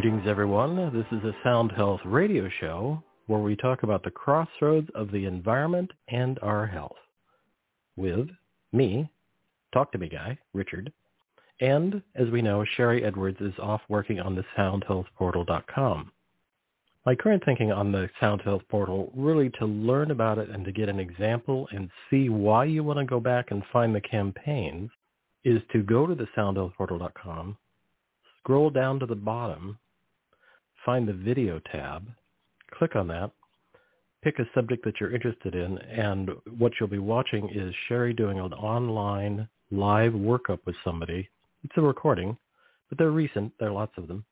Greetings, 0.00 0.26
everyone. 0.26 0.76
This 0.94 1.04
is 1.12 1.22
a 1.26 1.36
Sound 1.44 1.72
Health 1.72 2.00
radio 2.06 2.48
show 2.58 3.02
where 3.26 3.40
we 3.40 3.54
talk 3.54 3.82
about 3.82 4.02
the 4.02 4.10
crossroads 4.10 4.88
of 4.94 5.12
the 5.12 5.26
environment 5.26 5.90
and 6.08 6.38
our 6.40 6.66
health 6.66 6.96
with 7.98 8.28
me, 8.72 9.10
Talk 9.74 9.92
to 9.92 9.98
Me 9.98 10.08
Guy, 10.08 10.38
Richard, 10.54 10.90
and, 11.60 12.00
as 12.14 12.30
we 12.30 12.40
know, 12.40 12.64
Sharry 12.78 13.04
Edwards 13.04 13.42
is 13.42 13.52
off 13.58 13.82
working 13.90 14.18
on 14.18 14.34
the 14.34 14.44
soundhealthportal.com. 14.56 16.10
My 17.04 17.14
current 17.14 17.44
thinking 17.44 17.70
on 17.70 17.92
the 17.92 18.08
Sound 18.18 18.40
Health 18.40 18.62
Portal, 18.70 19.12
really 19.14 19.50
to 19.58 19.66
learn 19.66 20.12
about 20.12 20.38
it 20.38 20.48
and 20.48 20.64
to 20.64 20.72
get 20.72 20.88
an 20.88 20.98
example 20.98 21.68
and 21.72 21.90
see 22.08 22.30
why 22.30 22.64
you 22.64 22.82
want 22.82 23.00
to 23.00 23.04
go 23.04 23.20
back 23.20 23.50
and 23.50 23.62
find 23.70 23.94
the 23.94 24.00
campaigns, 24.00 24.88
is 25.44 25.60
to 25.72 25.82
go 25.82 26.06
to 26.06 26.14
the 26.14 26.26
soundhealthportal.com, 26.34 27.58
scroll 28.38 28.70
down 28.70 28.98
to 28.98 29.04
the 29.04 29.14
bottom, 29.14 29.76
find 30.84 31.06
the 31.06 31.12
video 31.12 31.60
tab, 31.72 32.06
click 32.72 32.96
on 32.96 33.08
that, 33.08 33.30
pick 34.22 34.38
a 34.38 34.44
subject 34.54 34.84
that 34.84 35.00
you're 35.00 35.14
interested 35.14 35.54
in, 35.54 35.78
and 35.78 36.30
what 36.58 36.72
you'll 36.78 36.88
be 36.88 36.98
watching 36.98 37.48
is 37.50 37.74
Sharry 37.88 38.16
doing 38.16 38.38
an 38.38 38.52
online 38.52 39.48
live 39.70 40.12
workup 40.12 40.60
with 40.66 40.76
somebody. 40.84 41.28
It's 41.64 41.76
a 41.76 41.82
recording, 41.82 42.36
but 42.88 42.98
they're 42.98 43.10
recent. 43.10 43.52
There 43.58 43.68
are 43.68 43.72
lots 43.72 43.92
of 43.96 44.08
them. 44.08 44.24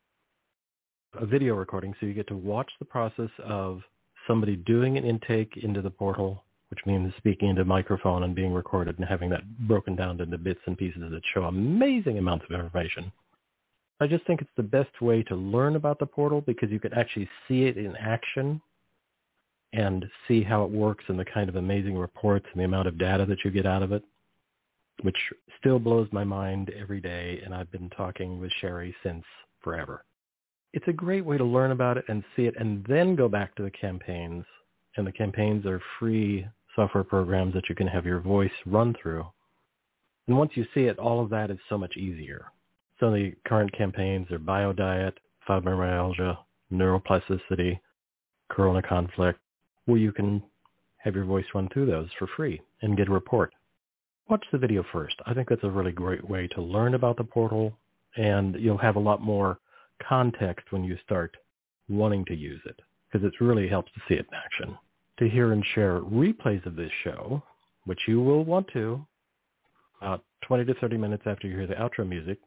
A 1.21 1.27
video 1.27 1.55
recording, 1.55 1.95
so 1.99 2.07
you 2.07 2.13
get 2.13 2.29
to 2.29 2.37
watch 2.37 2.71
the 2.79 2.85
process 2.85 3.31
of 3.45 3.81
somebody 4.27 4.57
doing 4.57 4.99
an 4.99 5.05
intake 5.05 5.57
into 5.63 5.81
the 5.81 5.91
portal, 5.91 6.45
which 6.71 6.81
means 6.85 7.13
speaking 7.17 7.49
into 7.49 7.63
a 7.63 7.65
microphone 7.65 8.25
and 8.25 8.35
being 8.35 8.53
recorded 8.53 8.99
and 8.99 9.09
having 9.09 9.31
that 9.31 9.43
broken 9.67 9.97
down 9.97 10.21
into 10.21 10.37
bits 10.37 10.61
and 10.67 10.77
pieces 10.77 11.01
that 11.11 11.23
show 11.33 11.45
amazing 11.45 12.19
amounts 12.19 12.45
of 12.45 12.59
information. 12.59 13.11
I 14.01 14.07
just 14.07 14.25
think 14.27 14.41
it's 14.41 14.51
the 14.57 14.63
best 14.63 15.01
way 15.01 15.23
to 15.25 15.35
learn 15.35 15.75
about 15.75 15.99
the 15.99 16.07
portal 16.07 16.41
because 16.41 16.71
you 16.71 16.79
can 16.79 16.95
actually 16.95 17.29
see 17.47 17.65
it 17.65 17.77
in 17.77 17.97
action 17.97 18.61
and 19.73 20.07
see 20.27 20.43
how 20.43 20.65
it 20.65 20.71
works 20.71 21.05
and 21.09 21.19
the 21.19 21.25
kind 21.25 21.49
of 21.49 21.57
amazing 21.57 21.97
reports 21.97 22.47
and 22.53 22.61
the 22.61 22.65
amount 22.65 22.89
of 22.89 22.97
data 22.99 23.27
that 23.27 23.45
you 23.45 23.51
get 23.51 23.67
out 23.67 23.83
of 23.83 23.93
it, 23.93 24.03
which 25.03 25.17
still 25.59 25.79
blows 25.79 26.09
my 26.13 26.25
mind 26.25 26.73
every 26.79 27.01
day. 27.01 27.43
And 27.45 27.53
I've 27.53 27.71
been 27.73 27.91
talking 27.91 28.41
with 28.41 28.53
Sharry 28.63 28.95
since 29.03 29.25
forever. 29.63 30.05
It's 30.73 30.89
a 30.89 30.93
great 30.93 31.25
way 31.25 31.37
to 31.37 31.45
learn 31.45 31.73
about 31.73 31.97
it 31.99 32.05
and 32.09 32.23
see 32.37 32.45
it 32.45 32.55
and 32.59 32.85
then 32.87 33.17
go 33.17 33.29
back 33.29 33.55
to 33.57 33.63
the 33.63 33.71
campaigns. 33.71 34.45
And 34.97 35.07
the 35.07 35.13
campaigns 35.13 35.67
are 35.67 35.83
free 35.99 36.47
software 36.75 37.05
programs 37.05 37.55
that 37.55 37.69
you 37.69 37.75
can 37.75 37.87
have 37.89 38.07
your 38.07 38.21
voice 38.21 38.51
run 38.65 38.95
through. 39.01 39.27
And 40.29 40.39
once 40.39 40.53
you 40.55 40.65
see 40.75 40.83
it, 40.83 40.99
all 40.99 41.23
of 41.23 41.31
that 41.31 41.51
is 41.51 41.59
so 41.69 41.77
much 41.77 41.97
easier. 41.97 42.47
Some 43.01 43.11
of 43.11 43.15
the 43.15 43.33
current 43.47 43.73
campaigns 43.73 44.31
are 44.31 44.39
biodiet, 44.39 45.13
fibromyalgia, 45.49 46.39
neuroplasticity, 46.73 47.79
corona 48.51 48.83
conflict, 48.83 49.39
where 49.87 49.99
you 49.99 50.13
can 50.13 50.43
have 50.99 51.15
your 51.15 51.25
voice 51.25 51.45
run 51.55 51.69
through 51.73 51.87
those 51.87 52.09
for 52.19 52.27
free 52.37 52.61
and 52.83 52.97
get 52.97 53.09
a 53.09 53.13
report. 53.13 53.53
Watch 54.29 54.45
the 54.53 54.59
video 54.59 54.85
first. 54.93 55.17
I 55.27 55.35
think 55.35 55.49
that's 55.49 55.65
a 55.65 55.71
really 55.71 55.93
great 55.93 56.29
way 56.29 56.49
to 56.49 56.61
learn 56.61 56.95
about 56.95 57.17
the 57.17 57.25
portal 57.25 57.73
and 58.17 58.57
you'll 58.59 58.77
have 58.79 58.97
a 58.97 59.01
lot 59.01 59.23
more 59.23 59.59
context 60.07 60.67
when 60.71 60.85
you 60.85 60.99
start 61.05 61.37
wanting 61.89 62.25
to 62.27 62.35
use 62.35 62.61
it 62.67 62.81
because 63.11 63.27
it 63.27 63.41
really 63.41 63.69
helps 63.69 63.93
to 63.93 64.01
see 64.09 64.15
it 64.15 64.27
in 64.31 64.35
action. 64.35 64.77
To 65.19 65.29
hear 65.29 65.53
and 65.53 65.65
share 65.75 66.01
replays 66.01 66.65
of 66.67 66.77
this 66.77 66.91
show, 67.05 67.43
which 67.85 68.01
you 68.07 68.21
will 68.21 68.45
want 68.45 68.69
to, 68.75 69.05
about 70.01 70.25
20 70.43 70.65
to 70.67 70.75
30 70.75 70.97
minutes 70.97 71.23
after 71.27 71.49
you 71.49 71.57
hear 71.57 71.67
the 71.67 71.75
outro 71.75 72.07
music, 72.07 72.39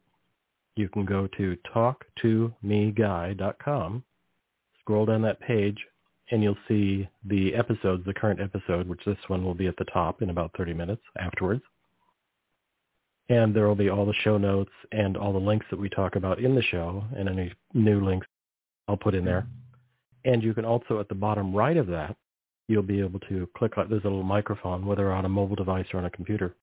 you 0.75 0.89
can 0.89 1.05
go 1.05 1.27
to 1.37 1.57
talktomeguy.com, 1.73 4.03
scroll 4.79 5.05
down 5.05 5.21
that 5.23 5.41
page, 5.41 5.77
and 6.31 6.41
you'll 6.41 6.57
see 6.67 7.07
the 7.25 7.53
episodes, 7.55 8.05
the 8.05 8.13
current 8.13 8.39
episode, 8.39 8.87
which 8.87 9.03
this 9.05 9.17
one 9.27 9.43
will 9.43 9.53
be 9.53 9.67
at 9.67 9.75
the 9.77 9.85
top 9.85 10.21
in 10.21 10.29
about 10.29 10.51
30 10.57 10.73
minutes 10.73 11.01
afterwards. 11.19 11.61
And 13.29 13.55
there 13.55 13.67
will 13.67 13.75
be 13.75 13.89
all 13.89 14.05
the 14.05 14.13
show 14.23 14.37
notes 14.37 14.71
and 14.91 15.17
all 15.17 15.33
the 15.33 15.39
links 15.39 15.65
that 15.71 15.79
we 15.79 15.89
talk 15.89 16.15
about 16.15 16.39
in 16.39 16.55
the 16.55 16.63
show 16.63 17.03
and 17.15 17.29
any 17.29 17.53
new 17.73 18.03
links 18.03 18.27
I'll 18.87 18.97
put 18.97 19.15
in 19.15 19.25
there. 19.25 19.47
And 20.25 20.43
you 20.43 20.53
can 20.53 20.65
also, 20.65 20.99
at 20.99 21.09
the 21.09 21.15
bottom 21.15 21.53
right 21.53 21.77
of 21.77 21.87
that, 21.87 22.15
you'll 22.67 22.81
be 22.81 22.99
able 22.99 23.19
to 23.21 23.47
click 23.57 23.77
on, 23.77 23.89
there's 23.89 24.03
a 24.03 24.07
little 24.07 24.23
microphone, 24.23 24.85
whether 24.85 25.11
on 25.11 25.25
a 25.25 25.29
mobile 25.29 25.55
device 25.55 25.85
or 25.93 25.99
on 25.99 26.05
a 26.05 26.09
computer. 26.09 26.55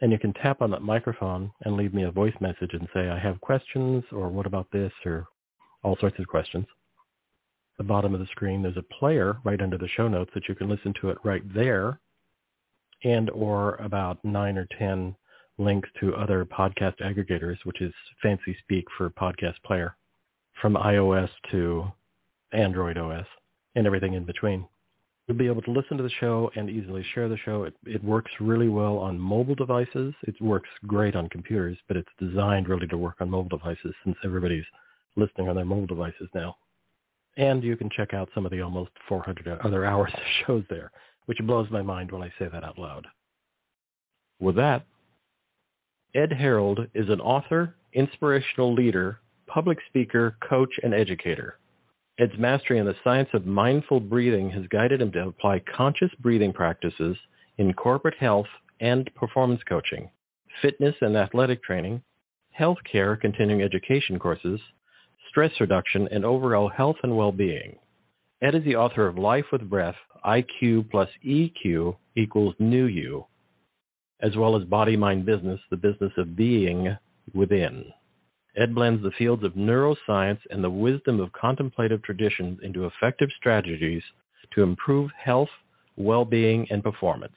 And 0.00 0.12
you 0.12 0.18
can 0.18 0.34
tap 0.34 0.60
on 0.60 0.70
that 0.72 0.82
microphone 0.82 1.50
and 1.64 1.76
leave 1.76 1.94
me 1.94 2.02
a 2.02 2.10
voice 2.10 2.34
message 2.40 2.74
and 2.74 2.86
say, 2.92 3.08
I 3.08 3.18
have 3.18 3.40
questions 3.40 4.04
or 4.12 4.28
what 4.28 4.46
about 4.46 4.66
this 4.70 4.92
or 5.04 5.26
all 5.82 5.96
sorts 5.98 6.18
of 6.18 6.26
questions. 6.26 6.66
The 7.78 7.84
bottom 7.84 8.14
of 8.14 8.20
the 8.20 8.26
screen, 8.26 8.62
there's 8.62 8.76
a 8.76 8.94
player 8.98 9.38
right 9.44 9.60
under 9.60 9.78
the 9.78 9.88
show 9.88 10.08
notes 10.08 10.30
that 10.34 10.48
you 10.48 10.54
can 10.54 10.68
listen 10.68 10.92
to 11.00 11.10
it 11.10 11.18
right 11.24 11.42
there 11.54 12.00
and 13.04 13.30
or 13.30 13.76
about 13.76 14.22
nine 14.24 14.58
or 14.58 14.66
10 14.78 15.14
links 15.58 15.88
to 16.00 16.14
other 16.14 16.44
podcast 16.44 16.98
aggregators, 17.00 17.56
which 17.64 17.80
is 17.80 17.92
fancy 18.22 18.56
speak 18.60 18.84
for 18.96 19.08
podcast 19.10 19.54
player 19.64 19.96
from 20.60 20.74
iOS 20.74 21.30
to 21.50 21.86
Android 22.52 22.98
OS 22.98 23.26
and 23.74 23.86
everything 23.86 24.14
in 24.14 24.24
between. 24.24 24.66
You'll 25.26 25.38
be 25.38 25.46
able 25.46 25.62
to 25.62 25.72
listen 25.72 25.96
to 25.96 26.04
the 26.04 26.10
show 26.20 26.50
and 26.54 26.70
easily 26.70 27.04
share 27.14 27.28
the 27.28 27.38
show. 27.38 27.64
It, 27.64 27.74
it 27.84 28.02
works 28.04 28.30
really 28.38 28.68
well 28.68 28.98
on 28.98 29.18
mobile 29.18 29.56
devices. 29.56 30.14
It 30.22 30.40
works 30.40 30.68
great 30.86 31.16
on 31.16 31.28
computers, 31.28 31.76
but 31.88 31.96
it's 31.96 32.08
designed 32.20 32.68
really 32.68 32.86
to 32.86 32.96
work 32.96 33.16
on 33.20 33.30
mobile 33.30 33.58
devices 33.58 33.92
since 34.04 34.16
everybody's 34.24 34.64
listening 35.16 35.48
on 35.48 35.56
their 35.56 35.64
mobile 35.64 35.86
devices 35.86 36.28
now. 36.32 36.56
And 37.36 37.64
you 37.64 37.76
can 37.76 37.90
check 37.90 38.14
out 38.14 38.30
some 38.34 38.46
of 38.46 38.52
the 38.52 38.62
almost 38.62 38.92
400 39.08 39.60
other 39.64 39.84
hours 39.84 40.12
of 40.14 40.20
shows 40.46 40.64
there, 40.70 40.92
which 41.26 41.38
blows 41.42 41.68
my 41.70 41.82
mind 41.82 42.12
when 42.12 42.22
I 42.22 42.32
say 42.38 42.48
that 42.50 42.64
out 42.64 42.78
loud. 42.78 43.06
With 44.38 44.56
that, 44.56 44.86
Ed 46.14 46.32
Harrold 46.32 46.88
is 46.94 47.08
an 47.08 47.20
author, 47.20 47.74
inspirational 47.92 48.72
leader, 48.72 49.18
public 49.46 49.78
speaker, 49.88 50.36
coach, 50.48 50.70
and 50.82 50.94
educator. 50.94 51.58
Ed's 52.18 52.38
mastery 52.38 52.78
in 52.78 52.86
the 52.86 52.96
science 53.04 53.28
of 53.34 53.44
mindful 53.44 54.00
breathing 54.00 54.48
has 54.50 54.66
guided 54.68 55.02
him 55.02 55.12
to 55.12 55.28
apply 55.28 55.60
conscious 55.60 56.10
breathing 56.20 56.52
practices 56.52 57.16
in 57.58 57.74
corporate 57.74 58.16
health 58.18 58.46
and 58.80 59.10
performance 59.14 59.60
coaching, 59.68 60.08
fitness 60.62 60.94
and 61.02 61.14
athletic 61.14 61.62
training, 61.62 62.02
healthcare 62.58 63.20
continuing 63.20 63.62
education 63.62 64.18
courses, 64.18 64.60
stress 65.28 65.52
reduction, 65.60 66.08
and 66.10 66.24
overall 66.24 66.68
health 66.68 66.96
and 67.02 67.14
well-being. 67.14 67.76
Ed 68.40 68.54
is 68.54 68.64
the 68.64 68.76
author 68.76 69.06
of 69.06 69.18
Life 69.18 69.46
with 69.52 69.68
Breath, 69.68 69.96
IQ 70.24 70.90
plus 70.90 71.10
EQ 71.24 71.96
equals 72.16 72.54
New 72.58 72.86
You, 72.86 73.26
as 74.20 74.36
well 74.36 74.56
as 74.56 74.64
Body 74.64 74.96
Mind 74.96 75.26
Business, 75.26 75.60
the 75.70 75.76
business 75.76 76.12
of 76.16 76.34
being 76.34 76.96
within. 77.34 77.92
Ed 78.56 78.74
blends 78.74 79.02
the 79.02 79.10
fields 79.12 79.44
of 79.44 79.52
neuroscience 79.52 80.40
and 80.50 80.64
the 80.64 80.70
wisdom 80.70 81.20
of 81.20 81.32
contemplative 81.32 82.02
traditions 82.02 82.58
into 82.62 82.86
effective 82.86 83.28
strategies 83.36 84.02
to 84.52 84.62
improve 84.62 85.10
health, 85.18 85.50
well-being, 85.96 86.66
and 86.70 86.82
performance. 86.82 87.34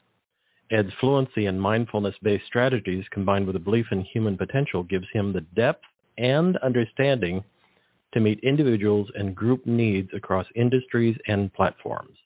Ed's 0.72 0.94
fluency 1.00 1.48
in 1.48 1.60
mindfulness-based 1.60 2.46
strategies 2.46 3.04
combined 3.12 3.48
with 3.48 3.56
a 3.56 3.60
belief 3.60 3.88
in 3.92 4.02
human 4.02 4.38
potential 4.38 4.84
gives 4.84 5.08
him 5.12 5.34
the 5.34 5.42
depth 5.42 5.84
and 6.18 6.58
understanding 6.58 7.44
to 8.14 8.20
meet 8.20 8.40
individuals 8.42 9.10
and 9.16 9.36
group 9.36 9.66
needs 9.66 10.10
across 10.14 10.46
industries 10.56 11.18
and 11.28 11.54
platforms. 11.54 12.18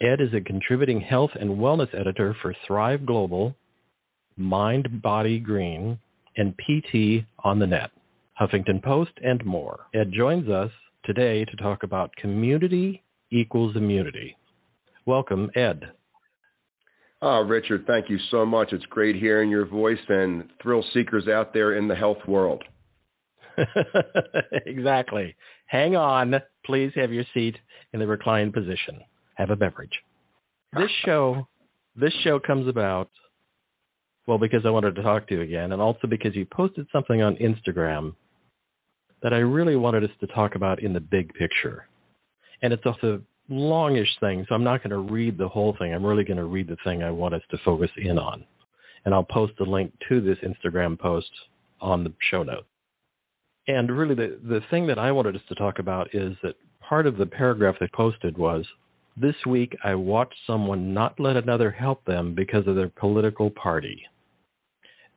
Ed 0.00 0.20
is 0.20 0.34
a 0.34 0.40
contributing 0.40 1.00
health 1.00 1.30
and 1.38 1.50
wellness 1.50 1.92
editor 1.94 2.36
for 2.42 2.54
Thrive 2.66 3.06
Global, 3.06 3.54
Mind 4.36 5.02
Body 5.02 5.38
Green, 5.38 5.98
and 6.36 6.54
PT 6.58 7.24
on 7.44 7.58
the 7.58 7.66
Net. 7.66 7.90
Huffington 8.40 8.82
Post, 8.82 9.12
and 9.22 9.44
more. 9.44 9.86
Ed 9.94 10.12
joins 10.12 10.48
us 10.48 10.70
today 11.04 11.44
to 11.44 11.56
talk 11.56 11.82
about 11.82 12.14
community 12.16 13.02
equals 13.30 13.74
immunity. 13.76 14.36
Welcome, 15.06 15.50
Ed. 15.56 15.90
Oh, 17.20 17.42
Richard, 17.42 17.84
thank 17.86 18.08
you 18.08 18.18
so 18.30 18.46
much. 18.46 18.72
It's 18.72 18.86
great 18.86 19.16
hearing 19.16 19.50
your 19.50 19.66
voice 19.66 19.98
and 20.08 20.48
thrill 20.62 20.84
seekers 20.92 21.26
out 21.26 21.52
there 21.52 21.74
in 21.74 21.88
the 21.88 21.96
health 21.96 22.18
world. 22.28 22.62
exactly. 24.66 25.34
Hang 25.66 25.96
on. 25.96 26.40
Please 26.64 26.92
have 26.94 27.12
your 27.12 27.24
seat 27.34 27.56
in 27.92 27.98
the 27.98 28.06
reclined 28.06 28.52
position. 28.54 29.00
Have 29.34 29.50
a 29.50 29.56
beverage. 29.56 29.98
This 30.74 30.90
show, 31.04 31.48
this 31.96 32.12
show 32.22 32.38
comes 32.38 32.68
about, 32.68 33.10
well, 34.28 34.38
because 34.38 34.64
I 34.64 34.70
wanted 34.70 34.94
to 34.94 35.02
talk 35.02 35.26
to 35.28 35.34
you 35.34 35.40
again, 35.40 35.72
and 35.72 35.82
also 35.82 36.06
because 36.06 36.36
you 36.36 36.46
posted 36.46 36.86
something 36.92 37.20
on 37.20 37.34
Instagram 37.36 38.14
that 39.22 39.34
I 39.34 39.38
really 39.38 39.76
wanted 39.76 40.04
us 40.04 40.10
to 40.20 40.26
talk 40.28 40.54
about 40.54 40.82
in 40.82 40.92
the 40.92 41.00
big 41.00 41.32
picture. 41.34 41.86
And 42.62 42.72
it's 42.72 42.86
also 42.86 43.16
a 43.16 43.52
longish 43.52 44.16
thing, 44.20 44.44
so 44.48 44.54
I'm 44.54 44.64
not 44.64 44.82
going 44.82 44.90
to 44.90 45.12
read 45.12 45.38
the 45.38 45.48
whole 45.48 45.76
thing. 45.78 45.92
I'm 45.92 46.04
really 46.04 46.24
going 46.24 46.38
to 46.38 46.44
read 46.44 46.68
the 46.68 46.76
thing 46.84 47.02
I 47.02 47.10
want 47.10 47.34
us 47.34 47.42
to 47.50 47.58
focus 47.64 47.90
in 47.96 48.18
on. 48.18 48.44
And 49.04 49.14
I'll 49.14 49.24
post 49.24 49.54
a 49.60 49.64
link 49.64 49.92
to 50.08 50.20
this 50.20 50.38
Instagram 50.38 50.98
post 50.98 51.30
on 51.80 52.04
the 52.04 52.12
show 52.30 52.42
notes. 52.42 52.66
And 53.66 53.90
really 53.90 54.14
the, 54.14 54.38
the 54.42 54.62
thing 54.70 54.86
that 54.86 54.98
I 54.98 55.12
wanted 55.12 55.36
us 55.36 55.42
to 55.48 55.54
talk 55.54 55.78
about 55.78 56.14
is 56.14 56.36
that 56.42 56.56
part 56.80 57.06
of 57.06 57.16
the 57.16 57.26
paragraph 57.26 57.76
they 57.78 57.88
posted 57.88 58.36
was, 58.36 58.66
this 59.16 59.36
week 59.46 59.76
I 59.84 59.94
watched 59.94 60.36
someone 60.46 60.94
not 60.94 61.18
let 61.18 61.36
another 61.36 61.70
help 61.70 62.04
them 62.04 62.34
because 62.34 62.66
of 62.66 62.76
their 62.76 62.88
political 62.88 63.50
party. 63.50 64.02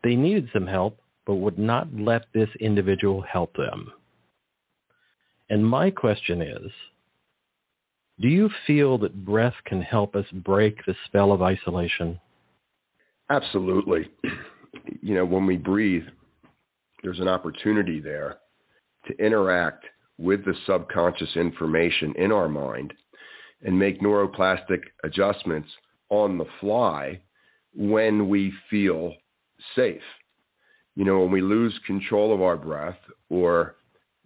They 0.03 0.15
needed 0.15 0.49
some 0.51 0.67
help, 0.67 0.99
but 1.25 1.35
would 1.35 1.59
not 1.59 1.87
let 1.93 2.25
this 2.33 2.49
individual 2.59 3.21
help 3.21 3.55
them. 3.55 3.91
And 5.49 5.65
my 5.65 5.91
question 5.91 6.41
is, 6.41 6.71
do 8.19 8.27
you 8.27 8.49
feel 8.67 8.97
that 8.99 9.25
breath 9.25 9.55
can 9.65 9.81
help 9.81 10.15
us 10.15 10.25
break 10.31 10.85
the 10.85 10.95
spell 11.05 11.31
of 11.31 11.41
isolation? 11.41 12.19
Absolutely. 13.29 14.09
You 15.01 15.15
know, 15.15 15.25
when 15.25 15.45
we 15.45 15.57
breathe, 15.57 16.05
there's 17.03 17.19
an 17.19 17.27
opportunity 17.27 17.99
there 17.99 18.37
to 19.05 19.23
interact 19.23 19.85
with 20.17 20.45
the 20.45 20.55
subconscious 20.65 21.35
information 21.35 22.13
in 22.17 22.31
our 22.31 22.47
mind 22.47 22.93
and 23.63 23.77
make 23.77 24.01
neuroplastic 24.01 24.81
adjustments 25.03 25.69
on 26.09 26.37
the 26.37 26.45
fly 26.59 27.19
when 27.75 28.29
we 28.29 28.53
feel 28.69 29.13
safe. 29.75 30.01
You 30.95 31.05
know, 31.05 31.19
when 31.19 31.31
we 31.31 31.41
lose 31.41 31.77
control 31.85 32.33
of 32.33 32.41
our 32.41 32.57
breath 32.57 32.97
or 33.29 33.75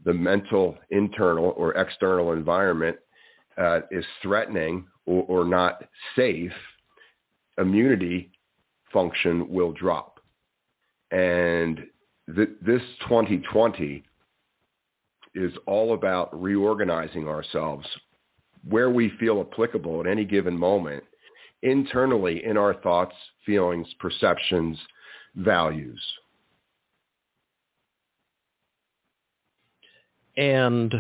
the 0.03 0.13
mental 0.13 0.77
internal 0.89 1.53
or 1.57 1.73
external 1.75 2.33
environment 2.33 2.97
uh, 3.57 3.81
is 3.91 4.05
threatening 4.21 4.85
or, 5.05 5.23
or 5.23 5.45
not 5.45 5.83
safe, 6.15 6.51
immunity 7.59 8.31
function 8.91 9.49
will 9.49 9.71
drop. 9.71 10.19
And 11.11 11.85
th- 12.35 12.49
this 12.61 12.81
2020 13.01 14.03
is 15.35 15.51
all 15.65 15.93
about 15.93 16.41
reorganizing 16.41 17.27
ourselves 17.27 17.85
where 18.67 18.89
we 18.89 19.11
feel 19.19 19.41
applicable 19.41 20.01
at 20.01 20.07
any 20.07 20.25
given 20.25 20.57
moment 20.57 21.03
internally 21.61 22.43
in 22.45 22.57
our 22.57 22.73
thoughts, 22.75 23.15
feelings, 23.45 23.87
perceptions, 23.99 24.77
values. 25.35 26.01
And 30.37 30.93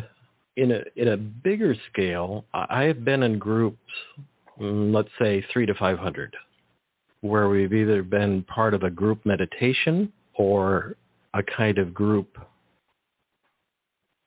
in 0.55 0.71
a 0.71 0.81
in 0.95 1.09
a 1.09 1.17
bigger 1.17 1.75
scale, 1.91 2.45
I 2.53 2.83
have 2.83 3.03
been 3.03 3.23
in 3.23 3.37
groups, 3.37 3.91
mm, 4.59 4.93
let's 4.93 5.09
say 5.19 5.45
three 5.51 5.65
to 5.65 5.73
five 5.73 5.99
hundred, 5.99 6.35
where 7.21 7.49
we've 7.49 7.73
either 7.73 8.03
been 8.03 8.43
part 8.43 8.73
of 8.73 8.83
a 8.83 8.89
group 8.89 9.25
meditation 9.25 10.11
or 10.35 10.95
a 11.33 11.43
kind 11.43 11.77
of 11.77 11.93
group. 11.93 12.37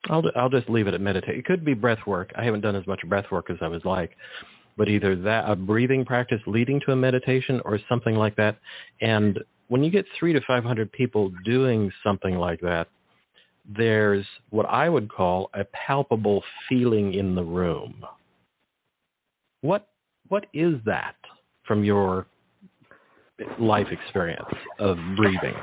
I'll 0.09 0.23
I'll 0.35 0.49
just 0.49 0.69
leave 0.69 0.87
it 0.87 0.93
at 0.93 1.01
meditate. 1.01 1.37
It 1.37 1.45
could 1.45 1.65
be 1.65 1.73
breath 1.73 2.05
work. 2.05 2.31
I 2.35 2.43
haven't 2.43 2.61
done 2.61 2.75
as 2.75 2.85
much 2.87 3.01
breath 3.07 3.31
work 3.31 3.49
as 3.49 3.57
I 3.61 3.67
was 3.67 3.83
like, 3.83 4.15
but 4.77 4.87
either 4.87 5.15
that 5.15 5.49
a 5.49 5.55
breathing 5.55 6.05
practice 6.05 6.41
leading 6.45 6.79
to 6.81 6.91
a 6.91 6.95
meditation 6.95 7.61
or 7.65 7.79
something 7.89 8.15
like 8.15 8.35
that. 8.35 8.57
And 9.01 9.39
when 9.67 9.83
you 9.83 9.89
get 9.89 10.05
three 10.17 10.33
to 10.33 10.41
five 10.41 10.63
hundred 10.63 10.91
people 10.91 11.31
doing 11.43 11.91
something 12.03 12.35
like 12.35 12.61
that, 12.61 12.87
there's 13.65 14.25
what 14.49 14.65
I 14.65 14.89
would 14.89 15.11
call 15.11 15.49
a 15.53 15.63
palpable 15.65 16.43
feeling 16.67 17.13
in 17.13 17.35
the 17.35 17.43
room. 17.43 18.05
What 19.61 19.87
what 20.27 20.45
is 20.53 20.75
that 20.85 21.15
from 21.65 21.83
your 21.83 22.27
life 23.59 23.87
experience 23.91 24.47
of 24.79 24.97
breathing? 25.15 25.55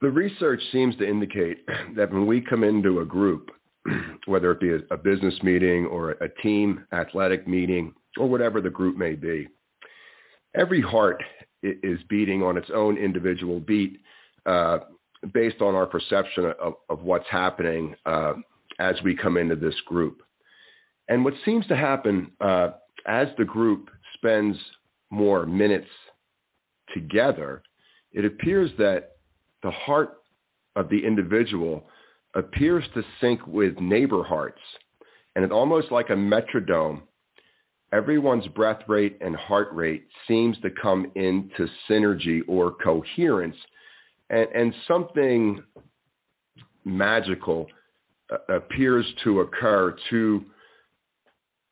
The 0.00 0.10
research 0.10 0.60
seems 0.72 0.96
to 0.96 1.08
indicate 1.08 1.58
that 1.96 2.12
when 2.12 2.26
we 2.26 2.40
come 2.40 2.64
into 2.64 3.00
a 3.00 3.04
group, 3.04 3.50
whether 4.26 4.50
it 4.50 4.60
be 4.60 4.78
a, 4.90 4.96
business 4.96 5.34
meeting 5.42 5.86
or 5.86 6.12
a 6.12 6.28
team 6.42 6.84
athletic 6.92 7.46
meeting 7.48 7.94
or 8.18 8.28
whatever 8.28 8.60
the 8.60 8.70
group 8.70 8.96
may 8.96 9.14
be, 9.14 9.48
every 10.54 10.80
heart 10.80 11.22
is 11.62 12.00
beating 12.08 12.42
on 12.42 12.56
its 12.56 12.68
own 12.74 12.96
individual 12.96 13.60
beat 13.60 14.00
uh, 14.46 14.78
based 15.32 15.60
on 15.60 15.74
our 15.74 15.86
perception 15.86 16.52
of, 16.60 16.74
of 16.88 17.02
what's 17.02 17.28
happening 17.28 17.94
uh, 18.06 18.34
as 18.78 18.96
we 19.04 19.16
come 19.16 19.36
into 19.36 19.56
this 19.56 19.78
group. 19.86 20.22
And 21.08 21.24
what 21.24 21.34
seems 21.44 21.66
to 21.68 21.76
happen 21.76 22.32
uh, 22.40 22.70
as 23.06 23.28
the 23.38 23.44
group 23.44 23.90
spends 24.14 24.56
more 25.10 25.46
minutes 25.46 25.88
together, 26.94 27.62
it 28.12 28.24
appears 28.24 28.70
that 28.78 29.16
the 29.62 29.70
heart 29.70 30.22
of 30.76 30.88
the 30.88 31.04
individual 31.04 31.84
appears 32.34 32.84
to 32.94 33.04
sync 33.20 33.46
with 33.46 33.78
neighbor 33.78 34.22
hearts. 34.22 34.60
And 35.34 35.44
it's 35.44 35.52
almost 35.52 35.90
like 35.90 36.10
a 36.10 36.16
metronome. 36.16 37.02
Everyone's 37.92 38.46
breath 38.48 38.82
rate 38.88 39.18
and 39.20 39.36
heart 39.36 39.68
rate 39.72 40.06
seems 40.26 40.58
to 40.60 40.70
come 40.70 41.10
into 41.14 41.68
synergy 41.88 42.40
or 42.48 42.72
coherence 42.82 43.56
and, 44.32 44.48
and 44.54 44.74
something 44.88 45.62
magical 46.84 47.68
uh, 48.32 48.54
appears 48.54 49.06
to 49.22 49.40
occur 49.40 49.94
to 50.10 50.44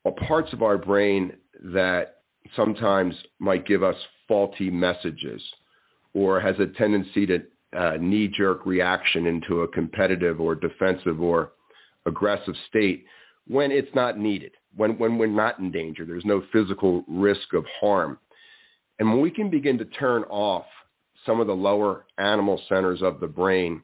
uh, 0.05 0.11
parts 0.27 0.53
of 0.53 0.61
our 0.63 0.77
brain 0.77 1.33
that 1.73 2.21
sometimes 2.55 3.13
might 3.39 3.65
give 3.67 3.83
us 3.83 3.95
faulty 4.27 4.69
messages 4.69 5.41
or 6.13 6.39
has 6.39 6.55
a 6.59 6.67
tendency 6.77 7.25
to 7.25 7.39
uh, 7.77 7.97
knee-jerk 7.99 8.65
reaction 8.65 9.27
into 9.27 9.61
a 9.61 9.67
competitive 9.67 10.39
or 10.39 10.55
defensive 10.55 11.21
or 11.21 11.51
aggressive 12.05 12.55
state 12.67 13.05
when 13.47 13.71
it's 13.71 13.93
not 13.95 14.17
needed, 14.17 14.51
when, 14.75 14.97
when 14.97 15.17
we're 15.17 15.27
not 15.27 15.59
in 15.59 15.71
danger. 15.71 16.05
There's 16.05 16.25
no 16.25 16.43
physical 16.51 17.03
risk 17.07 17.53
of 17.53 17.65
harm. 17.79 18.17
And 18.99 19.09
when 19.09 19.21
we 19.21 19.31
can 19.31 19.49
begin 19.49 19.77
to 19.77 19.85
turn 19.85 20.23
off 20.23 20.65
some 21.25 21.39
of 21.39 21.47
the 21.47 21.53
lower 21.53 22.05
animal 22.17 22.61
centers 22.67 23.01
of 23.01 23.19
the 23.19 23.27
brain, 23.27 23.81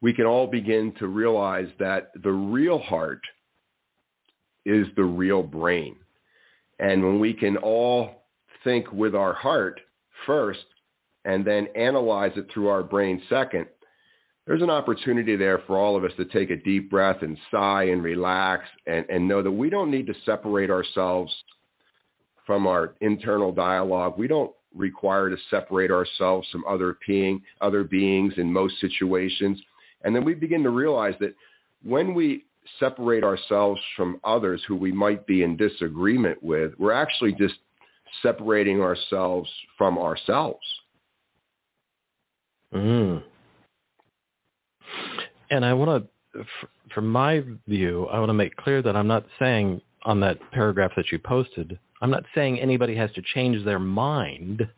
we 0.00 0.12
can 0.12 0.26
all 0.26 0.46
begin 0.46 0.92
to 0.98 1.08
realize 1.08 1.68
that 1.78 2.12
the 2.22 2.30
real 2.30 2.78
heart 2.78 3.20
is 4.64 4.86
the 4.96 5.04
real 5.04 5.42
brain. 5.42 5.96
And 6.78 7.02
when 7.02 7.18
we 7.18 7.32
can 7.32 7.56
all 7.56 8.24
think 8.62 8.90
with 8.92 9.14
our 9.14 9.32
heart 9.32 9.80
first 10.26 10.64
and 11.24 11.44
then 11.44 11.68
analyze 11.74 12.32
it 12.36 12.46
through 12.52 12.68
our 12.68 12.82
brain 12.82 13.22
second, 13.28 13.66
there's 14.46 14.62
an 14.62 14.70
opportunity 14.70 15.34
there 15.34 15.60
for 15.66 15.76
all 15.76 15.96
of 15.96 16.04
us 16.04 16.12
to 16.18 16.24
take 16.24 16.50
a 16.50 16.56
deep 16.56 16.88
breath 16.88 17.22
and 17.22 17.36
sigh 17.50 17.84
and 17.84 18.02
relax 18.02 18.64
and, 18.86 19.04
and 19.08 19.26
know 19.26 19.42
that 19.42 19.50
we 19.50 19.70
don't 19.70 19.90
need 19.90 20.06
to 20.06 20.14
separate 20.24 20.70
ourselves 20.70 21.34
from 22.46 22.66
our 22.66 22.94
internal 23.00 23.50
dialogue. 23.50 24.14
We 24.16 24.28
don't 24.28 24.52
require 24.76 25.30
to 25.30 25.36
separate 25.50 25.90
ourselves 25.90 26.46
from 26.50 26.64
other 26.68 26.98
being, 27.06 27.42
other 27.60 27.84
beings 27.84 28.34
in 28.36 28.52
most 28.52 28.80
situations. 28.80 29.60
And 30.02 30.14
then 30.14 30.24
we 30.24 30.34
begin 30.34 30.62
to 30.62 30.70
realize 30.70 31.14
that 31.20 31.34
when 31.82 32.14
we 32.14 32.44
separate 32.78 33.24
ourselves 33.24 33.80
from 33.96 34.20
others 34.24 34.62
who 34.66 34.76
we 34.76 34.92
might 34.92 35.26
be 35.26 35.42
in 35.42 35.56
disagreement 35.56 36.42
with, 36.42 36.72
we're 36.78 36.92
actually 36.92 37.32
just 37.32 37.54
separating 38.22 38.80
ourselves 38.80 39.50
from 39.76 39.98
ourselves. 39.98 40.64
Mm. 42.74 43.22
And 45.50 45.64
I 45.64 45.72
want 45.72 46.08
to, 46.34 46.44
from 46.92 47.08
my 47.08 47.44
view, 47.68 48.06
I 48.06 48.18
want 48.18 48.30
to 48.30 48.34
make 48.34 48.56
clear 48.56 48.82
that 48.82 48.96
I'm 48.96 49.06
not 49.06 49.24
saying 49.38 49.80
on 50.06 50.20
that 50.20 50.38
paragraph 50.52 50.92
that 50.96 51.12
you 51.12 51.18
posted 51.18 51.78
I'm 52.00 52.10
not 52.10 52.24
saying 52.34 52.60
anybody 52.60 52.94
has 52.96 53.10
to 53.12 53.22
change 53.34 53.64
their 53.64 53.78
mind. 53.78 54.68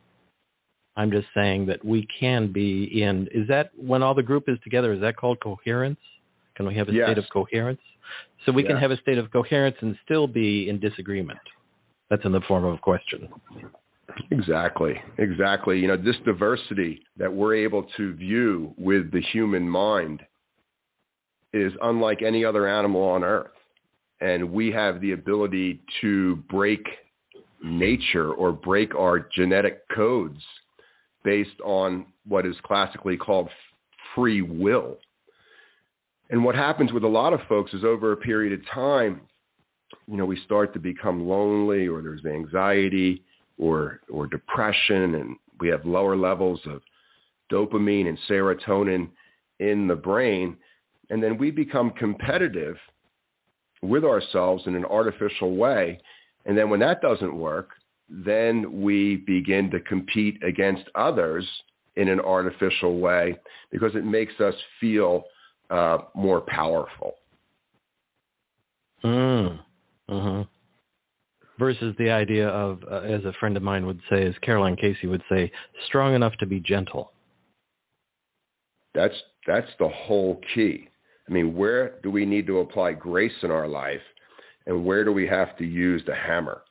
I'm 0.96 1.10
just 1.10 1.28
saying 1.34 1.66
that 1.66 1.84
we 1.84 2.06
can 2.18 2.52
be 2.52 3.02
in. 3.02 3.28
Is 3.32 3.46
that 3.48 3.70
when 3.76 4.02
all 4.02 4.14
the 4.14 4.22
group 4.22 4.44
is 4.48 4.58
together? 4.64 4.92
Is 4.92 5.00
that 5.00 5.16
called 5.16 5.40
coherence? 5.40 5.98
Can 6.56 6.66
we 6.66 6.74
have 6.74 6.88
a 6.88 6.92
yes. 6.92 7.06
state 7.06 7.18
of 7.18 7.24
coherence? 7.32 7.80
So 8.46 8.52
we 8.52 8.62
yes. 8.62 8.70
can 8.70 8.78
have 8.78 8.90
a 8.90 8.96
state 8.98 9.18
of 9.18 9.30
coherence 9.30 9.76
and 9.80 9.96
still 10.04 10.26
be 10.26 10.68
in 10.68 10.80
disagreement. 10.80 11.38
That's 12.10 12.24
in 12.24 12.32
the 12.32 12.40
form 12.42 12.64
of 12.64 12.74
a 12.74 12.78
question. 12.78 13.28
Exactly. 14.30 15.00
Exactly. 15.18 15.78
You 15.78 15.88
know, 15.88 15.96
this 15.96 16.16
diversity 16.24 17.02
that 17.16 17.32
we're 17.32 17.54
able 17.54 17.84
to 17.96 18.14
view 18.14 18.74
with 18.78 19.12
the 19.12 19.20
human 19.20 19.68
mind 19.68 20.22
is 21.52 21.72
unlike 21.82 22.22
any 22.22 22.44
other 22.44 22.66
animal 22.66 23.02
on 23.02 23.22
earth. 23.22 23.50
And 24.20 24.52
we 24.52 24.70
have 24.72 25.00
the 25.00 25.12
ability 25.12 25.80
to 26.00 26.36
break 26.50 26.84
nature 27.62 28.32
or 28.32 28.52
break 28.52 28.94
our 28.94 29.20
genetic 29.20 29.88
codes 29.88 30.40
based 31.24 31.60
on 31.64 32.06
what 32.26 32.46
is 32.46 32.56
classically 32.64 33.16
called 33.16 33.48
free 34.14 34.42
will. 34.42 34.96
And 36.30 36.44
what 36.44 36.54
happens 36.54 36.92
with 36.92 37.04
a 37.04 37.08
lot 37.08 37.32
of 37.32 37.40
folks 37.48 37.72
is 37.72 37.84
over 37.84 38.12
a 38.12 38.16
period 38.16 38.52
of 38.58 38.66
time, 38.68 39.22
you 40.06 40.16
know, 40.16 40.26
we 40.26 40.40
start 40.44 40.72
to 40.74 40.78
become 40.78 41.28
lonely 41.28 41.86
or 41.86 42.02
there's 42.02 42.24
anxiety 42.24 43.22
or, 43.58 44.00
or 44.10 44.26
depression 44.26 45.14
and 45.14 45.36
we 45.60 45.68
have 45.68 45.84
lower 45.84 46.16
levels 46.16 46.60
of 46.66 46.82
dopamine 47.50 48.08
and 48.08 48.18
serotonin. 48.28 49.08
in 49.60 49.88
the 49.88 49.96
brain, 49.96 50.56
and 51.10 51.22
then 51.22 51.36
we 51.36 51.50
become 51.50 51.90
competitive 51.92 52.76
with 53.82 54.04
ourselves 54.04 54.64
in 54.66 54.74
an 54.74 54.84
artificial 54.84 55.56
way. 55.56 56.00
And 56.46 56.56
then 56.56 56.70
when 56.70 56.80
that 56.80 57.00
doesn't 57.00 57.34
work, 57.34 57.70
then 58.08 58.82
we 58.82 59.16
begin 59.16 59.70
to 59.70 59.80
compete 59.80 60.42
against 60.42 60.84
others 60.94 61.46
in 61.96 62.08
an 62.08 62.20
artificial 62.20 63.00
way 63.00 63.36
because 63.70 63.94
it 63.94 64.04
makes 64.04 64.40
us 64.40 64.54
feel 64.80 65.24
uh, 65.70 65.98
more 66.14 66.40
powerful. 66.40 67.14
Mm. 69.04 69.58
Uh-huh. 70.08 70.44
Versus 71.58 71.94
the 71.98 72.10
idea 72.10 72.48
of, 72.48 72.82
uh, 72.90 73.00
as 73.00 73.24
a 73.24 73.32
friend 73.34 73.56
of 73.56 73.62
mine 73.62 73.84
would 73.84 74.00
say, 74.08 74.24
as 74.26 74.34
Caroline 74.42 74.76
Casey 74.76 75.06
would 75.06 75.22
say, 75.28 75.50
strong 75.86 76.14
enough 76.14 76.34
to 76.38 76.46
be 76.46 76.60
gentle. 76.60 77.12
That's 78.94 79.14
that's 79.46 79.68
the 79.78 79.88
whole 79.88 80.40
key. 80.54 80.88
I 81.28 81.32
mean, 81.32 81.54
where 81.54 81.94
do 82.02 82.10
we 82.10 82.24
need 82.24 82.46
to 82.46 82.58
apply 82.58 82.92
grace 82.92 83.32
in 83.42 83.50
our 83.50 83.68
life, 83.68 84.00
and 84.66 84.84
where 84.84 85.04
do 85.04 85.12
we 85.12 85.26
have 85.26 85.56
to 85.58 85.64
use 85.64 86.02
the 86.06 86.14
hammer? 86.14 86.62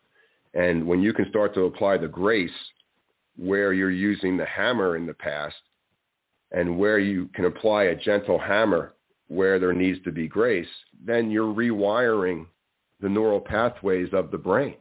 And 0.53 0.87
when 0.87 1.01
you 1.01 1.13
can 1.13 1.29
start 1.29 1.53
to 1.53 1.65
apply 1.65 1.97
the 1.97 2.07
grace 2.07 2.49
where 3.37 3.73
you're 3.73 3.91
using 3.91 4.35
the 4.35 4.45
hammer 4.45 4.95
in 4.95 5.05
the 5.05 5.13
past, 5.13 5.55
and 6.51 6.77
where 6.77 6.97
you 6.97 7.29
can 7.33 7.45
apply 7.45 7.83
a 7.85 7.95
gentle 7.95 8.39
hammer 8.39 8.93
where 9.27 9.59
there 9.59 9.73
needs 9.73 10.01
to 10.05 10.11
be 10.11 10.27
grace, 10.27 10.67
then 11.05 11.29
you're 11.29 11.53
rewiring 11.53 12.45
the 13.01 13.09
neural 13.09 13.41
pathways 13.41 14.09
of 14.13 14.31
the 14.31 14.37
brain. 14.37 14.75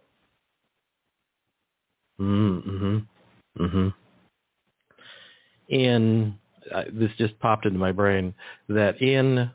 Mm-hmm. 2.21 2.99
Mm-hmm. 3.61 3.88
In 5.68 6.38
uh, 6.73 6.85
this 6.92 7.11
just 7.18 7.38
popped 7.40 7.66
into 7.66 7.78
my 7.78 7.92
brain 7.92 8.35
that 8.68 9.00
in 9.02 9.50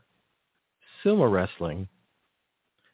sumo 1.03 1.31
wrestling, 1.31 1.88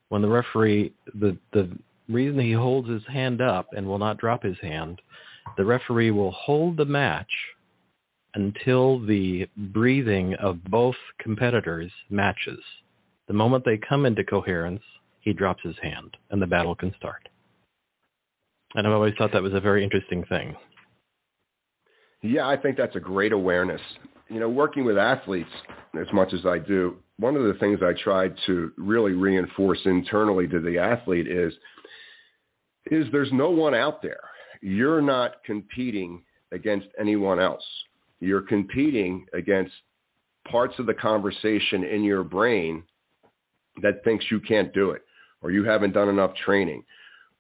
when 0.10 0.22
the 0.22 0.28
referee 0.28 0.94
the 1.14 1.38
the 1.54 1.70
reason 2.10 2.40
he 2.40 2.54
holds 2.54 2.90
his 2.90 3.04
hand 3.08 3.42
up 3.42 3.68
and 3.76 3.86
will 3.86 3.98
not 3.98 4.18
drop 4.18 4.44
his 4.44 4.58
hand, 4.62 5.02
the 5.58 5.66
referee 5.66 6.12
will 6.12 6.32
hold 6.32 6.78
the 6.78 6.86
match 6.86 7.32
until 8.34 9.00
the 9.06 9.48
breathing 9.58 10.36
of 10.36 10.64
both 10.66 10.96
competitors 11.20 11.92
matches. 12.10 12.60
The 13.28 13.34
moment 13.34 13.66
they 13.66 13.78
come 13.78 14.06
into 14.06 14.24
coherence, 14.24 14.84
he 15.20 15.34
drops 15.34 15.64
his 15.64 15.76
hand 15.82 16.16
and 16.30 16.42
the 16.42 16.48
battle 16.48 16.76
can 16.76 16.94
start. 16.98 17.28
And 18.76 18.86
I've 18.86 18.94
always 18.94 19.14
thought 19.18 19.32
that 19.34 19.42
was 19.42 19.54
a 19.54 19.60
very 19.60 19.84
interesting 19.84 20.24
thing. 20.26 20.56
Yeah, 22.22 22.48
I 22.48 22.58
think 22.58 22.78
that's 22.78 22.96
a 22.96 23.00
great 23.00 23.32
awareness. 23.32 23.82
You 24.30 24.40
know, 24.40 24.50
working 24.50 24.84
with 24.86 24.98
athletes 24.98 25.50
as 26.00 26.08
much 26.14 26.34
as 26.34 26.46
I 26.46 26.60
do, 26.60 26.98
one 27.18 27.36
of 27.36 27.44
the 27.44 27.54
things 27.56 27.80
I 27.82 27.94
try 28.04 28.30
to 28.46 28.72
really 28.78 29.14
reinforce 29.14 29.80
internally 29.86 30.48
to 30.48 30.60
the 30.60 30.78
athlete 30.78 31.28
is 31.28 31.54
is 32.90 33.06
there's 33.12 33.32
no 33.34 33.50
one 33.50 33.74
out 33.74 34.02
there. 34.02 34.22
You're 34.62 35.02
not 35.02 35.44
competing 35.44 36.24
against 36.52 36.88
anyone 37.00 37.40
else. 37.40 37.64
You're 38.20 38.42
competing 38.42 39.26
against 39.34 39.74
parts 40.50 40.76
of 40.80 40.86
the 40.86 40.94
conversation 40.94 41.84
in 41.84 42.04
your 42.04 42.24
brain 42.24 42.84
that 43.82 44.04
thinks 44.04 44.26
you 44.32 44.40
can't 44.40 44.74
do 44.74 44.92
it 44.92 45.04
or 45.42 45.52
you 45.52 45.64
haven't 45.64 45.94
done 45.94 46.10
enough 46.10 46.34
training, 46.36 46.84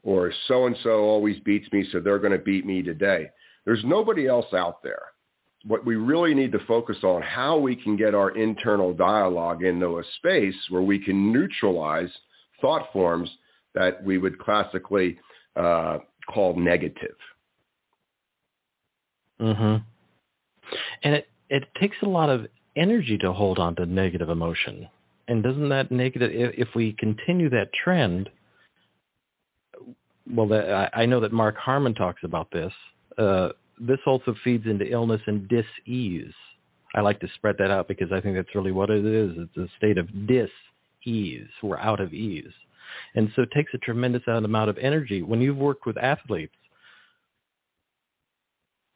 or 0.03 0.31
so-and-so 0.47 1.01
always 1.01 1.39
beats 1.39 1.71
me, 1.71 1.87
so 1.91 1.99
they're 1.99 2.19
going 2.19 2.31
to 2.31 2.37
beat 2.37 2.65
me 2.65 2.81
today. 2.81 3.29
There's 3.65 3.83
nobody 3.83 4.27
else 4.27 4.53
out 4.53 4.83
there. 4.83 5.01
What 5.65 5.85
we 5.85 5.95
really 5.95 6.33
need 6.33 6.51
to 6.53 6.59
focus 6.67 6.97
on 7.03 7.21
how 7.21 7.57
we 7.57 7.75
can 7.75 7.97
get 7.97 8.13
our 8.15 8.31
internal 8.37 8.93
dialogue 8.93 9.63
into 9.63 9.99
a 9.99 10.03
space 10.17 10.55
where 10.69 10.81
we 10.81 10.99
can 10.99 11.31
neutralize 11.31 12.09
thought 12.61 12.91
forms 12.93 13.29
that 13.73 14.03
we 14.03 14.17
would 14.17 14.39
classically 14.39 15.19
uh, 15.55 15.99
call 16.31 16.55
negative. 16.55 17.15
Mm-hmm. 19.41 19.77
And 21.03 21.15
it, 21.15 21.27
it 21.49 21.63
takes 21.79 21.97
a 22.01 22.07
lot 22.07 22.29
of 22.29 22.47
energy 22.75 23.17
to 23.19 23.33
hold 23.33 23.59
on 23.59 23.75
to 23.75 23.85
negative 23.85 24.29
emotion. 24.29 24.87
And 25.27 25.43
doesn't 25.43 25.69
that 25.69 25.91
negative, 25.91 26.31
if 26.57 26.69
we 26.75 26.93
continue 26.93 27.49
that 27.49 27.73
trend, 27.73 28.29
well, 30.29 30.89
I 30.93 31.05
know 31.05 31.19
that 31.21 31.31
Mark 31.31 31.57
Harmon 31.57 31.93
talks 31.93 32.23
about 32.23 32.51
this. 32.51 32.73
Uh, 33.17 33.49
this 33.79 33.99
also 34.05 34.35
feeds 34.43 34.65
into 34.65 34.89
illness 34.91 35.21
and 35.27 35.47
dis-ease. 35.47 36.33
I 36.95 37.01
like 37.01 37.19
to 37.19 37.27
spread 37.35 37.57
that 37.59 37.71
out 37.71 37.87
because 37.87 38.11
I 38.11 38.21
think 38.21 38.35
that's 38.35 38.55
really 38.55 38.71
what 38.71 38.89
it 38.89 39.05
is. 39.05 39.31
It's 39.37 39.57
a 39.57 39.67
state 39.77 39.97
of 39.97 40.27
dis-ease. 40.27 41.49
We're 41.61 41.77
out 41.77 41.99
of 41.99 42.13
ease. 42.13 42.53
And 43.15 43.31
so 43.35 43.43
it 43.43 43.51
takes 43.51 43.73
a 43.73 43.77
tremendous 43.77 44.23
amount 44.27 44.69
of 44.69 44.77
energy. 44.77 45.21
When 45.21 45.41
you've 45.41 45.57
worked 45.57 45.85
with 45.85 45.97
athletes, 45.97 46.55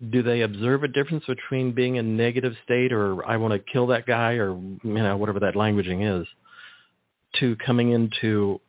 do 0.09 0.23
they 0.23 0.41
observe 0.41 0.83
a 0.83 0.87
difference 0.87 1.25
between 1.25 1.73
being 1.73 1.97
in 1.97 2.17
negative 2.17 2.53
state 2.63 2.91
or 2.91 3.23
I 3.25 3.37
want 3.37 3.53
to 3.53 3.71
kill 3.71 3.87
that 3.87 4.07
guy 4.07 4.33
or 4.33 4.49
you 4.55 4.79
know 4.83 5.15
whatever 5.15 5.39
that 5.41 5.53
languaging 5.53 6.21
is 6.21 6.27
to 7.39 7.55
coming 7.57 7.91
into 7.91 8.59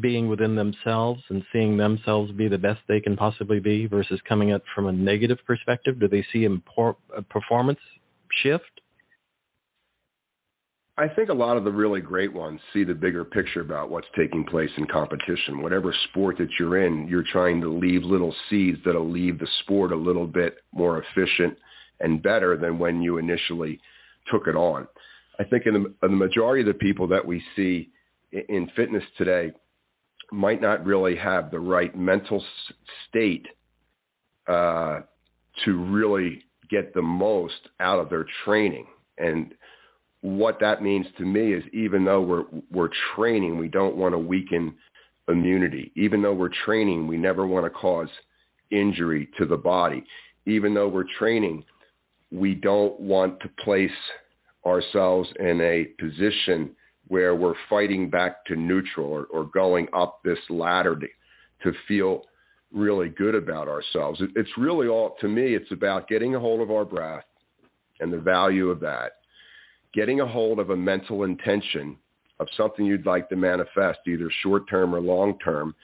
being 0.00 0.28
within 0.28 0.54
themselves 0.54 1.22
and 1.28 1.42
seeing 1.52 1.76
themselves 1.76 2.30
be 2.32 2.48
the 2.48 2.58
best 2.58 2.80
they 2.88 3.00
can 3.00 3.16
possibly 3.16 3.60
be 3.60 3.86
versus 3.86 4.20
coming 4.28 4.50
at 4.50 4.62
from 4.74 4.86
a 4.86 4.92
negative 4.92 5.38
perspective? 5.46 5.98
Do 5.98 6.08
they 6.08 6.24
see 6.32 6.46
a 6.46 7.22
performance 7.22 7.80
shift? 8.42 8.80
I 10.98 11.06
think 11.06 11.28
a 11.28 11.34
lot 11.34 11.56
of 11.56 11.62
the 11.62 11.70
really 11.70 12.00
great 12.00 12.32
ones 12.32 12.60
see 12.72 12.82
the 12.82 12.92
bigger 12.92 13.24
picture 13.24 13.60
about 13.60 13.88
what's 13.88 14.08
taking 14.16 14.44
place 14.44 14.70
in 14.76 14.86
competition. 14.86 15.62
Whatever 15.62 15.94
sport 16.10 16.38
that 16.38 16.48
you're 16.58 16.84
in, 16.84 17.06
you're 17.06 17.22
trying 17.22 17.60
to 17.60 17.68
leave 17.68 18.02
little 18.02 18.34
seeds 18.50 18.78
that'll 18.84 19.08
leave 19.08 19.38
the 19.38 19.46
sport 19.60 19.92
a 19.92 19.96
little 19.96 20.26
bit 20.26 20.56
more 20.72 21.00
efficient 21.00 21.56
and 22.00 22.20
better 22.20 22.56
than 22.56 22.80
when 22.80 23.00
you 23.00 23.18
initially 23.18 23.80
took 24.28 24.48
it 24.48 24.56
on. 24.56 24.88
I 25.38 25.44
think 25.44 25.66
in 25.66 25.74
the, 25.74 25.94
in 26.04 26.10
the 26.10 26.16
majority 26.16 26.62
of 26.62 26.66
the 26.66 26.74
people 26.74 27.06
that 27.08 27.24
we 27.24 27.44
see 27.54 27.90
in 28.32 28.68
fitness 28.74 29.04
today 29.16 29.52
might 30.30 30.60
not 30.60 30.84
really 30.84 31.16
have 31.16 31.50
the 31.50 31.60
right 31.60 31.96
mental 31.96 32.44
state 33.08 33.46
uh, 34.46 35.00
to 35.64 35.84
really 35.84 36.44
get 36.70 36.94
the 36.94 37.02
most 37.02 37.68
out 37.80 37.98
of 37.98 38.10
their 38.10 38.26
training. 38.44 38.86
And 39.16 39.54
what 40.20 40.60
that 40.60 40.82
means 40.82 41.06
to 41.16 41.24
me 41.24 41.52
is 41.52 41.64
even 41.72 42.04
though 42.04 42.20
we're 42.20 42.44
we're 42.70 42.90
training, 43.14 43.56
we 43.58 43.68
don't 43.68 43.96
want 43.96 44.14
to 44.14 44.18
weaken 44.18 44.74
immunity. 45.28 45.92
Even 45.96 46.22
though 46.22 46.34
we're 46.34 46.50
training, 46.64 47.06
we 47.06 47.16
never 47.16 47.46
want 47.46 47.64
to 47.64 47.70
cause 47.70 48.08
injury 48.70 49.28
to 49.38 49.46
the 49.46 49.56
body. 49.56 50.04
Even 50.46 50.74
though 50.74 50.88
we're 50.88 51.04
training, 51.18 51.64
we 52.30 52.54
don't 52.54 52.98
want 52.98 53.38
to 53.40 53.48
place 53.62 53.90
ourselves 54.66 55.28
in 55.38 55.60
a 55.60 55.84
position 56.02 56.70
where 57.08 57.34
we're 57.34 57.54
fighting 57.68 58.08
back 58.08 58.44
to 58.46 58.56
neutral 58.56 59.06
or, 59.06 59.24
or 59.24 59.44
going 59.44 59.88
up 59.94 60.20
this 60.24 60.38
ladder 60.48 60.96
to, 60.96 61.06
to 61.62 61.76
feel 61.86 62.22
really 62.72 63.08
good 63.08 63.34
about 63.34 63.68
ourselves. 63.68 64.20
It, 64.20 64.30
it's 64.36 64.50
really 64.58 64.88
all, 64.88 65.16
to 65.20 65.28
me, 65.28 65.54
it's 65.54 65.72
about 65.72 66.08
getting 66.08 66.34
a 66.34 66.40
hold 66.40 66.60
of 66.60 66.70
our 66.70 66.84
breath 66.84 67.24
and 68.00 68.12
the 68.12 68.18
value 68.18 68.70
of 68.70 68.80
that 68.80 69.12
getting 69.94 70.20
a 70.20 70.26
hold 70.26 70.58
of 70.58 70.70
a 70.70 70.76
mental 70.76 71.24
intention 71.24 71.96
of 72.40 72.46
something 72.56 72.84
you'd 72.84 73.06
like 73.06 73.28
to 73.28 73.36
manifest, 73.36 73.98
either 74.06 74.30
short-term 74.42 74.94
or 74.94 75.00
long-term, 75.00 75.74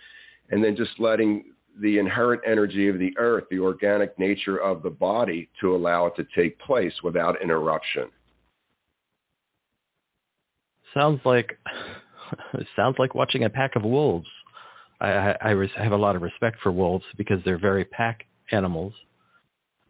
and 0.50 0.62
then 0.62 0.76
just 0.76 0.92
letting 0.98 1.44
the 1.80 1.98
inherent 1.98 2.40
energy 2.46 2.88
of 2.88 2.98
the 2.98 3.12
earth, 3.18 3.44
the 3.50 3.58
organic 3.58 4.16
nature 4.18 4.58
of 4.58 4.82
the 4.82 4.90
body 4.90 5.48
to 5.60 5.74
allow 5.74 6.06
it 6.06 6.14
to 6.14 6.24
take 6.34 6.58
place 6.60 6.92
without 7.02 7.42
interruption. 7.42 8.08
Sounds 10.94 11.20
like 11.24 11.58
sounds 12.76 12.96
like 12.98 13.14
watching 13.14 13.44
a 13.44 13.50
pack 13.50 13.76
of 13.76 13.82
wolves. 13.82 14.28
I, 15.00 15.34
I, 15.40 15.50
I 15.50 15.82
have 15.82 15.92
a 15.92 15.96
lot 15.96 16.16
of 16.16 16.22
respect 16.22 16.58
for 16.62 16.72
wolves 16.72 17.04
because 17.16 17.40
they're 17.44 17.58
very 17.58 17.84
pack 17.84 18.24
animals 18.52 18.94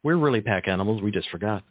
we're 0.04 0.16
really 0.16 0.42
pack 0.42 0.68
animals. 0.68 1.02
We 1.02 1.10
just 1.10 1.30
forgot. 1.30 1.64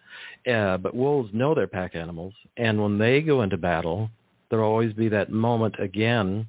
Uh, 0.52 0.78
but 0.78 0.94
wolves 0.94 1.30
know 1.34 1.56
they're 1.56 1.68
pack 1.68 1.96
animals, 1.96 2.34
and 2.58 2.82
when 2.82 2.98
they 2.98 3.22
go 3.22 3.44
into 3.44 3.58
battle, 3.58 4.10
there'll 4.50 4.70
always 4.70 4.92
be 4.92 5.08
that 5.10 5.32
moment 5.32 5.76
again. 5.80 6.48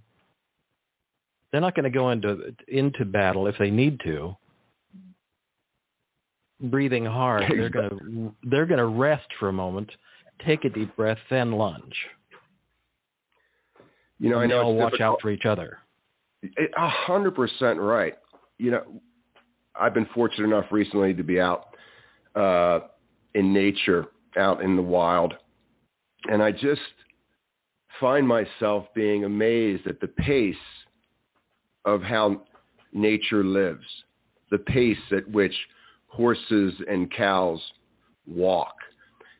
They're 1.53 1.61
not 1.61 1.76
going 1.76 1.85
to 1.85 1.97
go 1.97 2.11
into 2.11 2.55
into 2.67 3.05
battle 3.05 3.47
if 3.47 3.57
they 3.59 3.71
need 3.71 4.00
to. 4.05 4.35
Breathing 6.61 7.05
hard, 7.05 7.45
they're 7.49 7.69
going 7.69 7.91
to 8.43 8.49
they're 8.49 8.67
going 8.67 8.79
to 8.79 8.87
rest 8.87 9.29
for 9.38 9.50
a 9.50 9.53
moment, 9.53 9.93
take 10.45 10.64
a 10.64 10.71
deep 10.71 10.97
breath, 10.97 11.19
then 11.31 11.53
lunge. 11.53 11.95
You 14.21 14.30
know, 14.30 14.40
and 14.40 14.52
I 14.52 14.56
know 14.56 14.64
they'll 14.64 14.76
watch 14.76 15.00
out 15.00 15.21
for 15.21 15.30
each 15.30 15.44
other. 15.44 15.78
A 16.76 16.88
hundred 16.88 17.35
percent 17.35 17.78
right. 17.80 18.16
You 18.59 18.71
know, 18.71 18.83
I've 19.75 19.94
been 19.94 20.06
fortunate 20.14 20.47
enough 20.47 20.66
recently 20.71 21.14
to 21.14 21.23
be 21.23 21.40
out 21.40 21.75
uh, 22.35 22.80
in 23.35 23.52
nature, 23.52 24.06
out 24.37 24.62
in 24.62 24.76
the 24.76 24.83
wild, 24.83 25.35
And 26.28 26.42
I 26.42 26.52
just 26.52 26.80
find 28.00 28.26
myself 28.26 28.87
being 28.94 29.25
amazed 29.25 29.87
at 29.87 30.00
the 30.00 30.09
pace 30.09 30.56
of 31.85 32.02
how 32.02 32.42
nature 32.92 33.44
lives, 33.44 33.85
the 34.50 34.59
pace 34.59 34.99
at 35.12 35.28
which 35.30 35.54
horses 36.06 36.75
and 36.88 37.11
cows 37.12 37.61
walk, 38.26 38.75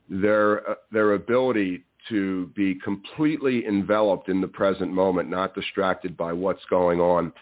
their, 0.09 0.69
uh, 0.71 0.75
their 0.93 1.15
ability 1.15 1.85
to 2.09 2.47
be 2.55 2.75
completely 2.77 3.67
enveloped 3.67 4.29
in 4.29 4.41
the 4.41 4.49
present 4.49 4.93
moment, 4.93 5.31
not 5.31 5.55
distracted 5.55 6.17
by 6.17 6.33
what's 6.33 6.65
going 6.71 7.01
on 7.01 7.33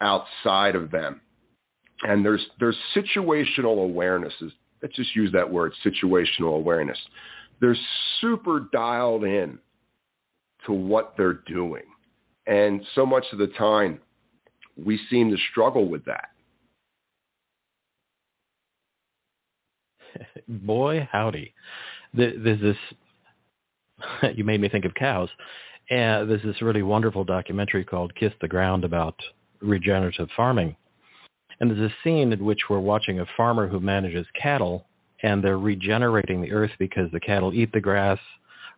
outside 0.00 0.74
of 0.74 0.90
them. 0.90 1.20
And 2.02 2.24
there's 2.24 2.44
there's 2.60 2.76
situational 2.94 3.84
awareness. 3.84 4.32
Let's 4.82 4.94
just 4.94 5.14
use 5.16 5.32
that 5.32 5.50
word, 5.50 5.72
situational 5.84 6.54
awareness. 6.56 6.98
They're 7.60 7.76
super 8.20 8.68
dialed 8.72 9.24
in 9.24 9.58
to 10.66 10.72
what 10.72 11.14
they're 11.16 11.40
doing. 11.46 11.82
And 12.46 12.84
so 12.94 13.04
much 13.04 13.24
of 13.32 13.38
the 13.38 13.48
time, 13.48 14.00
we 14.76 14.98
seem 15.10 15.30
to 15.30 15.36
struggle 15.50 15.88
with 15.88 16.04
that. 16.04 16.28
Boy, 20.48 21.08
howdy. 21.10 21.52
There's 22.14 22.60
this, 22.60 22.76
you 24.34 24.44
made 24.44 24.60
me 24.60 24.68
think 24.68 24.84
of 24.84 24.94
cows. 24.94 25.28
And 25.90 26.28
there's 26.28 26.42
this 26.42 26.60
really 26.62 26.82
wonderful 26.82 27.24
documentary 27.24 27.84
called 27.84 28.14
Kiss 28.14 28.32
the 28.40 28.48
Ground 28.48 28.84
about 28.84 29.14
regenerative 29.60 30.28
farming. 30.36 30.76
And 31.60 31.70
there's 31.70 31.90
a 31.90 31.94
scene 32.04 32.32
in 32.32 32.44
which 32.44 32.60
we're 32.68 32.78
watching 32.78 33.20
a 33.20 33.26
farmer 33.36 33.66
who 33.66 33.80
manages 33.80 34.26
cattle 34.40 34.86
and 35.22 35.42
they're 35.42 35.58
regenerating 35.58 36.40
the 36.40 36.52
earth 36.52 36.70
because 36.78 37.10
the 37.10 37.18
cattle 37.18 37.52
eat 37.52 37.72
the 37.72 37.80
grass, 37.80 38.18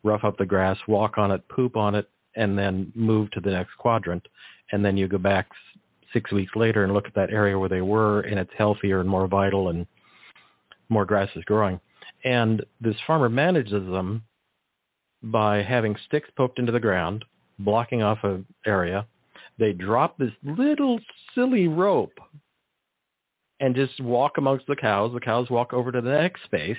rough 0.03 0.25
up 0.25 0.39
the 0.39 0.47
grass, 0.47 0.79
walk 0.89 1.19
on 1.19 1.31
it, 1.31 1.47
poop 1.49 1.77
on 1.77 1.95
it, 1.95 2.09
and 2.37 2.57
then 2.57 2.91
move 2.95 3.31
to 3.33 3.41
the 3.41 3.51
next 3.51 3.77
quadrant. 3.77 4.27
And 4.73 4.85
then 4.85 4.97
you 4.97 5.09
go 5.09 5.19
back 5.19 5.49
six 6.13 6.33
weeks 6.33 6.53
later 6.57 6.85
and 6.85 6.95
look 6.95 7.07
at 7.07 7.15
that 7.15 7.31
area 7.31 7.59
where 7.59 7.69
they 7.69 7.83
were 7.83 8.21
and 8.23 8.39
it's 8.39 8.53
healthier 8.57 9.01
and 9.01 9.09
more 9.09 9.27
vital 9.27 9.69
and 9.69 9.87
more 10.89 11.05
grass 11.05 11.29
is 11.37 11.45
growing. 11.45 11.79
And 12.25 12.65
this 12.81 12.97
farmer 13.07 13.29
manages 13.29 13.87
them 13.91 14.23
by 15.23 15.63
having 15.63 15.97
sticks 16.07 16.31
poked 16.37 16.59
into 16.59 16.73
the 16.73 16.81
ground, 16.81 17.25
blocking 17.59 18.03
off 18.03 18.19
an 18.23 18.47
area, 18.67 19.07
they 19.59 19.73
drop 19.73 20.17
this 20.17 20.33
little 20.43 20.99
silly 21.35 21.69
rope 21.69 22.19
and 23.61 23.75
just 23.75 24.01
walk 24.01 24.39
amongst 24.39 24.67
the 24.67 24.77
cows. 24.77 25.13
The 25.13 25.21
cows 25.21 25.51
walk 25.51 25.73
over 25.73 25.93
to 25.93 26.01
the 26.01 26.11
next 26.11 26.45
space 26.45 26.79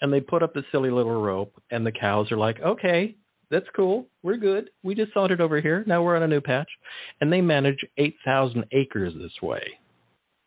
and 0.00 0.12
they 0.12 0.20
put 0.20 0.42
up 0.42 0.54
the 0.54 0.64
silly 0.72 0.90
little 0.90 1.20
rope 1.20 1.52
and 1.70 1.86
the 1.86 1.92
cows 1.92 2.32
are 2.32 2.36
like, 2.36 2.60
okay, 2.60 3.14
that's 3.50 3.66
cool. 3.76 4.06
We're 4.22 4.36
good. 4.36 4.70
We 4.82 4.94
just 4.94 5.12
sauntered 5.12 5.40
over 5.40 5.60
here. 5.60 5.84
Now 5.86 6.02
we're 6.02 6.16
on 6.16 6.22
a 6.22 6.28
new 6.28 6.40
patch. 6.40 6.68
And 7.20 7.32
they 7.32 7.40
manage 7.40 7.84
8,000 7.98 8.64
acres 8.72 9.14
this 9.14 9.42
way. 9.42 9.62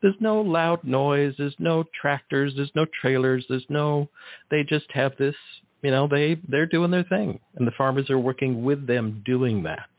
There's 0.01 0.15
no 0.19 0.41
loud 0.41 0.83
noise. 0.83 1.33
There's 1.37 1.55
no 1.59 1.85
tractors. 1.99 2.53
There's 2.55 2.71
no 2.75 2.85
trailers. 3.01 3.45
There's 3.47 3.65
no, 3.69 4.09
they 4.51 4.63
just 4.63 4.91
have 4.91 5.13
this, 5.17 5.35
you 5.81 5.91
know, 5.91 6.07
they, 6.07 6.37
they're 6.47 6.65
doing 6.65 6.91
their 6.91 7.03
thing. 7.03 7.39
And 7.55 7.67
the 7.67 7.71
farmers 7.77 8.09
are 8.09 8.19
working 8.19 8.63
with 8.63 8.87
them 8.87 9.21
doing 9.25 9.63
that. 9.63 9.89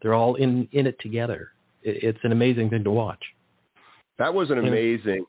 They're 0.00 0.14
all 0.14 0.34
in 0.34 0.68
in 0.72 0.86
it 0.86 0.98
together. 1.00 1.52
It, 1.82 2.02
it's 2.02 2.18
an 2.24 2.32
amazing 2.32 2.70
thing 2.70 2.84
to 2.84 2.90
watch. 2.90 3.22
That 4.18 4.34
was 4.34 4.50
an 4.50 4.58
amazing, 4.58 5.24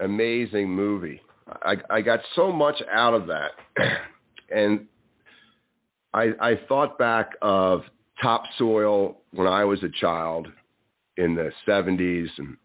amazing 0.00 0.68
movie. 0.70 1.20
I, 1.62 1.76
I 1.90 2.00
got 2.02 2.20
so 2.34 2.52
much 2.52 2.76
out 2.92 3.14
of 3.14 3.26
that, 3.26 3.52
and 4.54 4.86
I, 6.12 6.32
I 6.40 6.60
thought 6.68 6.98
back 6.98 7.32
of 7.42 7.82
topsoil 8.22 9.18
when 9.32 9.46
I 9.46 9.64
was 9.64 9.82
a 9.82 9.88
child 9.88 10.48
in 11.16 11.34
the 11.34 11.50
70s 11.66 12.28
and 12.38 12.56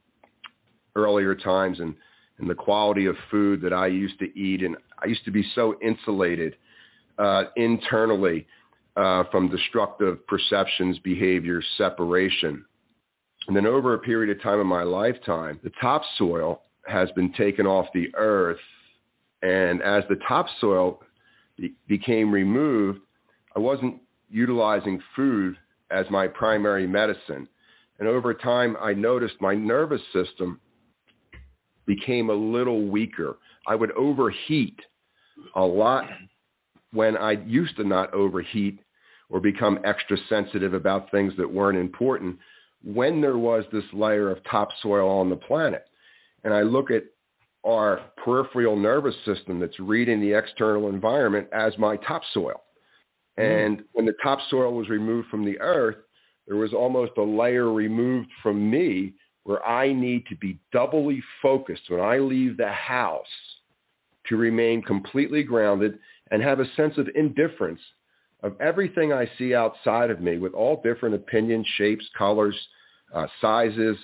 earlier 0.95 1.35
times 1.35 1.79
and, 1.79 1.95
and 2.39 2.49
the 2.49 2.55
quality 2.55 3.05
of 3.05 3.15
food 3.31 3.61
that 3.61 3.73
I 3.73 3.87
used 3.87 4.19
to 4.19 4.39
eat. 4.39 4.63
And 4.63 4.77
I 5.01 5.07
used 5.07 5.25
to 5.25 5.31
be 5.31 5.45
so 5.55 5.75
insulated 5.81 6.55
uh, 7.17 7.45
internally 7.55 8.47
uh, 8.95 9.23
from 9.31 9.49
destructive 9.49 10.25
perceptions, 10.27 10.99
behaviors, 10.99 11.65
separation. 11.77 12.65
And 13.47 13.55
then 13.55 13.65
over 13.65 13.93
a 13.93 13.99
period 13.99 14.35
of 14.35 14.41
time 14.43 14.59
in 14.59 14.67
my 14.67 14.83
lifetime, 14.83 15.59
the 15.63 15.71
topsoil 15.81 16.61
has 16.87 17.09
been 17.11 17.33
taken 17.33 17.65
off 17.65 17.87
the 17.93 18.09
earth. 18.15 18.59
And 19.41 19.81
as 19.81 20.03
the 20.09 20.17
topsoil 20.27 21.01
be- 21.57 21.73
became 21.87 22.31
removed, 22.31 22.99
I 23.55 23.59
wasn't 23.59 24.01
utilizing 24.29 25.01
food 25.15 25.57
as 25.91 26.05
my 26.09 26.27
primary 26.27 26.87
medicine. 26.87 27.47
And 27.99 28.07
over 28.07 28.33
time, 28.33 28.75
I 28.81 28.93
noticed 28.93 29.35
my 29.39 29.53
nervous 29.53 30.01
system 30.11 30.59
became 31.85 32.29
a 32.29 32.33
little 32.33 32.87
weaker. 32.87 33.37
I 33.67 33.75
would 33.75 33.91
overheat 33.91 34.79
a 35.55 35.61
lot 35.61 36.05
when 36.93 37.17
I 37.17 37.31
used 37.45 37.75
to 37.77 37.83
not 37.83 38.13
overheat 38.13 38.79
or 39.29 39.39
become 39.39 39.79
extra 39.83 40.17
sensitive 40.29 40.73
about 40.73 41.11
things 41.11 41.33
that 41.37 41.51
weren't 41.51 41.77
important 41.77 42.37
when 42.83 43.21
there 43.21 43.37
was 43.37 43.65
this 43.71 43.83
layer 43.93 44.29
of 44.29 44.43
topsoil 44.43 45.09
on 45.09 45.29
the 45.29 45.35
planet. 45.35 45.85
And 46.43 46.53
I 46.53 46.61
look 46.61 46.91
at 46.91 47.03
our 47.65 48.01
peripheral 48.23 48.75
nervous 48.75 49.15
system 49.25 49.59
that's 49.59 49.79
reading 49.79 50.19
the 50.19 50.33
external 50.33 50.89
environment 50.89 51.47
as 51.53 51.77
my 51.77 51.97
topsoil. 51.97 52.61
Mm. 53.39 53.65
And 53.65 53.83
when 53.93 54.05
the 54.05 54.15
topsoil 54.21 54.73
was 54.73 54.89
removed 54.89 55.29
from 55.29 55.45
the 55.45 55.59
earth, 55.59 55.97
there 56.47 56.57
was 56.57 56.73
almost 56.73 57.13
a 57.17 57.23
layer 57.23 57.71
removed 57.71 58.29
from 58.41 58.69
me 58.69 59.13
where 59.43 59.65
I 59.65 59.93
need 59.93 60.25
to 60.27 60.35
be 60.35 60.59
doubly 60.71 61.23
focused 61.41 61.83
when 61.89 62.01
I 62.01 62.17
leave 62.17 62.57
the 62.57 62.71
house 62.71 63.25
to 64.27 64.37
remain 64.37 64.81
completely 64.81 65.43
grounded 65.43 65.99
and 66.33 66.41
have 66.41 66.59
a 66.59 66.65
sense 66.75 66.97
of 66.97 67.07
indifference 67.15 67.79
of 68.41 68.59
everything 68.59 69.13
I 69.13 69.29
see 69.37 69.53
outside 69.53 70.09
of 70.09 70.19
me 70.19 70.39
with 70.39 70.53
all 70.53 70.81
different 70.83 71.13
opinions, 71.15 71.65
shapes, 71.77 72.03
colors, 72.17 72.55
uh, 73.13 73.27
sizes, 73.39 73.95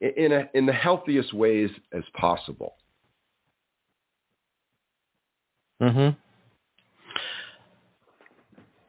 in, 0.00 0.32
a, 0.32 0.48
in 0.54 0.64
the 0.64 0.72
healthiest 0.72 1.34
ways 1.34 1.70
as 1.92 2.04
possible. 2.14 2.76
Mm-hmm. 5.82 6.16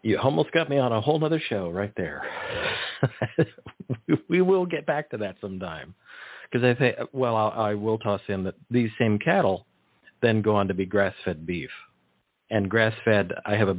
You 0.03 0.19
almost 0.19 0.51
got 0.51 0.69
me 0.69 0.77
on 0.77 0.91
a 0.91 1.01
whole 1.01 1.23
other 1.25 1.41
show 1.49 1.71
right 1.71 1.93
there. 1.97 2.23
we 4.29 4.41
will 4.41 4.67
get 4.67 4.85
back 4.85 5.09
to 5.09 5.17
that 5.17 5.37
sometime. 5.41 5.95
Because 6.51 6.63
I 6.63 6.77
think, 6.77 6.95
well, 7.11 7.35
I'll, 7.35 7.51
I 7.59 7.73
will 7.73 7.97
toss 7.97 8.21
in 8.27 8.43
that 8.43 8.55
these 8.69 8.91
same 8.99 9.17
cattle 9.17 9.65
then 10.21 10.43
go 10.43 10.55
on 10.55 10.67
to 10.67 10.73
be 10.75 10.85
grass-fed 10.85 11.45
beef. 11.45 11.71
And 12.53 12.69
grass-fed, 12.69 13.33
I 13.47 13.55
have 13.55 13.67
a 13.67 13.77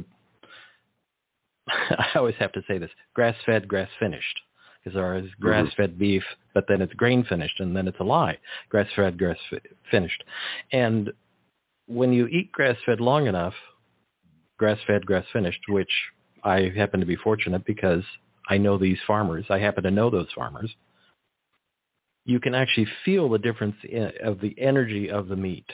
I 1.69 2.09
always 2.15 2.35
have 2.39 2.51
to 2.51 2.63
say 2.67 2.77
this, 2.77 2.91
grass-fed, 3.13 3.69
grass-finished. 3.69 4.41
Because 4.83 4.95
there 4.95 5.15
is 5.15 5.31
grass-fed 5.39 5.91
mm-hmm. 5.91 5.99
beef, 5.99 6.23
but 6.53 6.65
then 6.67 6.81
it's 6.81 6.93
grain-finished, 6.93 7.59
and 7.59 7.75
then 7.75 7.87
it's 7.87 7.99
a 8.01 8.03
lie. 8.03 8.37
Grass-fed, 8.69 9.17
grass-finished. 9.17 10.23
And 10.73 11.11
when 11.87 12.11
you 12.11 12.27
eat 12.27 12.51
grass-fed 12.51 12.99
long 12.99 13.27
enough, 13.27 13.53
grass-fed, 14.59 15.05
grass-finished, 15.05 15.61
which 15.69 15.89
I 16.43 16.71
happen 16.75 16.99
to 16.99 17.05
be 17.05 17.15
fortunate 17.15 17.65
because 17.65 18.03
I 18.49 18.57
know 18.57 18.77
these 18.77 18.99
farmers. 19.07 19.45
I 19.49 19.57
happen 19.57 19.85
to 19.85 19.91
know 19.91 20.09
those 20.09 20.27
farmers. 20.35 20.69
You 22.25 22.41
can 22.41 22.53
actually 22.53 22.87
feel 23.05 23.29
the 23.29 23.39
difference 23.39 23.77
in, 23.89 24.11
of 24.21 24.41
the 24.41 24.53
energy 24.59 25.09
of 25.09 25.29
the 25.29 25.35
meat 25.37 25.65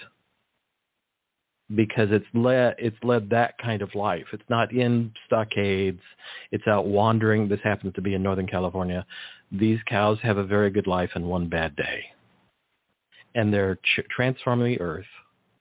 because 1.76 2.10
it's 2.12 2.26
led 2.34 2.76
it's 2.78 2.98
led 3.04 3.30
that 3.30 3.58
kind 3.58 3.82
of 3.82 3.94
life. 3.96 4.26
It's 4.34 4.50
not 4.50 4.72
in 4.74 5.12
stockades. 5.26 6.02
It's 6.52 6.68
out 6.68 6.88
wandering. 6.88 7.48
This 7.48 7.60
happens 7.64 7.94
to 7.96 8.02
be 8.02 8.14
in 8.14 8.24
Northern 8.24 8.48
California. 8.48 9.06
These 9.52 9.80
cows 9.88 10.18
have 10.22 10.38
a 10.38 10.44
very 10.44 10.70
good 10.70 10.88
life 10.88 11.12
and 11.16 11.26
one 11.26 11.48
bad 11.48 11.76
day, 11.76 12.04
and 13.36 13.54
they're 13.54 13.76
ch- 13.76 14.08
transforming 14.10 14.74
the 14.74 14.82
earth, 14.82 15.06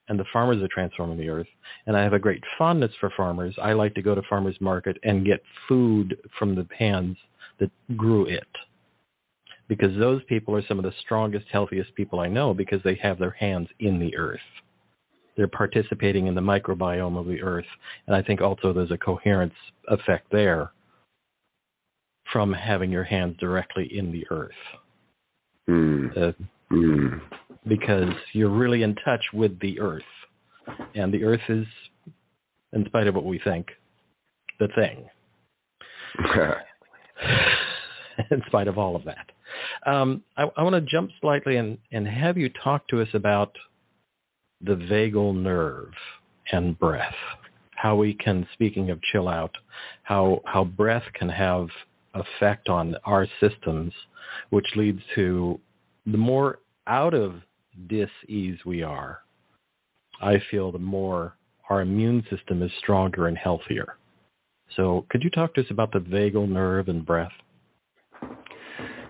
and 0.09 0.19
the 0.19 0.25
farmers 0.33 0.63
are 0.63 0.69
transforming 0.69 1.19
the 1.19 1.29
earth. 1.29 1.49
And 1.87 1.97
I 1.97 2.03
have 2.03 2.13
a 2.13 2.19
great 2.19 2.43
fondness 2.59 2.93
for 3.01 3.11
farmers. 3.17 3.55
I 3.61 3.73
like 3.73 3.95
to 3.95 4.03
go 4.03 4.15
to 4.15 4.23
farmers 4.29 4.57
market 4.61 4.99
and 5.03 5.27
get 5.27 5.43
food 5.69 6.17
from 6.39 6.55
the 6.55 6.67
hands 6.77 7.17
that 7.59 7.71
grew 7.97 8.27
it. 8.27 8.49
Because 9.69 9.97
those 9.99 10.21
people 10.25 10.57
are 10.57 10.67
some 10.67 10.81
of 10.81 10.85
the 10.85 10.93
strongest, 11.01 11.47
healthiest 11.53 11.95
people 11.95 12.19
I 12.19 12.27
know 12.27 12.53
because 12.53 12.83
they 12.83 12.97
have 12.97 13.21
their 13.21 13.31
hands 13.31 13.69
in 13.79 14.01
the 14.01 14.17
earth 14.17 14.41
they're 15.41 15.49
participating 15.49 16.27
in 16.27 16.35
the 16.35 16.41
microbiome 16.43 17.19
of 17.19 17.25
the 17.25 17.41
earth. 17.41 17.65
And 18.07 18.15
I 18.15 18.21
think 18.21 18.43
also 18.43 18.75
there's 18.75 18.91
a 18.91 18.99
coherence 18.99 19.55
effect 19.89 20.27
there 20.31 20.71
from 22.31 22.53
having 22.53 22.91
your 22.91 23.05
hands 23.05 23.39
directly 23.41 23.89
in 23.91 24.13
the 24.13 24.27
earth. 24.31 24.51
Mm. 25.67 26.15
Uh, 26.15 26.33
mm. 26.71 27.23
Because 27.67 28.13
you're 28.35 28.51
really 28.51 28.83
in 28.83 28.95
touch 28.97 29.25
with 29.33 29.59
the 29.61 29.81
earth. 29.81 30.03
And 30.95 31.11
the 31.11 31.25
earth 31.25 31.41
is 31.49 31.67
in 32.75 32.85
spite 32.85 33.07
of 33.07 33.15
what 33.15 33.25
we 33.25 33.39
think, 33.39 33.69
the 34.59 34.69
thing. 34.75 35.09
in 38.31 38.43
spite 38.47 38.69
of 38.69 38.77
all 38.77 38.95
of 38.95 39.05
that. 39.05 39.31
Um, 39.87 40.23
I, 40.37 40.51
I 40.55 40.63
want 40.63 40.75
to 40.75 40.83
jump 40.83 41.13
slightly 41.19 41.57
and, 41.57 41.79
and 41.93 42.07
have 42.07 42.37
you 42.37 42.51
talk 42.63 42.87
to 42.89 43.01
us 43.01 43.09
about 43.15 43.57
the 44.63 44.75
vagal 44.75 45.35
nerve 45.37 45.93
and 46.53 46.79
breath. 46.79 47.15
How 47.77 47.97
we 47.97 48.15
can, 48.15 48.47
speaking 48.53 48.91
of 48.91 49.01
chill 49.03 49.29
out, 49.29 49.57
how, 50.03 50.43
how 50.45 50.65
breath 50.65 51.05
can 51.15 51.29
have 51.29 51.69
effect 52.15 52.69
on 52.69 52.97
our 53.05 53.27
systems, 53.41 53.93
which 54.51 54.67
leads 54.77 55.01
to 55.15 55.59
the 56.07 56.19
more 56.19 56.59
out 56.87 57.15
of 57.15 57.35
dis-ease 57.89 58.59
we 58.67 58.83
are, 58.83 59.21
I 60.21 60.43
feel 60.51 60.71
the 60.71 60.79
more 60.79 61.37
our 61.71 61.81
immune 61.81 62.27
system 62.29 62.63
is 62.63 62.71
stronger 62.79 63.29
and 63.29 63.39
healthier. 63.39 63.97
So 64.77 65.07
could 65.09 65.23
you 65.23 65.31
talk 65.31 65.55
to 65.55 65.63
us 65.63 65.71
about 65.71 65.93
the 65.93 66.01
vagal 66.01 66.49
nerve 66.49 66.89
and 66.89 67.05
breath? 67.05 67.33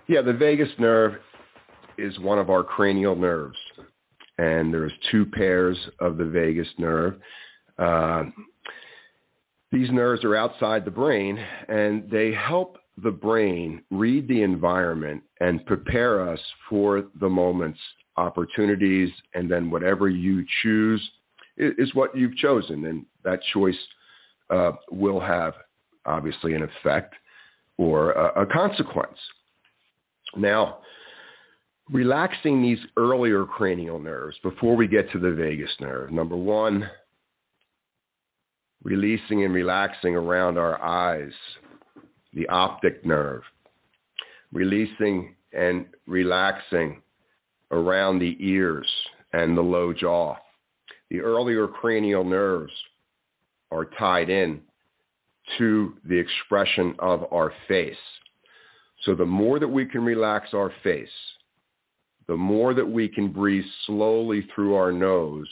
Yeah, 0.07 0.23
the 0.23 0.33
vagus 0.33 0.71
nerve 0.79 1.15
is 1.99 2.19
one 2.19 2.39
of 2.39 2.51
our 2.51 2.63
cranial 2.63 3.17
nerves, 3.17 3.57
and 4.41 4.73
there's 4.73 4.93
two 5.11 5.27
pairs 5.27 5.77
of 6.01 6.17
the 6.17 6.25
vagus 6.25 6.69
nerve. 6.79 7.21
Uh, 7.79 8.25
these 9.71 9.91
nerves 9.91 10.25
are 10.25 10.35
outside 10.35 10.87
the 10.87 10.91
brain, 10.91 11.39
and 11.69 12.11
they 12.11 12.33
help 12.33 12.79
the 13.03 13.11
brain 13.11 13.83
read 13.91 14.27
the 14.29 14.43
environment 14.43 15.23
and 15.41 15.65
prepare 15.67 16.27
us 16.27 16.41
for 16.71 17.05
the 17.21 17.29
moments, 17.29 17.79
opportunities, 18.17 19.11
and 19.35 19.51
then 19.51 19.71
whatever 19.71 20.09
you 20.09 20.45
choose 20.63 21.07
is 21.59 21.95
what 21.95 22.17
you've 22.17 22.37
chosen. 22.37 22.87
And 22.87 23.05
that 23.25 23.41
choice 23.53 23.79
uh, 24.49 24.73
will 24.91 25.21
have 25.21 25.53
obviously 26.07 26.55
an 26.55 26.63
effect 26.63 27.15
or 27.77 28.13
a, 28.13 28.43
a 28.43 28.47
consequence. 28.47 29.19
Now, 30.35 30.79
relaxing 31.91 32.63
these 32.63 32.79
earlier 32.97 33.45
cranial 33.45 33.99
nerves 33.99 34.37
before 34.43 34.77
we 34.77 34.87
get 34.87 35.11
to 35.13 35.19
the 35.19 35.31
vagus 35.31 35.71
nerve. 35.81 36.11
Number 36.11 36.37
one, 36.37 36.89
releasing 38.83 39.45
and 39.45 39.53
relaxing 39.53 40.15
around 40.15 40.59
our 40.59 40.81
eyes, 40.83 41.33
the 42.33 42.49
optic 42.49 43.05
nerve. 43.05 43.43
Releasing 44.53 45.35
and 45.53 45.87
relaxing 46.07 47.03
around 47.71 48.19
the 48.19 48.37
ears 48.41 48.89
and 49.33 49.57
the 49.57 49.63
low 49.63 49.93
jaw. 49.93 50.37
The 51.11 51.21
earlier 51.21 51.67
cranial 51.67 52.25
nerves 52.25 52.73
are 53.73 53.85
tied 53.85 54.31
in 54.31 54.61
to 55.59 55.95
the 56.05 56.17
expression 56.17 56.95
of 57.01 57.27
our 57.33 57.53
face. 57.67 57.97
So 59.03 59.15
the 59.15 59.27
more 59.27 59.59
that 59.59 59.69
we 59.69 59.87
can 59.87 60.05
relax 60.05 60.53
our 60.53 60.73
face, 60.83 61.09
the 62.31 62.37
more 62.37 62.75
that 62.75 62.89
we 62.89 63.09
can 63.09 63.27
breathe 63.27 63.65
slowly 63.87 64.47
through 64.55 64.77
our 64.77 64.93
nose, 64.93 65.49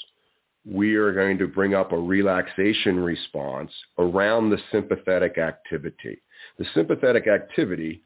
we 0.65 0.95
are 0.95 1.13
going 1.13 1.37
to 1.37 1.49
bring 1.49 1.75
up 1.75 1.91
a 1.91 1.99
relaxation 1.99 3.01
response 3.01 3.73
around 3.99 4.49
the 4.49 4.61
sympathetic 4.71 5.39
activity. 5.39 6.23
The 6.57 6.67
sympathetic 6.75 7.27
activity, 7.27 8.05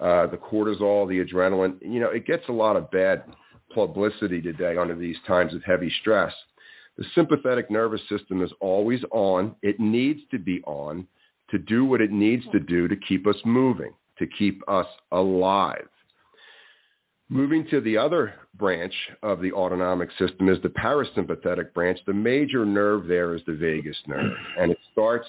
uh, 0.00 0.26
the 0.26 0.38
cortisol, 0.38 1.08
the 1.08 1.24
adrenaline, 1.24 1.76
you 1.82 2.00
know, 2.00 2.08
it 2.08 2.26
gets 2.26 2.42
a 2.48 2.52
lot 2.52 2.74
of 2.74 2.90
bad 2.90 3.22
publicity 3.72 4.42
today 4.42 4.76
under 4.76 4.96
these 4.96 5.18
times 5.24 5.54
of 5.54 5.62
heavy 5.62 5.92
stress. 6.00 6.34
The 6.98 7.04
sympathetic 7.14 7.70
nervous 7.70 8.00
system 8.08 8.42
is 8.42 8.50
always 8.58 9.04
on. 9.12 9.54
It 9.62 9.78
needs 9.78 10.22
to 10.32 10.38
be 10.40 10.64
on 10.64 11.06
to 11.50 11.58
do 11.58 11.84
what 11.84 12.00
it 12.00 12.10
needs 12.10 12.42
to 12.50 12.58
do 12.58 12.88
to 12.88 12.96
keep 12.96 13.28
us 13.28 13.36
moving, 13.44 13.92
to 14.18 14.26
keep 14.26 14.68
us 14.68 14.88
alive. 15.12 15.86
Moving 17.32 17.64
to 17.68 17.80
the 17.80 17.96
other 17.96 18.34
branch 18.56 18.92
of 19.22 19.40
the 19.40 19.52
autonomic 19.52 20.10
system 20.18 20.48
is 20.48 20.60
the 20.62 20.68
parasympathetic 20.68 21.72
branch. 21.72 22.00
The 22.04 22.12
major 22.12 22.66
nerve 22.66 23.06
there 23.06 23.36
is 23.36 23.42
the 23.46 23.54
vagus 23.54 23.96
nerve, 24.08 24.32
and 24.58 24.72
it 24.72 24.78
starts 24.90 25.28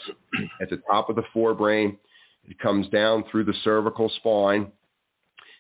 at 0.60 0.72
the 0.72 0.82
top 0.90 1.12
of 1.12 1.16
the 1.16 1.24
forebrain. 1.32 1.96
It 2.44 2.58
comes 2.58 2.90
down 2.90 3.26
through 3.30 3.44
the 3.44 3.54
cervical 3.64 4.10
spine. 4.18 4.72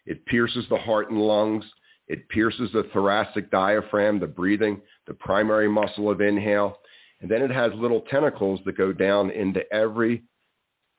It 0.07 0.25
pierces 0.25 0.65
the 0.69 0.79
heart 0.79 1.11
and 1.11 1.21
lungs. 1.21 1.63
It 2.07 2.27
pierces 2.29 2.71
the 2.73 2.89
thoracic 2.91 3.51
diaphragm, 3.51 4.19
the 4.19 4.25
breathing, 4.25 4.81
the 5.05 5.13
primary 5.13 5.69
muscle 5.69 6.09
of 6.09 6.21
inhale. 6.21 6.79
And 7.21 7.29
then 7.29 7.43
it 7.43 7.51
has 7.51 7.71
little 7.75 8.01
tentacles 8.01 8.61
that 8.65 8.75
go 8.75 8.91
down 8.91 9.29
into 9.29 9.61
every 9.71 10.23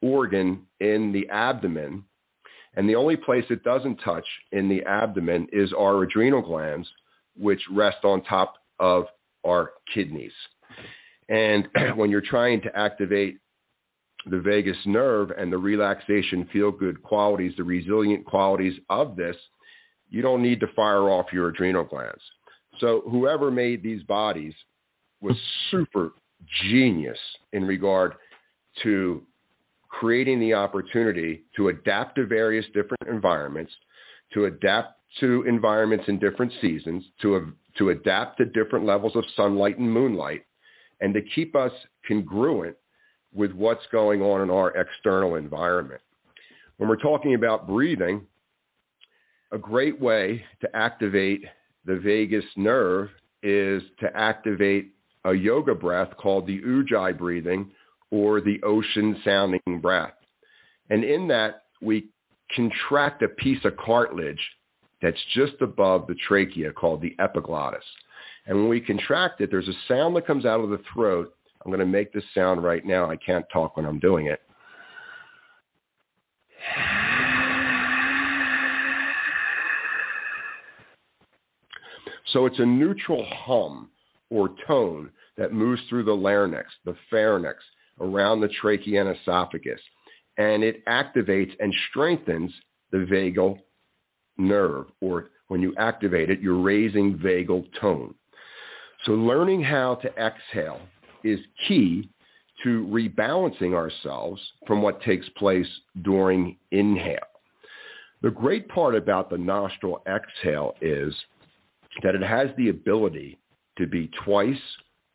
organ 0.03 0.67
in 0.79 1.11
the 1.11 1.29
abdomen. 1.31 2.05
And 2.75 2.89
the 2.89 2.97
only 2.97 3.17
place 3.17 3.45
it 3.51 3.65
doesn't 3.65 3.97
touch 3.97 4.27
in 4.53 4.69
the 4.69 4.83
abdomen 4.85 5.49
is 5.53 5.73
our 5.73 6.03
adrenal 6.03 6.43
glands, 6.43 6.89
which 7.37 7.61
rest 7.71 8.05
on 8.05 8.23
top 8.23 8.55
of 8.79 9.07
our 9.45 9.73
kidneys. 9.93 10.33
And 11.29 11.69
when 11.97 12.11
you're 12.11 12.21
trying 12.21 12.63
to 12.63 12.77
activate 12.77 13.39
the 14.27 14.41
vagus 14.41 14.77
nerve 14.87 15.33
and 15.37 15.53
the 15.53 15.59
relaxation, 15.59 16.49
feel-good 16.53 17.03
qualities, 17.03 17.55
the 17.57 17.65
resilient 17.65 18.25
qualities 18.25 18.79
of 18.89 19.17
this, 19.17 19.37
you 20.09 20.23
don't 20.23 20.43
need 20.43 20.61
to 20.61 20.67
fire 20.77 21.11
off 21.11 21.33
your 21.33 21.49
adrenal 21.49 21.85
glands. 21.85 22.23
So 22.79 23.03
whoever 23.11 23.51
made 23.51 23.83
these 23.83 24.03
bodies 24.05 24.55
was 25.21 25.37
super 25.71 26.13
genius 26.63 27.19
in 27.53 27.65
regard 27.65 28.15
to 28.83 29.23
creating 29.93 30.41
the 30.41 30.55
opportunity 30.55 31.45
to 31.55 31.69
adapt 31.69 32.17
to 32.17 32.27
various 32.27 32.65
different 32.73 33.07
environments, 33.09 33.71
to 34.33 34.47
adapt 34.47 34.99
to 35.21 35.45
environments 35.47 36.07
in 36.09 36.19
different 36.19 36.51
seasons, 36.63 37.05
to, 37.21 37.53
to 37.77 37.91
adapt 37.91 38.39
to 38.39 38.47
different 38.47 38.87
levels 38.87 39.15
of 39.15 39.25
sunlight 39.37 39.79
and 39.79 39.93
moonlight, 39.93 40.45
and 41.03 41.13
to 41.13 41.21
keep 41.35 41.55
us 41.55 41.73
congruent 42.09 42.75
with 43.35 43.53
what's 43.53 43.85
going 43.93 44.23
on 44.23 44.41
in 44.41 44.51
our 44.51 44.71
external 44.71 45.35
environment. 45.35 46.01
When 46.79 46.89
we're 46.89 46.97
talking 46.97 47.35
about 47.35 47.69
breathing, 47.69 48.23
a 49.53 49.59
great 49.59 50.01
way 50.01 50.43
to 50.63 50.75
activate 50.75 51.45
the 51.85 51.97
vagus 51.97 52.45
nerve 52.57 53.11
is 53.43 53.83
to 54.01 54.17
activate 54.17 54.95
a 55.27 55.35
yoga 55.35 55.75
breath 55.75 56.17
called 56.17 56.47
the 56.47 56.61
Ujjayi 56.63 57.17
breathing 57.17 57.71
or 58.13 58.41
the 58.41 58.63
ocean 58.63 59.21
sounding 59.25 59.81
breath. 59.81 60.13
And 60.91 61.03
in 61.03 61.27
that, 61.29 61.65
we 61.81 62.11
contract 62.55 63.23
a 63.23 63.29
piece 63.29 63.65
of 63.65 63.77
cartilage 63.79 64.39
that's 65.01 65.19
just 65.35 65.55
above 65.63 66.07
the 66.07 66.15
trachea 66.29 66.73
called 66.73 67.01
the 67.01 67.17
epiglottis. 67.19 67.85
And 68.47 68.57
when 68.57 68.69
we 68.69 68.81
contract 68.81 69.41
it, 69.41 69.51
there's 69.51 69.69
a 69.69 69.75
sound 69.89 70.15
that 70.15 70.27
comes 70.27 70.45
out 70.45 70.61
of 70.61 70.71
the 70.71 70.81
throat. 70.93 71.35
I'm 71.65 71.71
going 71.71 71.81
to 71.81 71.87
make 71.87 72.13
this 72.13 72.25
sound 72.35 72.63
right 72.63 72.85
now. 72.85 73.11
I 73.11 73.17
can't 73.17 73.47
talk 73.53 73.77
when 73.77 73.87
I'm 73.87 73.99
doing 73.99 74.27
it. 74.27 74.43
So 82.33 82.47
it's 82.47 82.59
a 82.59 82.67
neutral 82.67 83.27
hum 83.31 83.91
or 84.31 84.51
tone 84.67 85.11
that 85.37 85.53
moves 85.53 85.83
through 85.89 86.05
the 86.05 86.13
larynx, 86.13 86.67
the 86.85 86.97
pharynx, 87.11 87.63
around 88.01 88.41
the 88.41 88.49
trachea 88.49 89.05
and 89.05 89.17
esophagus. 89.17 89.81
And 90.39 90.65
it 90.65 90.85
activates 90.87 91.53
and 91.61 91.75
strengthens 91.91 92.53
the 92.91 92.99
vagal 92.99 93.59
nerve, 94.39 94.87
or 95.01 95.31
when 95.49 95.61
you 95.61 95.75
activate 95.77 96.31
it, 96.31 96.41
you're 96.41 96.61
raising 96.61 97.19
vagal 97.19 97.67
tone. 97.81 98.15
So 99.05 99.13
learning 99.13 99.63
how 99.63 99.97
to 99.97 100.09
exhale 100.17 100.81
is 101.25 101.41
key 101.69 102.09
to 102.63 102.87
rebalancing 102.87 103.75
ourselves 103.75 104.41
from 104.67 104.83
what 104.83 105.03
takes 105.03 105.29
place 105.31 105.67
during 106.03 106.57
inhale. 106.71 107.19
The 108.23 108.31
great 108.31 108.69
part 108.69 108.95
about 108.95 109.31
the 109.31 109.39
nostril 109.39 110.03
exhale 110.07 110.75
is 110.81 111.15
that 112.03 112.15
it 112.15 112.23
has 112.23 112.49
the 112.57 112.69
ability 112.69 113.39
to 113.79 113.87
be 113.87 114.11
twice 114.25 114.61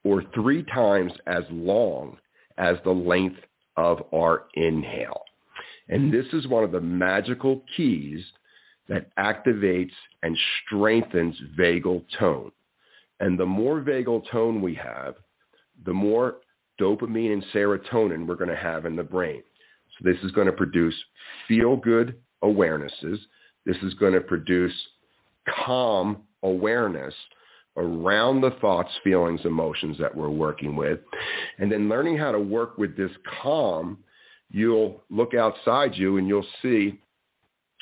or 0.03 0.23
three 0.33 0.63
times 0.63 1.13
as 1.25 1.43
long 1.49 2.17
as 2.57 2.77
the 2.83 2.91
length 2.91 3.39
of 3.75 4.03
our 4.13 4.45
inhale. 4.55 5.21
And 5.89 6.13
this 6.13 6.25
is 6.33 6.47
one 6.47 6.63
of 6.63 6.71
the 6.71 6.81
magical 6.81 7.63
keys 7.75 8.23
that 8.89 9.15
activates 9.17 9.91
and 10.23 10.37
strengthens 10.65 11.35
vagal 11.57 12.03
tone. 12.17 12.51
And 13.19 13.39
the 13.39 13.45
more 13.45 13.81
vagal 13.81 14.29
tone 14.29 14.61
we 14.61 14.75
have, 14.75 15.15
the 15.85 15.93
more 15.93 16.37
dopamine 16.79 17.33
and 17.33 17.43
serotonin 17.53 18.27
we're 18.27 18.35
going 18.35 18.49
to 18.49 18.55
have 18.55 18.85
in 18.85 18.95
the 18.95 19.03
brain. 19.03 19.43
So 19.97 20.09
this 20.09 20.21
is 20.23 20.31
going 20.31 20.47
to 20.47 20.53
produce 20.53 20.95
feel-good 21.47 22.15
awarenesses. 22.43 23.17
This 23.65 23.77
is 23.83 23.93
going 23.95 24.13
to 24.13 24.21
produce 24.21 24.73
calm 25.65 26.23
awareness 26.43 27.13
around 27.77 28.41
the 28.41 28.51
thoughts, 28.59 28.91
feelings, 29.03 29.41
emotions 29.45 29.97
that 29.99 30.15
we're 30.15 30.29
working 30.29 30.75
with. 30.75 30.99
And 31.59 31.71
then 31.71 31.87
learning 31.89 32.17
how 32.17 32.31
to 32.31 32.39
work 32.39 32.77
with 32.77 32.97
this 32.97 33.11
calm, 33.41 33.99
you'll 34.51 35.03
look 35.09 35.33
outside 35.33 35.95
you 35.95 36.17
and 36.17 36.27
you'll 36.27 36.45
see 36.61 36.99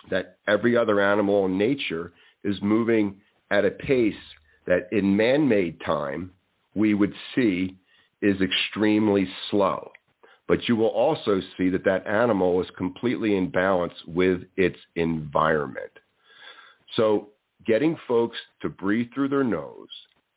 that 0.10 0.38
every 0.47 0.77
other 0.77 1.01
animal 1.01 1.45
in 1.45 1.58
nature 1.58 2.12
is 2.43 2.58
moving 2.62 3.15
at 3.51 3.65
a 3.65 3.71
pace 3.71 4.13
that 4.67 4.88
in 4.91 5.15
man-made 5.15 5.79
time 5.81 6.31
we 6.75 6.93
would 6.93 7.13
see 7.34 7.75
is 8.21 8.39
extremely 8.41 9.27
slow. 9.49 9.91
But 10.47 10.67
you 10.67 10.75
will 10.75 10.88
also 10.89 11.41
see 11.58 11.69
that 11.69 11.86
that 11.86 12.05
animal 12.05 12.62
is 12.62 12.67
completely 12.77 13.36
in 13.36 13.49
balance 13.49 13.93
with 14.05 14.41
its 14.58 14.77
environment. 14.95 15.91
So 16.95 17.29
getting 17.65 17.97
folks 18.08 18.38
to 18.62 18.69
breathe 18.69 19.08
through 19.13 19.30
their 19.30 19.43
nose, 19.43 19.88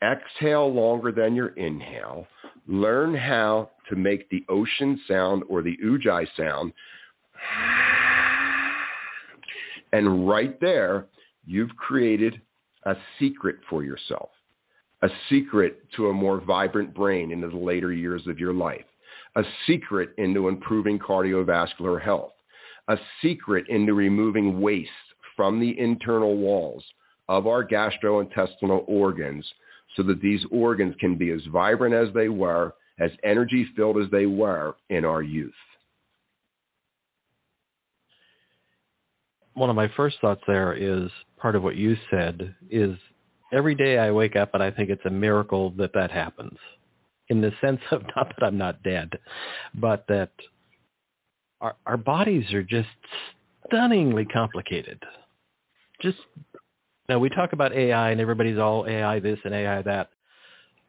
exhale 0.03 0.73
longer 0.73 1.12
than 1.12 1.35
your 1.35 1.49
inhale, 1.49 2.27
learn 2.67 3.14
how 3.14 3.71
to 3.88 3.97
make 3.97 4.29
the 4.31 4.45
ocean 4.49 5.01
sound 5.09 5.43
or 5.49 5.62
the 5.62 5.77
ujjayi 5.85 6.27
sound. 6.37 6.73
And 9.93 10.29
right 10.29 10.61
there, 10.61 11.07
you've 11.47 11.75
created 11.77 12.41
a 12.85 12.95
secret 13.19 13.57
for 13.69 13.83
yourself, 13.83 14.31
a 15.03 15.09
secret 15.29 15.83
to 15.97 16.09
a 16.09 16.12
more 16.12 16.41
vibrant 16.41 16.95
brain 16.95 17.33
into 17.33 17.49
the 17.49 17.57
later 17.57 17.93
years 17.93 18.27
of 18.27 18.38
your 18.38 18.53
life, 18.53 18.85
a 19.37 19.43
secret 19.67 20.11
into 20.19 20.49
improving 20.49 20.99
cardiovascular 20.99 22.01
health, 22.01 22.33
a 22.88 22.97
secret 23.23 23.67
into 23.69 23.95
removing 23.95 24.61
waste 24.61 24.91
from 25.37 25.61
the 25.61 25.79
internal 25.79 26.37
walls 26.37 26.85
of 27.29 27.47
our 27.47 27.67
gastrointestinal 27.67 28.85
organs 28.87 29.47
so 29.97 30.03
that 30.05 30.21
these 30.21 30.45
organs 30.51 30.95
can 31.01 31.17
be 31.17 31.31
as 31.31 31.41
vibrant 31.53 31.95
as 31.95 32.12
they 32.14 32.29
were, 32.29 32.75
as 32.99 33.11
energy 33.25 33.67
filled 33.77 33.99
as 33.99 34.11
they 34.11 34.27
were 34.27 34.75
in 34.91 35.05
our 35.05 35.23
youth. 35.23 35.53
One 39.55 39.71
of 39.71 39.77
my 39.77 39.91
first 39.97 40.19
thoughts 40.21 40.43
there 40.47 40.73
is 40.73 41.11
part 41.37 41.57
of 41.57 41.62
what 41.62 41.77
you 41.77 41.97
said 42.11 42.55
is 42.71 42.97
every 43.53 43.75
day 43.75 43.99
I 43.99 44.11
wake 44.12 44.37
up 44.37 44.55
and 44.55 44.62
I 44.62 44.71
think 44.71 44.88
it's 44.91 45.05
a 45.05 45.11
miracle 45.11 45.71
that 45.79 45.93
that 45.95 46.11
happens 46.11 46.57
in 47.29 47.41
the 47.41 47.53
sense 47.61 47.81
of 47.91 48.03
not 48.17 48.29
that 48.29 48.47
I'm 48.47 48.59
not 48.59 48.83
dead, 48.83 49.11
but 49.75 50.05
that 50.09 50.31
our, 51.61 51.75
our 51.87 51.97
bodies 51.97 52.53
are 52.53 52.62
just 52.62 52.88
stunningly 53.67 54.25
complicated. 54.25 55.03
Just 56.01 56.19
now 57.09 57.18
we 57.18 57.29
talk 57.31 57.53
about 57.53 57.73
AI 57.73 58.11
and 58.11 58.21
everybody's 58.21 58.59
all 58.59 58.87
AI 58.87 59.18
this 59.21 59.38
and 59.44 59.55
AI 59.55 59.83
that. 59.83 60.11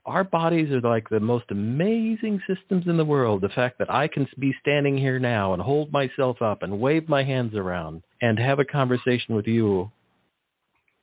Our 0.06 0.24
bodies 0.24 0.72
are 0.72 0.82
like 0.82 1.08
the 1.10 1.20
most 1.20 1.46
amazing 1.50 2.42
systems 2.48 2.88
in 2.88 2.98
the 2.98 3.06
world. 3.06 3.42
The 3.42 3.50
fact 3.50 3.78
that 3.80 3.92
I 3.92 4.08
can 4.08 4.28
be 4.40 4.56
standing 4.60 4.98
here 4.98 5.20
now 5.20 5.54
and 5.54 5.62
hold 5.62 5.92
myself 5.92 6.42
up 6.42 6.64
and 6.64 6.80
wave 6.80 7.08
my 7.08 7.24
hands 7.24 7.54
around 7.54 8.02
and 8.22 8.40
have 8.40 8.60
a 8.60 8.66
conversation 8.66 9.36
with 9.36 9.46
you 9.46 9.92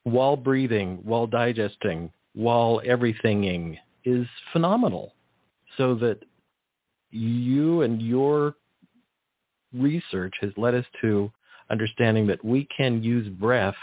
while 0.02 0.36
breathing, 0.36 0.98
while 1.04 1.26
digesting, 1.26 2.10
while 2.34 2.80
everythinging 2.84 3.78
is 4.04 4.26
phenomenal. 4.52 5.12
So 5.76 5.94
that 5.96 6.18
you 7.10 7.82
and 7.82 8.02
your 8.02 8.54
research 9.72 10.34
has 10.40 10.50
led 10.56 10.74
us 10.74 10.86
to 11.02 11.30
understanding 11.70 12.26
that 12.28 12.44
we 12.44 12.66
can 12.76 13.02
use 13.02 13.28
breath 13.28 13.76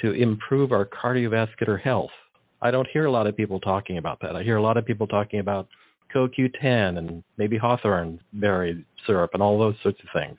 to 0.00 0.12
improve 0.12 0.72
our 0.72 0.84
cardiovascular 0.84 1.80
health. 1.80 2.10
I 2.60 2.70
don't 2.70 2.88
hear 2.88 3.06
a 3.06 3.10
lot 3.10 3.26
of 3.26 3.36
people 3.36 3.60
talking 3.60 3.98
about 3.98 4.20
that. 4.20 4.36
I 4.36 4.42
hear 4.42 4.56
a 4.56 4.62
lot 4.62 4.76
of 4.76 4.86
people 4.86 5.06
talking 5.06 5.40
about 5.40 5.68
CoQ10 6.14 6.98
and 6.98 7.22
maybe 7.36 7.56
hawthorn 7.56 8.20
berry 8.32 8.84
syrup 9.06 9.30
and 9.34 9.42
all 9.42 9.58
those 9.58 9.74
sorts 9.82 9.98
of 10.02 10.08
things. 10.14 10.38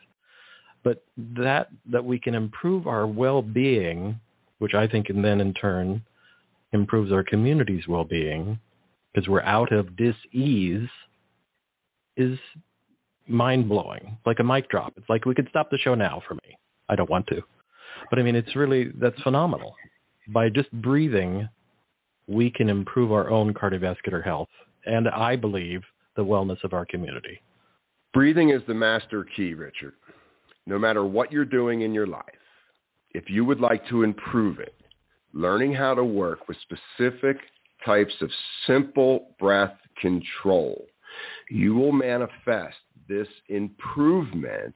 But 0.84 1.04
that 1.18 1.70
that 1.92 2.06
we 2.06 2.20
can 2.20 2.36
improve 2.36 2.88
our 2.88 3.06
well-being, 3.06 4.20
which 4.60 4.74
I 4.74 4.88
think 4.88 5.10
and 5.10 5.24
then 5.24 5.42
in 5.42 5.54
turn 5.54 6.02
improves 6.72 7.12
our 7.12 7.24
community's 7.24 7.88
well-being 7.88 8.60
because 9.14 9.28
we're 9.28 9.42
out 9.42 9.72
of 9.72 9.96
dis-ease 9.96 10.90
is 12.16 12.38
mind-blowing, 13.28 14.18
like 14.26 14.40
a 14.40 14.44
mic 14.44 14.70
drop. 14.70 14.94
It's 14.98 15.10
like 15.10 15.26
we 15.26 15.36
could 15.36 15.50
stop 15.50 15.70
the 15.70 15.78
show 15.78 15.96
now 15.96 16.22
for 16.28 16.36
me. 16.36 16.58
I 16.90 16.96
don't 16.96 17.10
want 17.10 17.28
to. 17.28 17.42
But 18.10 18.20
I 18.20 18.24
mean, 18.24 18.36
it's 18.36 18.56
really, 18.56 18.92
that's 19.00 19.22
phenomenal. 19.22 19.76
By 20.30 20.50
just 20.50 20.72
breathing, 20.72 21.48
we 22.28 22.50
can 22.50 22.70
improve 22.70 23.12
our 23.12 23.30
own 23.30 23.54
cardiovascular 23.54 24.24
health 24.24 24.50
and 24.86 25.08
I 25.10 25.36
believe 25.36 25.82
the 26.16 26.24
wellness 26.24 26.64
of 26.64 26.74
our 26.74 26.86
community. 26.86 27.42
Breathing 28.14 28.50
is 28.50 28.62
the 28.68 28.74
master 28.74 29.26
key, 29.36 29.54
Richard. 29.54 29.94
No 30.66 30.80
matter 30.80 31.06
what 31.06 31.32
you're 31.32 31.46
doing 31.46 31.82
in 31.82 31.94
your 31.94 32.08
life, 32.08 32.24
if 33.12 33.30
you 33.30 33.46
would 33.46 33.60
like 33.60 33.88
to 33.90 34.04
improve 34.04 34.60
it, 34.60 34.76
learning 35.34 35.74
how 35.74 35.94
to 35.94 36.04
work 36.04 36.48
with 36.48 36.58
specific 36.62 37.38
types 37.86 38.14
of 38.22 38.30
simple 38.66 39.36
breath 39.40 39.76
control, 40.02 40.86
you 41.50 41.76
will 41.76 41.92
manifest 41.92 42.78
this 43.08 43.28
improvement 43.50 44.76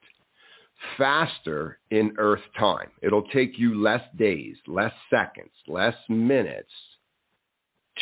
faster 0.97 1.79
in 1.89 2.13
Earth 2.17 2.41
time. 2.57 2.89
It'll 3.01 3.27
take 3.29 3.57
you 3.57 3.81
less 3.81 4.03
days, 4.17 4.57
less 4.67 4.93
seconds, 5.09 5.51
less 5.67 5.95
minutes 6.09 6.71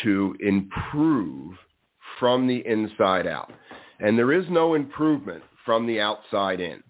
to 0.04 0.36
improve 0.40 1.54
from 2.20 2.48
the 2.48 2.66
inside 2.66 3.28
out. 3.28 3.52
And 4.00 4.18
there 4.18 4.34
is 4.34 4.46
no 4.50 4.76
improvement 4.76 5.44
from 5.66 5.86
the 5.86 6.00
outside 6.00 6.60
in. 6.60 6.84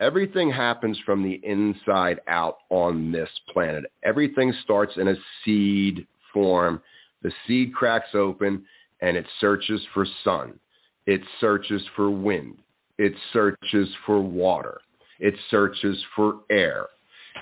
Everything 0.00 0.50
happens 0.50 0.98
from 1.04 1.22
the 1.22 1.40
inside 1.42 2.20
out 2.28 2.58
on 2.70 3.10
this 3.10 3.28
planet. 3.52 3.84
Everything 4.04 4.52
starts 4.62 4.96
in 4.96 5.08
a 5.08 5.14
seed 5.44 6.06
form. 6.32 6.80
The 7.22 7.32
seed 7.46 7.74
cracks 7.74 8.14
open 8.14 8.64
and 9.00 9.16
it 9.16 9.26
searches 9.40 9.80
for 9.92 10.06
sun. 10.22 10.58
It 11.06 11.20
searches 11.40 11.82
for 11.96 12.10
wind. 12.10 12.58
It 12.98 13.14
searches 13.32 13.88
for 14.06 14.20
water. 14.20 14.80
It 15.18 15.34
searches 15.50 16.02
for 16.14 16.40
air. 16.50 16.86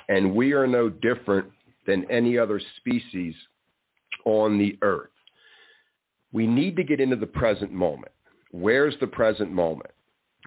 And 0.08 0.34
we 0.34 0.52
are 0.52 0.66
no 0.66 0.88
different 0.88 1.50
than 1.86 2.10
any 2.10 2.38
other 2.38 2.60
species 2.78 3.34
on 4.24 4.58
the 4.58 4.78
earth. 4.82 5.10
We 6.32 6.46
need 6.46 6.76
to 6.76 6.84
get 6.84 7.00
into 7.00 7.16
the 7.16 7.26
present 7.26 7.72
moment. 7.72 8.12
Where's 8.50 8.94
the 9.00 9.06
present 9.06 9.50
moment? 9.50 9.90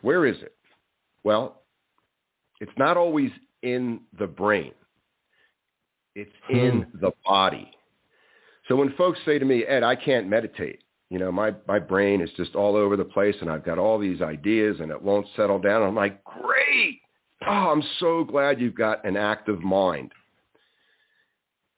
Where 0.01 0.25
is 0.25 0.37
it? 0.41 0.55
Well, 1.23 1.61
it's 2.59 2.71
not 2.77 2.97
always 2.97 3.31
in 3.61 4.01
the 4.17 4.27
brain. 4.27 4.71
It's 6.15 6.31
in 6.49 6.83
hmm. 6.83 6.99
the 6.99 7.11
body. 7.25 7.71
So 8.67 8.75
when 8.75 8.93
folks 8.97 9.19
say 9.25 9.39
to 9.39 9.45
me, 9.45 9.63
Ed, 9.63 9.83
I 9.83 9.95
can't 9.95 10.27
meditate, 10.27 10.83
you 11.09 11.17
know, 11.17 11.31
my, 11.31 11.53
my 11.67 11.79
brain 11.79 12.21
is 12.21 12.29
just 12.37 12.55
all 12.55 12.75
over 12.75 12.95
the 12.95 13.05
place 13.05 13.35
and 13.41 13.49
I've 13.49 13.65
got 13.65 13.79
all 13.79 13.97
these 13.97 14.21
ideas 14.21 14.77
and 14.79 14.91
it 14.91 15.01
won't 15.01 15.25
settle 15.35 15.59
down. 15.59 15.81
I'm 15.81 15.95
like, 15.95 16.23
great. 16.23 17.01
Oh, 17.51 17.71
I'm 17.71 17.83
so 17.99 18.23
glad 18.23 18.61
you've 18.61 18.75
got 18.75 19.03
an 19.05 19.17
active 19.17 19.59
mind. 19.61 20.11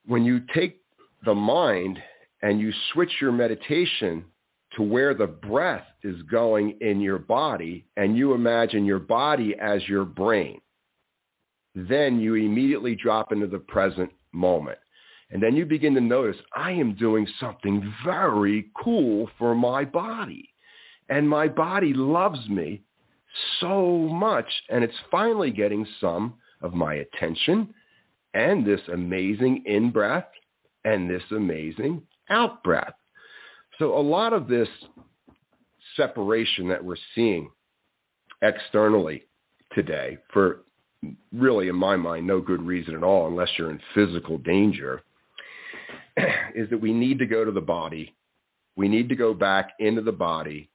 When 0.06 0.26
you 0.26 0.42
take 0.54 0.82
the 1.24 1.34
mind 1.34 1.98
and 2.42 2.60
you 2.60 2.74
switch 2.92 3.12
your 3.22 3.32
meditation 3.32 4.26
to 4.76 4.84
where 4.84 5.14
the 5.14 5.28
breath 5.28 5.86
is 6.04 6.22
going 6.24 6.78
in 6.82 7.00
your 7.00 7.20
body 7.20 7.86
and 7.96 8.18
you 8.18 8.34
imagine 8.34 8.84
your 8.84 9.00
body 9.00 9.56
as 9.62 9.88
your 9.88 10.04
brain, 10.04 10.60
then 11.74 12.20
you 12.20 12.36
immediately 12.36 12.94
drop 12.94 13.32
into 13.32 13.48
the 13.48 13.60
present 13.60 14.12
moment. 14.34 14.80
And 15.30 15.42
then 15.42 15.56
you 15.56 15.66
begin 15.66 15.94
to 15.94 16.02
notice, 16.02 16.36
I 16.54 16.72
am 16.72 16.96
doing 16.96 17.26
something 17.40 17.94
very 18.04 18.70
cool 18.84 19.30
for 19.40 19.56
my 19.56 19.86
body. 19.86 20.50
And 21.08 21.30
my 21.30 21.48
body 21.48 21.94
loves 21.94 22.46
me 22.50 22.82
so 23.60 23.98
much. 23.98 24.48
And 24.70 24.84
it's 24.84 24.94
finally 25.10 25.52
getting 25.52 25.86
some 26.00 26.36
of 26.62 26.74
my 26.74 26.96
attention 26.96 27.74
and 28.34 28.66
this 28.66 28.82
amazing 28.92 29.64
in-breath 29.66 30.28
and 30.86 31.10
this 31.10 31.24
amazing 31.32 32.02
out-breath. 32.30 32.94
So 33.80 33.98
a 33.98 34.00
lot 34.00 34.34
of 34.34 34.48
this 34.48 34.70
separation 35.96 36.68
that 36.70 36.84
we're 36.84 36.96
seeing 37.16 37.50
externally 38.42 39.24
today 39.74 40.18
for 40.32 40.62
really, 41.34 41.68
in 41.68 41.76
my 41.76 41.96
mind, 41.96 42.28
no 42.28 42.40
good 42.40 42.62
reason 42.62 42.96
at 42.96 43.04
all 43.04 43.28
unless 43.28 43.50
you're 43.58 43.72
in 43.72 43.80
physical 43.94 44.38
danger 44.38 45.02
is 46.56 46.70
that 46.70 46.80
we 46.80 46.94
need 46.94 47.20
to 47.20 47.26
go 47.26 47.44
to 47.44 47.52
the 47.52 47.62
body. 47.62 48.16
We 48.76 48.88
need 48.88 49.10
to 49.10 49.16
go 49.16 49.34
back 49.34 49.72
into 49.80 50.02
the 50.02 50.12
body. 50.12 50.70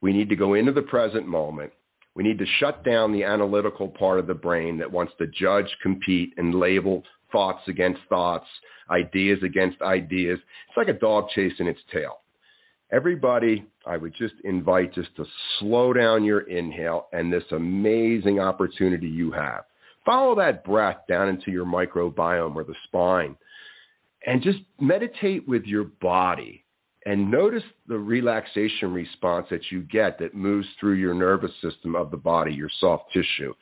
We 0.00 0.12
need 0.12 0.28
to 0.28 0.36
go 0.36 0.54
into 0.54 0.72
the 0.72 0.82
present 0.82 1.26
moment. 1.26 1.72
We 2.14 2.22
need 2.22 2.38
to 2.38 2.46
shut 2.58 2.84
down 2.84 3.12
the 3.12 3.24
analytical 3.24 3.88
part 3.88 4.18
of 4.18 4.26
the 4.26 4.34
brain 4.34 4.78
that 4.78 4.90
wants 4.90 5.14
to 5.18 5.26
judge, 5.26 5.76
compete, 5.82 6.34
and 6.36 6.54
label 6.54 7.04
thoughts 7.30 7.62
against 7.68 8.00
thoughts, 8.08 8.46
ideas 8.90 9.38
against 9.42 9.80
ideas. 9.80 10.38
It's 10.68 10.76
like 10.76 10.88
a 10.88 10.92
dog 10.92 11.28
chasing 11.34 11.66
its 11.66 11.80
tail. 11.90 12.18
Everybody, 12.92 13.64
I 13.86 13.96
would 13.96 14.14
just 14.14 14.34
invite 14.44 14.92
just 14.92 15.16
to 15.16 15.24
slow 15.58 15.94
down 15.94 16.24
your 16.24 16.40
inhale 16.40 17.06
and 17.12 17.32
this 17.32 17.44
amazing 17.50 18.38
opportunity 18.38 19.08
you 19.08 19.30
have. 19.32 19.64
Follow 20.04 20.34
that 20.34 20.64
breath 20.64 20.98
down 21.08 21.28
into 21.30 21.50
your 21.50 21.64
microbiome 21.64 22.54
or 22.54 22.64
the 22.64 22.74
spine 22.84 23.34
and 24.26 24.42
just 24.42 24.58
meditate 24.78 25.48
with 25.48 25.64
your 25.64 25.84
body 25.84 26.64
and 27.06 27.30
notice 27.30 27.64
the 27.88 27.98
relaxation 27.98 28.92
response 28.92 29.46
that 29.50 29.70
you 29.70 29.82
get 29.82 30.18
that 30.18 30.34
moves 30.34 30.66
through 30.78 30.94
your 30.94 31.14
nervous 31.14 31.52
system 31.60 31.96
of 31.96 32.10
the 32.10 32.16
body, 32.16 32.52
your 32.52 32.70
soft 32.80 33.12
tissue. 33.12 33.52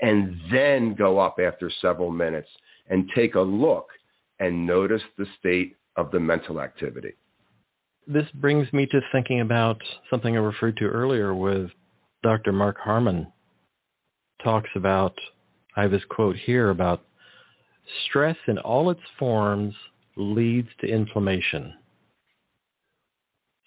And 0.00 0.38
then 0.50 0.94
go 0.94 1.18
up 1.18 1.38
after 1.38 1.70
several 1.80 2.10
minutes 2.10 2.48
and 2.88 3.10
take 3.14 3.34
a 3.34 3.40
look 3.40 3.88
and 4.40 4.66
notice 4.66 5.02
the 5.16 5.26
state 5.38 5.76
of 5.96 6.10
the 6.10 6.20
mental 6.20 6.60
activity. 6.60 7.14
This 8.06 8.26
brings 8.34 8.70
me 8.72 8.86
to 8.86 9.00
thinking 9.12 9.40
about 9.40 9.80
something 10.10 10.36
I 10.36 10.40
referred 10.40 10.76
to 10.78 10.86
earlier 10.86 11.34
with 11.34 11.70
Dr. 12.22 12.52
Mark 12.52 12.76
Harmon 12.78 13.32
talks 14.42 14.70
about, 14.74 15.14
I 15.76 15.82
have 15.82 15.92
his 15.92 16.02
quote 16.08 16.36
here 16.36 16.70
about 16.70 17.02
stress 18.06 18.36
in 18.48 18.58
all 18.58 18.90
its 18.90 19.00
forms 19.18 19.74
leads 20.16 20.68
to 20.80 20.88
inflammation. 20.88 21.74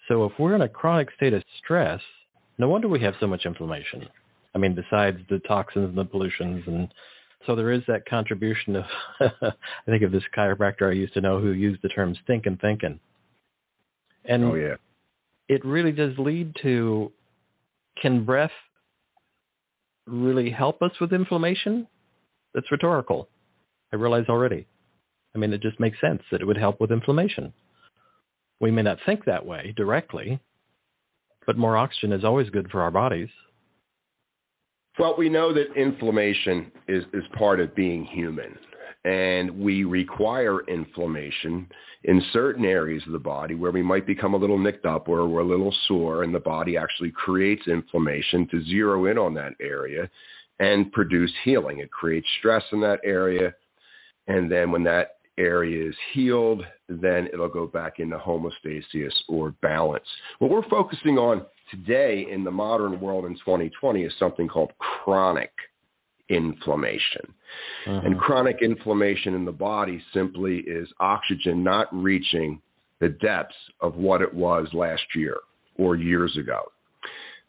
So 0.08 0.24
if 0.24 0.32
we're 0.38 0.54
in 0.54 0.62
a 0.62 0.68
chronic 0.68 1.08
state 1.16 1.32
of 1.32 1.42
stress, 1.58 2.00
no 2.58 2.68
wonder 2.68 2.88
we 2.88 3.00
have 3.00 3.14
so 3.20 3.26
much 3.26 3.44
inflammation. 3.44 4.08
I 4.54 4.58
mean, 4.58 4.74
besides 4.74 5.18
the 5.28 5.38
toxins 5.40 5.88
and 5.88 5.98
the 5.98 6.04
pollutions. 6.04 6.64
And 6.66 6.92
so 7.46 7.54
there 7.54 7.70
is 7.70 7.82
that 7.88 8.06
contribution 8.08 8.76
of, 8.76 8.84
I 9.20 9.52
think 9.86 10.02
of 10.02 10.12
this 10.12 10.22
chiropractor 10.36 10.88
I 10.88 10.94
used 10.94 11.14
to 11.14 11.20
know 11.20 11.40
who 11.40 11.52
used 11.52 11.82
the 11.82 11.88
term 11.88 12.16
stinking 12.24 12.58
thinking. 12.60 13.00
And 14.24 14.44
oh, 14.44 14.54
yeah. 14.54 14.76
it 15.48 15.64
really 15.64 15.92
does 15.92 16.16
lead 16.18 16.56
to, 16.62 17.12
can 18.00 18.24
breath 18.24 18.50
really 20.06 20.50
help 20.50 20.82
us 20.82 20.92
with 21.00 21.12
inflammation? 21.12 21.86
That's 22.54 22.70
rhetorical. 22.70 23.28
I 23.92 23.96
realize 23.96 24.24
already. 24.28 24.66
I 25.34 25.38
mean, 25.38 25.52
it 25.52 25.60
just 25.60 25.78
makes 25.78 26.00
sense 26.00 26.22
that 26.30 26.40
it 26.40 26.46
would 26.46 26.56
help 26.56 26.80
with 26.80 26.90
inflammation. 26.90 27.52
We 28.60 28.70
may 28.70 28.82
not 28.82 28.98
think 29.04 29.24
that 29.24 29.44
way 29.44 29.74
directly, 29.76 30.40
but 31.46 31.58
more 31.58 31.76
oxygen 31.76 32.12
is 32.12 32.24
always 32.24 32.50
good 32.50 32.70
for 32.70 32.80
our 32.82 32.90
bodies. 32.90 33.28
Well, 34.98 35.14
we 35.18 35.28
know 35.28 35.52
that 35.52 35.74
inflammation 35.74 36.72
is, 36.88 37.04
is 37.12 37.24
part 37.36 37.60
of 37.60 37.74
being 37.74 38.04
human. 38.04 38.56
And 39.04 39.60
we 39.60 39.84
require 39.84 40.62
inflammation 40.66 41.68
in 42.04 42.22
certain 42.32 42.64
areas 42.64 43.02
of 43.06 43.12
the 43.12 43.18
body 43.18 43.54
where 43.54 43.70
we 43.70 43.82
might 43.82 44.06
become 44.06 44.34
a 44.34 44.38
little 44.38 44.58
nicked 44.58 44.86
up 44.86 45.08
or 45.08 45.28
we're 45.28 45.40
a 45.40 45.44
little 45.44 45.74
sore 45.86 46.24
and 46.24 46.34
the 46.34 46.40
body 46.40 46.76
actually 46.76 47.12
creates 47.12 47.68
inflammation 47.68 48.48
to 48.48 48.64
zero 48.64 49.06
in 49.06 49.16
on 49.16 49.34
that 49.34 49.52
area 49.60 50.10
and 50.58 50.90
produce 50.92 51.32
healing. 51.44 51.78
It 51.78 51.90
creates 51.90 52.26
stress 52.38 52.64
in 52.72 52.80
that 52.80 53.00
area. 53.04 53.54
And 54.26 54.50
then 54.50 54.72
when 54.72 54.82
that 54.84 55.18
area 55.38 55.88
is 55.88 55.96
healed, 56.12 56.64
then 56.88 57.28
it'll 57.32 57.48
go 57.48 57.66
back 57.66 57.98
into 57.98 58.16
homeostasis 58.16 59.12
or 59.28 59.50
balance. 59.62 60.06
What 60.38 60.50
we're 60.50 60.68
focusing 60.68 61.18
on 61.18 61.44
today 61.70 62.26
in 62.30 62.44
the 62.44 62.50
modern 62.50 63.00
world 63.00 63.24
in 63.24 63.34
2020 63.34 64.02
is 64.02 64.12
something 64.18 64.48
called 64.48 64.72
chronic 64.78 65.50
inflammation. 66.28 67.32
Uh-huh. 67.86 68.00
And 68.04 68.18
chronic 68.18 68.58
inflammation 68.62 69.34
in 69.34 69.44
the 69.44 69.52
body 69.52 70.02
simply 70.12 70.58
is 70.58 70.88
oxygen 71.00 71.62
not 71.62 71.88
reaching 71.92 72.60
the 73.00 73.08
depths 73.08 73.54
of 73.80 73.96
what 73.96 74.22
it 74.22 74.32
was 74.32 74.68
last 74.72 75.04
year 75.14 75.36
or 75.76 75.96
years 75.96 76.36
ago. 76.36 76.62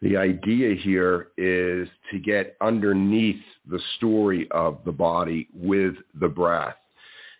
The 0.01 0.15
idea 0.15 0.75
here 0.75 1.29
is 1.37 1.87
to 2.11 2.19
get 2.19 2.55
underneath 2.61 3.41
the 3.67 3.79
story 3.97 4.47
of 4.51 4.79
the 4.85 4.91
body 4.91 5.47
with 5.53 5.95
the 6.19 6.27
breath 6.27 6.75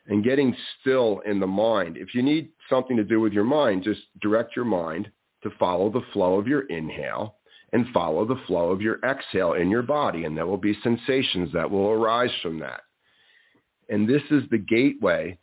and 0.07 0.23
getting 0.23 0.55
still 0.79 1.21
in 1.25 1.39
the 1.39 1.47
mind. 1.47 1.97
If 1.97 2.15
you 2.15 2.21
need 2.21 2.49
something 2.69 2.97
to 2.97 3.03
do 3.03 3.19
with 3.19 3.33
your 3.33 3.43
mind, 3.43 3.83
just 3.83 4.01
direct 4.21 4.55
your 4.55 4.65
mind 4.65 5.11
to 5.43 5.49
follow 5.59 5.89
the 5.89 6.05
flow 6.13 6.39
of 6.39 6.47
your 6.47 6.61
inhale 6.67 7.35
and 7.73 7.85
follow 7.93 8.25
the 8.25 8.41
flow 8.47 8.71
of 8.71 8.81
your 8.81 8.99
exhale 9.03 9.53
in 9.53 9.69
your 9.69 9.81
body. 9.81 10.25
And 10.25 10.35
there 10.35 10.47
will 10.47 10.57
be 10.57 10.77
sensations 10.81 11.51
that 11.53 11.69
will 11.69 11.89
arise 11.89 12.31
from 12.41 12.59
that. 12.59 12.81
And 13.89 14.07
this 14.07 14.23
is 14.31 14.43
the 14.49 14.57
gateway 14.57 15.37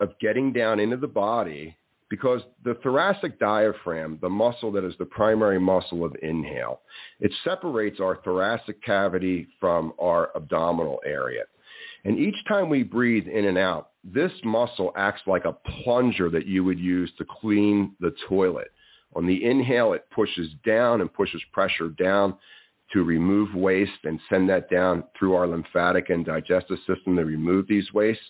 of 0.00 0.18
getting 0.20 0.52
down 0.52 0.80
into 0.80 0.96
the 0.96 1.06
body 1.06 1.76
because 2.08 2.40
the 2.64 2.74
thoracic 2.82 3.38
diaphragm, 3.38 4.18
the 4.20 4.28
muscle 4.28 4.70
that 4.72 4.84
is 4.84 4.94
the 4.98 5.04
primary 5.04 5.58
muscle 5.58 6.04
of 6.04 6.14
inhale, 6.22 6.80
it 7.20 7.32
separates 7.42 7.98
our 8.00 8.16
thoracic 8.22 8.82
cavity 8.82 9.48
from 9.58 9.92
our 10.00 10.30
abdominal 10.36 11.00
area. 11.04 11.42
And 12.04 12.18
each 12.18 12.36
time 12.46 12.68
we 12.68 12.82
breathe 12.82 13.26
in 13.26 13.46
and 13.46 13.58
out, 13.58 13.90
this 14.04 14.32
muscle 14.44 14.92
acts 14.96 15.22
like 15.26 15.44
a 15.44 15.56
plunger 15.82 16.30
that 16.30 16.46
you 16.46 16.62
would 16.64 16.78
use 16.78 17.10
to 17.18 17.24
clean 17.24 17.96
the 18.00 18.14
toilet. 18.28 18.68
On 19.14 19.26
the 19.26 19.44
inhale, 19.44 19.92
it 19.94 20.06
pushes 20.10 20.50
down 20.64 21.00
and 21.00 21.12
pushes 21.12 21.42
pressure 21.52 21.88
down 21.88 22.34
to 22.92 23.02
remove 23.02 23.54
waste 23.54 24.04
and 24.04 24.20
send 24.28 24.48
that 24.48 24.70
down 24.70 25.04
through 25.18 25.34
our 25.34 25.46
lymphatic 25.46 26.10
and 26.10 26.24
digestive 26.24 26.78
system 26.86 27.16
to 27.16 27.24
remove 27.24 27.66
these 27.66 27.92
wastes. 27.92 28.22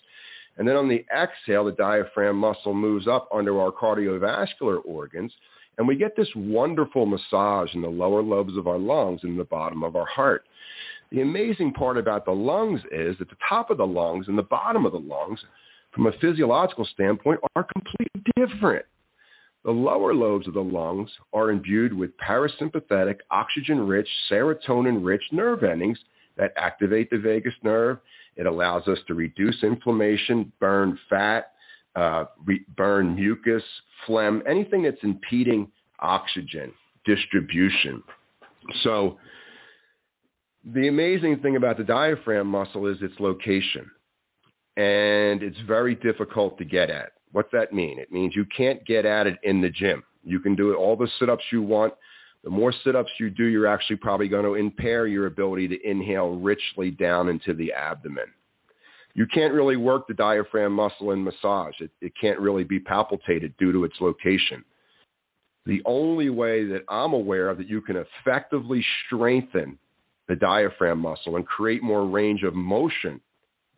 And 0.57 0.67
then 0.67 0.75
on 0.75 0.87
the 0.87 1.05
exhale, 1.15 1.65
the 1.65 1.73
diaphragm 1.73 2.37
muscle 2.37 2.73
moves 2.73 3.07
up 3.07 3.29
under 3.31 3.61
our 3.61 3.71
cardiovascular 3.71 4.79
organs, 4.85 5.31
and 5.77 5.87
we 5.87 5.95
get 5.95 6.15
this 6.15 6.29
wonderful 6.35 7.05
massage 7.05 7.73
in 7.75 7.81
the 7.81 7.87
lower 7.87 8.23
lobes 8.23 8.57
of 8.57 8.67
our 8.67 8.79
lungs 8.79 9.21
and 9.23 9.39
the 9.39 9.43
bottom 9.43 9.83
of 9.83 9.95
our 9.95 10.07
heart. 10.07 10.45
The 11.11 11.21
amazing 11.21 11.73
part 11.73 11.97
about 11.97 12.25
the 12.25 12.31
lungs 12.31 12.81
is 12.91 13.17
that 13.19 13.29
the 13.29 13.37
top 13.47 13.69
of 13.69 13.77
the 13.77 13.87
lungs 13.87 14.27
and 14.27 14.37
the 14.37 14.43
bottom 14.43 14.85
of 14.85 14.91
the 14.91 14.99
lungs, 14.99 15.39
from 15.91 16.07
a 16.07 16.11
physiological 16.13 16.85
standpoint, 16.85 17.39
are 17.55 17.63
completely 17.63 18.21
different. 18.35 18.85
The 19.63 19.71
lower 19.71 20.13
lobes 20.13 20.47
of 20.47 20.53
the 20.53 20.63
lungs 20.63 21.09
are 21.33 21.49
imbued 21.49 21.93
with 21.93 22.11
parasympathetic, 22.17 23.17
oxygen-rich, 23.31 24.07
serotonin-rich 24.29 25.23
nerve 25.31 25.63
endings 25.63 25.97
that 26.37 26.53
activate 26.55 27.09
the 27.09 27.17
vagus 27.17 27.53
nerve. 27.63 27.99
It 28.35 28.45
allows 28.45 28.87
us 28.87 28.99
to 29.07 29.13
reduce 29.13 29.63
inflammation, 29.63 30.51
burn 30.59 30.99
fat, 31.09 31.53
uh, 31.95 32.25
re- 32.45 32.65
burn 32.75 33.15
mucus, 33.15 33.63
phlegm, 34.05 34.43
anything 34.47 34.83
that's 34.83 35.03
impeding 35.03 35.71
oxygen 35.99 36.71
distribution. 37.05 38.03
So 38.83 39.17
the 40.73 40.87
amazing 40.87 41.39
thing 41.39 41.55
about 41.55 41.77
the 41.77 41.83
diaphragm 41.83 42.47
muscle 42.47 42.87
is 42.87 42.97
its 43.01 43.13
location. 43.19 43.89
And 44.75 45.41
it's 45.41 45.57
very 45.65 45.95
difficult 45.95 46.57
to 46.57 46.65
get 46.65 46.89
at. 46.89 47.13
What's 47.31 47.51
that 47.51 47.73
mean? 47.73 47.99
It 47.99 48.11
means 48.11 48.35
you 48.35 48.45
can't 48.45 48.85
get 48.85 49.05
at 49.05 49.27
it 49.27 49.37
in 49.43 49.61
the 49.61 49.69
gym. 49.69 50.03
You 50.23 50.39
can 50.39 50.55
do 50.55 50.75
all 50.75 50.95
the 50.95 51.09
sit-ups 51.19 51.43
you 51.51 51.61
want. 51.61 51.93
The 52.43 52.49
more 52.49 52.73
sit-ups 52.83 53.11
you 53.19 53.29
do, 53.29 53.45
you're 53.45 53.67
actually 53.67 53.95
probably 53.95 54.27
going 54.27 54.45
to 54.45 54.55
impair 54.55 55.07
your 55.07 55.25
ability 55.25 55.67
to 55.69 55.89
inhale 55.89 56.35
richly 56.35 56.91
down 56.91 57.29
into 57.29 57.53
the 57.53 57.73
abdomen. 57.73 58.25
You 59.13 59.25
can't 59.25 59.53
really 59.53 59.77
work 59.77 60.07
the 60.07 60.13
diaphragm 60.13 60.73
muscle 60.73 61.11
in 61.11 61.23
massage. 61.23 61.73
It, 61.79 61.91
it 62.01 62.13
can't 62.19 62.39
really 62.39 62.63
be 62.63 62.79
palpitated 62.79 63.55
due 63.57 63.71
to 63.71 63.83
its 63.83 63.95
location. 63.99 64.63
The 65.65 65.81
only 65.85 66.29
way 66.29 66.65
that 66.65 66.83
I'm 66.87 67.13
aware 67.13 67.49
of 67.49 67.57
that 67.57 67.67
you 67.67 67.81
can 67.81 67.97
effectively 67.97 68.85
strengthen 69.05 69.79
the 70.27 70.35
diaphragm 70.35 70.99
muscle 70.99 71.35
and 71.35 71.45
create 71.45 71.81
more 71.81 72.05
range 72.05 72.43
of 72.43 72.53
motion 72.53 73.19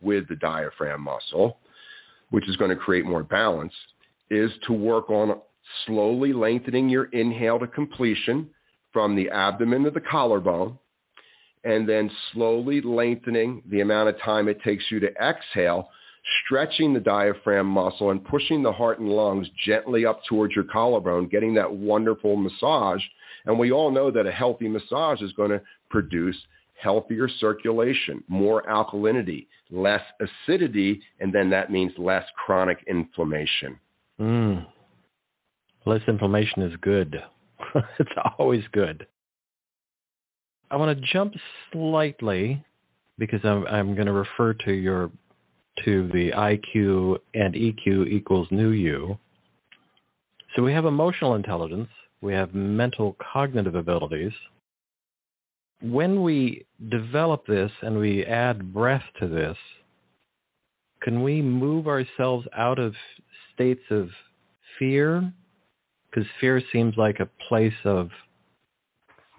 with 0.02 0.28
the 0.28 0.36
diaphragm 0.36 1.02
muscle, 1.02 1.58
which 2.30 2.48
is 2.48 2.56
going 2.58 2.70
to 2.70 2.76
create 2.76 3.06
more 3.06 3.24
balance, 3.24 3.74
is 4.30 4.52
to 4.66 4.74
work 4.74 5.10
on 5.10 5.40
slowly 5.86 6.34
lengthening 6.34 6.90
your 6.90 7.06
inhale 7.06 7.60
to 7.60 7.68
completion 7.68 8.50
from 8.92 9.16
the 9.16 9.30
abdomen 9.30 9.84
to 9.84 9.92
the 9.92 10.02
collarbone, 10.02 10.78
and 11.64 11.88
then 11.88 12.10
slowly 12.34 12.82
lengthening 12.82 13.62
the 13.70 13.82
amount 13.82 14.10
of 14.10 14.20
time 14.22 14.48
it 14.48 14.62
takes 14.64 14.86
you 14.90 15.00
to 15.00 15.14
exhale, 15.22 15.90
stretching 16.46 16.94
the 16.94 17.00
diaphragm 17.00 17.68
muscle 17.68 18.12
and 18.12 18.24
pushing 18.26 18.64
the 18.64 18.72
heart 18.72 19.00
and 19.00 19.10
lungs 19.10 19.48
gently 19.66 20.06
up 20.06 20.22
towards 20.28 20.56
your 20.56 20.64
collarbone, 20.66 21.28
getting 21.28 21.54
that 21.54 21.72
wonderful 21.72 22.36
massage. 22.36 23.02
And 23.46 23.60
we 23.60 23.72
all 23.72 23.92
know 23.92 24.10
that 24.12 24.26
a 24.26 24.32
healthy 24.32 24.68
massage 24.68 25.22
is 25.22 25.34
going 25.34 25.52
to 25.52 25.62
produce 25.90 26.38
healthier 26.82 27.28
circulation, 27.40 28.24
more 28.28 28.64
alkalinity, 28.64 29.48
less 29.70 30.02
acidity, 30.22 31.02
and 31.20 31.34
then 31.34 31.50
that 31.50 31.72
means 31.72 31.92
less 31.98 32.26
chronic 32.46 32.78
inflammation. 32.88 33.78
Mm. 34.20 34.66
Less 35.86 36.02
inflammation 36.08 36.62
is 36.64 36.74
good. 36.82 37.22
it's 38.00 38.12
always 38.38 38.64
good. 38.72 39.06
I 40.72 40.76
want 40.78 40.98
to 40.98 41.08
jump 41.12 41.34
slightly 41.72 42.64
because 43.18 43.42
I'm, 43.44 43.66
I'm 43.68 43.96
going 43.96 44.08
to 44.08 44.14
refer 44.14 44.54
to 44.54 44.72
your 44.72 45.12
to 45.86 46.10
the 46.10 46.32
IQ 46.32 47.20
and 47.34 47.54
EQ 47.54 48.08
equals 48.08 48.48
new 48.52 48.70
you. 48.70 49.18
So 50.56 50.64
we 50.64 50.74
have 50.74 50.86
emotional 50.86 51.36
intelligence, 51.36 51.90
we 52.22 52.34
have 52.34 52.54
mental 52.54 53.16
cognitive 53.32 53.76
abilities. 53.76 54.34
When 55.82 56.24
we 56.24 56.66
develop 56.90 57.46
this 57.48 57.72
and 57.82 57.98
we 58.00 58.26
add 58.26 58.74
breath 58.74 59.04
to 59.20 59.28
this, 59.28 59.58
can 61.02 61.24
we 61.24 61.42
move 61.42 61.88
ourselves 61.88 62.46
out 62.56 62.80
of 62.80 62.94
states 63.54 63.84
of 63.90 64.10
fear? 64.78 65.32
Because 66.10 66.30
fear 66.42 66.62
seems 66.74 66.96
like 66.98 67.20
a 67.20 67.30
place 67.48 67.74
of, 67.86 68.10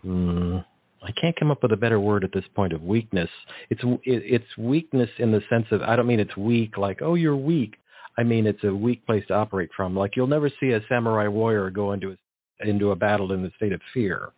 mm, 0.05 0.65
I 1.03 1.13
can't 1.13 1.37
come 1.39 1.51
up 1.51 1.63
with 1.63 1.73
a 1.73 1.77
better 1.77 1.99
word 1.99 2.25
at 2.25 2.33
this 2.33 2.45
point 2.55 2.73
of 2.73 2.83
weakness. 2.83 3.31
It's 3.71 3.83
it's 4.05 4.57
weakness 4.59 5.11
in 5.19 5.33
the 5.33 5.43
sense 5.49 5.67
of 5.71 5.83
I 5.83 5.97
don't 5.97 6.07
mean 6.07 6.21
it's 6.21 6.37
weak 6.37 6.77
like 6.77 7.01
oh 7.01 7.15
you're 7.15 7.37
weak. 7.37 7.77
I 8.19 8.23
mean 8.23 8.47
it's 8.47 8.63
a 8.65 8.75
weak 8.75 9.05
place 9.07 9.25
to 9.29 9.35
operate 9.35 9.71
from. 9.75 9.97
Like 9.97 10.15
you'll 10.15 10.27
never 10.27 10.51
see 10.61 10.73
a 10.73 10.81
samurai 10.89 11.27
warrior 11.27 11.71
go 11.71 11.93
into 11.93 12.17
a, 12.61 12.69
into 12.69 12.91
a 12.91 12.97
battle 12.97 13.33
in 13.33 13.43
the 13.43 13.51
state 13.57 13.73
of 13.73 13.81
fear. 13.95 14.31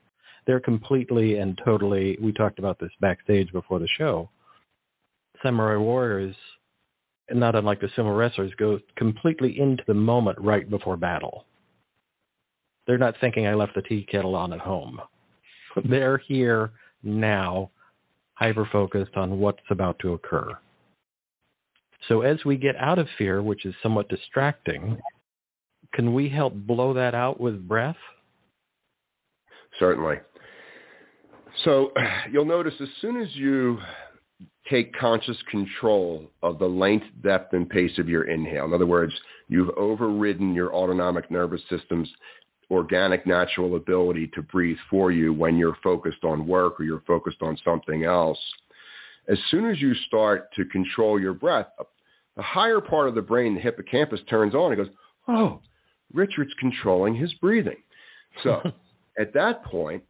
They're 0.47 0.61
completely 0.61 1.39
and 1.39 1.61
totally. 1.65 2.19
We 2.21 2.33
talked 2.33 2.59
about 2.59 2.79
this 2.79 2.91
backstage 3.01 3.53
before 3.53 3.79
the 3.79 3.89
show. 3.89 4.29
Samurai 5.43 5.77
warriors 5.77 6.35
not 7.31 7.55
unlike 7.55 7.81
the 7.81 7.89
sumo 7.89 8.17
wrestlers, 8.17 8.53
go 8.57 8.79
completely 8.97 9.59
into 9.59 9.83
the 9.87 9.95
moment 9.95 10.39
right 10.41 10.69
before 10.69 10.97
battle. 10.97 11.47
They're 12.87 12.99
not 12.99 13.15
thinking 13.21 13.47
I 13.47 13.55
left 13.55 13.75
the 13.75 13.83
tea 13.83 14.07
kettle 14.11 14.35
on 14.35 14.53
at 14.53 14.61
home. 14.61 15.01
They're 15.85 16.19
here 16.19 16.73
now, 17.03 17.71
hyper-focused 18.35 19.17
on 19.17 19.39
what's 19.39 19.63
about 19.71 19.99
to 20.01 20.15
occur. 20.15 20.51
So 22.09 22.23
as 22.23 22.45
we 22.45 22.57
get 22.57 22.77
out 22.77 22.99
of 22.99 23.07
fear, 23.17 23.43
which 23.43 23.65
is 23.65 23.75
somewhat 23.83 24.09
distracting, 24.09 25.01
can 25.95 26.13
we 26.13 26.29
help 26.29 26.53
blow 26.55 26.93
that 26.95 27.15
out 27.15 27.41
with 27.41 27.67
breath? 27.69 27.97
Certainly. 29.79 30.19
So 31.65 31.93
you'll 32.31 32.45
notice 32.45 32.75
as 32.81 32.89
soon 33.01 33.21
as 33.21 33.29
you 33.35 33.79
take 34.71 34.95
conscious 34.97 35.37
control 35.51 36.31
of 36.43 36.59
the 36.59 36.67
length, 36.67 37.07
depth, 37.23 37.53
and 37.53 37.69
pace 37.69 37.99
of 37.99 38.09
your 38.09 38.25
inhale. 38.25 38.65
In 38.67 38.75
other 38.75 38.87
words, 38.87 39.13
you've 39.49 39.71
overridden 39.71 40.55
your 40.55 40.73
autonomic 40.75 41.31
nervous 41.31 41.61
system's 41.69 42.09
organic 42.71 43.27
natural 43.27 43.77
ability 43.77 44.31
to 44.35 44.43
breathe 44.43 44.79
for 44.89 45.11
you 45.11 45.33
when 45.33 45.57
you're 45.57 45.77
focused 45.83 46.25
on 46.25 46.47
work 46.47 46.81
or 46.81 46.85
you're 46.85 47.03
focused 47.07 47.43
on 47.43 47.59
something 47.65 48.05
else. 48.05 48.39
As 49.29 49.39
soon 49.51 49.69
as 49.69 49.81
you 49.81 49.95
start 50.07 50.53
to 50.55 50.65
control 50.65 51.21
your 51.21 51.35
breath, 51.35 51.67
the 52.37 52.43
higher 52.43 52.81
part 52.81 53.09
of 53.09 53.15
the 53.15 53.23
brain, 53.23 53.55
the 53.55 53.61
hippocampus, 53.61 54.21
turns 54.29 54.55
on 54.55 54.73
and 54.73 54.85
goes, 54.85 54.95
oh, 55.29 55.61
Richard's 56.15 56.55
controlling 56.59 57.15
his 57.15 57.33
breathing. 57.35 57.77
So 58.43 58.63
at 59.19 59.35
that 59.35 59.65
point, 59.65 60.03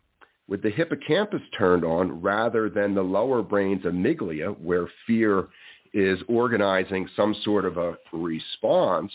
with 0.49 0.63
the 0.63 0.71
hippocampus 0.71 1.43
turned 1.57 1.85
on 1.85 2.21
rather 2.21 2.69
than 2.69 2.95
the 2.95 3.03
lower 3.03 3.43
brain's 3.43 3.85
amygdala 3.85 4.59
where 4.59 4.89
fear 5.07 5.49
is 5.95 6.19
organizing 6.29 7.09
some 7.17 7.35
sort 7.45 7.65
of 7.65 7.77
a 7.77 7.97
response, 8.13 9.13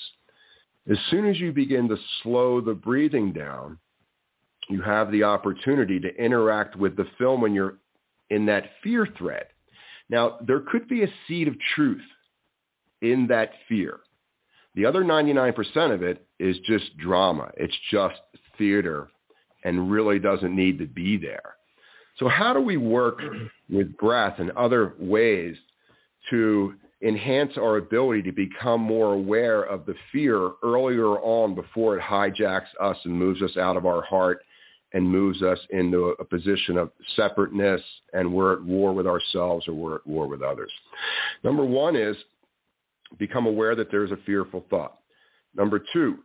as 0.90 0.98
soon 1.10 1.28
as 1.28 1.40
you 1.40 1.52
begin 1.52 1.90
to 1.90 1.98
slow 2.24 2.62
the 2.62 2.74
breathing 2.74 3.34
down, 3.34 3.78
you 4.70 4.82
have 4.82 5.12
the 5.12 5.24
opportunity 5.24 6.00
to 6.00 6.16
interact 6.16 6.76
with 6.76 6.96
the 6.96 7.08
film 7.18 7.42
when 7.42 7.54
you're 7.54 7.78
in 8.30 8.46
that 8.46 8.70
fear 8.84 9.08
thread. 9.18 9.48
Now, 10.10 10.38
there 10.46 10.62
could 10.62 10.88
be 10.88 11.04
a 11.04 11.14
seed 11.28 11.48
of 11.48 11.56
truth 11.76 12.02
in 13.02 13.28
that 13.28 13.52
fear. 13.68 14.00
The 14.76 14.86
other 14.86 15.04
99% 15.04 15.94
of 15.94 16.04
it 16.04 16.26
is 16.40 16.58
just 16.66 16.98
drama. 16.98 17.52
It's 17.58 17.76
just 17.92 18.16
theater 18.58 19.10
and 19.64 19.92
really 19.92 20.20
doesn't 20.20 20.56
need 20.56 20.78
to 20.80 20.86
be 20.86 21.18
there. 21.18 21.56
So 22.18 22.28
how 22.28 22.54
do 22.54 22.60
we 22.62 22.78
work 22.78 23.20
with 23.70 23.96
breath 23.98 24.40
and 24.40 24.52
other 24.52 24.94
ways 25.00 25.56
to 26.30 26.74
enhance 27.04 27.54
our 27.58 27.78
ability 27.78 28.24
to 28.24 28.32
become 28.32 28.82
more 28.82 29.14
aware 29.14 29.64
of 29.64 29.86
the 29.86 29.94
fear 30.12 30.52
earlier 30.64 31.20
on 31.20 31.54
before 31.54 31.98
it 31.98 32.02
hijacks 32.02 32.68
us 32.82 32.98
and 33.04 33.14
moves 33.14 33.42
us 33.44 33.56
out 33.56 33.78
of 33.78 33.86
our 33.86 34.02
heart 34.02 34.40
and 34.94 35.08
moves 35.08 35.44
us 35.44 35.60
into 35.70 36.16
a 36.20 36.24
position 36.24 36.78
of 36.78 36.92
separateness 37.16 37.82
and 38.14 38.32
we're 38.32 38.54
at 38.54 38.64
war 38.64 38.94
with 38.94 39.06
ourselves 39.06 39.68
or 39.68 39.74
we're 39.74 39.96
at 39.96 40.08
war 40.08 40.28
with 40.28 40.42
others. 40.42 40.72
Number 41.44 41.66
one 41.66 41.96
is 41.96 42.16
become 43.20 43.46
aware 43.46 43.76
that 43.76 43.92
there's 43.92 44.12
a 44.12 44.18
fearful 44.26 44.66
thought. 44.70 44.98
Number 45.56 45.82
two, 45.94 46.20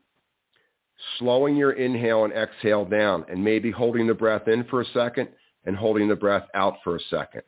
slowing 1.18 1.56
your 1.56 1.72
inhale 1.72 2.24
and 2.24 2.32
exhale 2.32 2.84
down 2.84 3.24
and 3.28 3.42
maybe 3.42 3.70
holding 3.70 4.06
the 4.06 4.14
breath 4.14 4.48
in 4.48 4.64
for 4.64 4.80
a 4.80 4.86
second 4.86 5.28
and 5.64 5.76
holding 5.76 6.08
the 6.08 6.16
breath 6.16 6.46
out 6.54 6.76
for 6.82 6.96
a 6.96 7.00
second. 7.10 7.42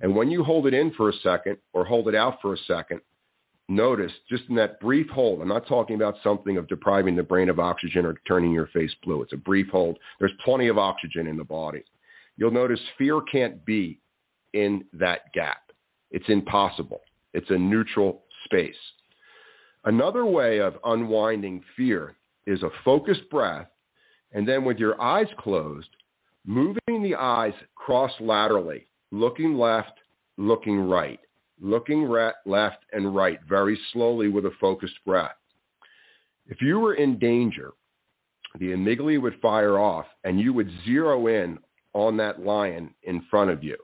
And 0.00 0.14
when 0.14 0.30
you 0.30 0.44
hold 0.44 0.66
it 0.66 0.74
in 0.74 0.92
for 0.92 1.08
a 1.08 1.14
second 1.22 1.56
or 1.72 1.84
hold 1.84 2.08
it 2.08 2.14
out 2.14 2.40
for 2.42 2.54
a 2.54 2.58
second, 2.66 3.00
notice 3.68 4.12
just 4.28 4.44
in 4.48 4.54
that 4.56 4.78
brief 4.80 5.08
hold, 5.08 5.40
I'm 5.40 5.48
not 5.48 5.66
talking 5.66 5.96
about 5.96 6.16
something 6.22 6.56
of 6.56 6.68
depriving 6.68 7.16
the 7.16 7.22
brain 7.22 7.48
of 7.48 7.58
oxygen 7.58 8.04
or 8.04 8.14
turning 8.28 8.52
your 8.52 8.68
face 8.68 8.94
blue. 9.02 9.22
It's 9.22 9.32
a 9.32 9.38
brief 9.38 9.68
hold. 9.68 9.98
There's 10.18 10.32
plenty 10.44 10.68
of 10.68 10.78
oxygen 10.78 11.26
in 11.26 11.36
the 11.36 11.44
body. 11.44 11.82
You'll 12.36 12.50
notice 12.50 12.80
fear 12.98 13.20
can't 13.22 13.64
be 13.64 13.98
in 14.52 14.84
that 14.92 15.32
gap. 15.32 15.72
It's 16.10 16.28
impossible. 16.28 17.00
It's 17.32 17.50
a 17.50 17.58
neutral 17.58 18.22
space. 18.44 18.74
Another 19.84 20.24
way 20.24 20.60
of 20.60 20.78
unwinding 20.84 21.62
fear 21.76 22.16
is 22.46 22.62
a 22.62 22.70
focused 22.84 23.28
breath, 23.30 23.68
and 24.32 24.46
then 24.46 24.64
with 24.64 24.78
your 24.78 25.00
eyes 25.00 25.26
closed, 25.38 25.88
moving 26.44 27.02
the 27.02 27.14
eyes 27.14 27.54
cross 27.74 28.12
laterally, 28.20 28.86
looking 29.10 29.54
left, 29.54 29.92
looking 30.36 30.78
right, 30.78 31.20
looking 31.60 32.04
re- 32.04 32.32
left 32.44 32.78
and 32.92 33.14
right 33.14 33.40
very 33.48 33.78
slowly 33.92 34.28
with 34.28 34.46
a 34.46 34.52
focused 34.60 34.98
breath. 35.04 35.36
If 36.48 36.60
you 36.60 36.78
were 36.78 36.94
in 36.94 37.18
danger, 37.18 37.72
the 38.58 38.72
amygdala 38.72 39.20
would 39.20 39.40
fire 39.40 39.78
off 39.78 40.06
and 40.24 40.40
you 40.40 40.52
would 40.52 40.70
zero 40.84 41.26
in 41.26 41.58
on 41.92 42.16
that 42.18 42.40
lion 42.40 42.94
in 43.02 43.22
front 43.30 43.50
of 43.50 43.64
you. 43.64 43.76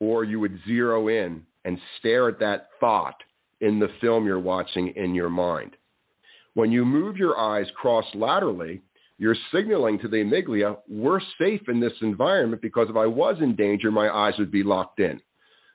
Or 0.00 0.24
you 0.24 0.38
would 0.40 0.60
zero 0.66 1.08
in 1.08 1.42
and 1.64 1.78
stare 1.98 2.28
at 2.28 2.38
that 2.40 2.68
thought 2.80 3.16
in 3.60 3.78
the 3.78 3.88
film 4.00 4.26
you're 4.26 4.38
watching 4.38 4.88
in 4.88 5.14
your 5.14 5.30
mind. 5.30 5.76
When 6.56 6.72
you 6.72 6.86
move 6.86 7.18
your 7.18 7.38
eyes 7.38 7.66
cross-laterally, 7.74 8.80
you're 9.18 9.36
signaling 9.52 9.98
to 9.98 10.08
the 10.08 10.16
amygdala, 10.16 10.78
we're 10.88 11.20
safe 11.38 11.68
in 11.68 11.80
this 11.80 11.92
environment 12.00 12.62
because 12.62 12.88
if 12.88 12.96
I 12.96 13.04
was 13.04 13.36
in 13.42 13.54
danger, 13.54 13.90
my 13.90 14.08
eyes 14.08 14.32
would 14.38 14.50
be 14.50 14.62
locked 14.62 14.98
in. 14.98 15.20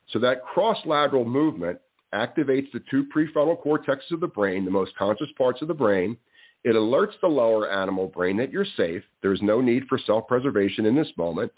So 0.09 0.17
that 0.17 0.43
cross-lateral 0.43 1.25
movement 1.25 1.77
activates 2.15 2.71
the 2.71 2.81
two 2.89 3.05
prefrontal 3.15 3.63
cortexes 3.63 4.09
of 4.09 4.21
the 4.21 4.27
brain, 4.27 4.65
the 4.65 4.71
most 4.71 4.95
conscious 4.97 5.29
parts 5.37 5.61
of 5.61 5.67
the 5.67 5.73
brain. 5.75 6.17
It 6.63 6.75
alerts 6.75 7.13
the 7.21 7.27
lower 7.27 7.69
animal 7.69 8.07
brain 8.07 8.35
that 8.37 8.51
you're 8.51 8.65
safe. 8.75 9.03
There's 9.21 9.43
no 9.43 9.61
need 9.61 9.83
for 9.87 9.99
self-preservation 9.99 10.87
in 10.87 10.95
this 10.95 11.11
moment. 11.15 11.51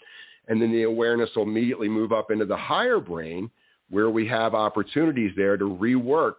And 0.48 0.60
then 0.60 0.70
the 0.70 0.82
awareness 0.82 1.30
will 1.34 1.44
immediately 1.44 1.88
move 1.88 2.12
up 2.12 2.30
into 2.30 2.44
the 2.44 2.58
higher 2.58 3.00
brain 3.00 3.50
where 3.88 4.10
we 4.10 4.28
have 4.28 4.52
opportunities 4.52 5.32
there 5.34 5.56
to 5.56 5.64
rework 5.64 6.34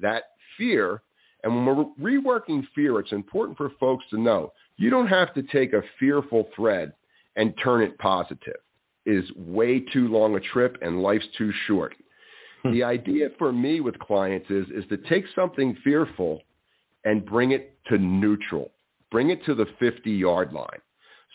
that 0.00 0.30
fear 0.56 1.02
and 1.42 1.54
when 1.54 1.76
we're 1.98 2.20
reworking 2.20 2.66
fear, 2.74 2.98
it's 3.00 3.12
important 3.12 3.56
for 3.56 3.70
folks 3.80 4.04
to 4.10 4.20
know 4.20 4.52
you 4.76 4.90
don't 4.90 5.08
have 5.08 5.34
to 5.34 5.42
take 5.42 5.72
a 5.72 5.82
fearful 5.98 6.48
thread 6.56 6.92
and 7.36 7.54
turn 7.62 7.82
it 7.82 7.98
positive. 7.98 8.56
It 9.06 9.24
is 9.24 9.30
way 9.36 9.80
too 9.80 10.08
long 10.08 10.34
a 10.36 10.40
trip 10.40 10.76
and 10.82 11.02
life's 11.02 11.26
too 11.36 11.52
short. 11.66 11.94
Hmm. 12.62 12.72
the 12.72 12.82
idea 12.82 13.28
for 13.38 13.52
me 13.52 13.80
with 13.80 13.98
clients 13.98 14.50
is, 14.50 14.66
is 14.68 14.84
to 14.90 14.98
take 15.08 15.24
something 15.34 15.76
fearful 15.82 16.42
and 17.04 17.24
bring 17.24 17.52
it 17.52 17.74
to 17.86 17.96
neutral. 17.96 18.70
Bring 19.10 19.30
it 19.30 19.44
to 19.46 19.54
the 19.54 19.66
50-yard 19.80 20.52
line 20.52 20.80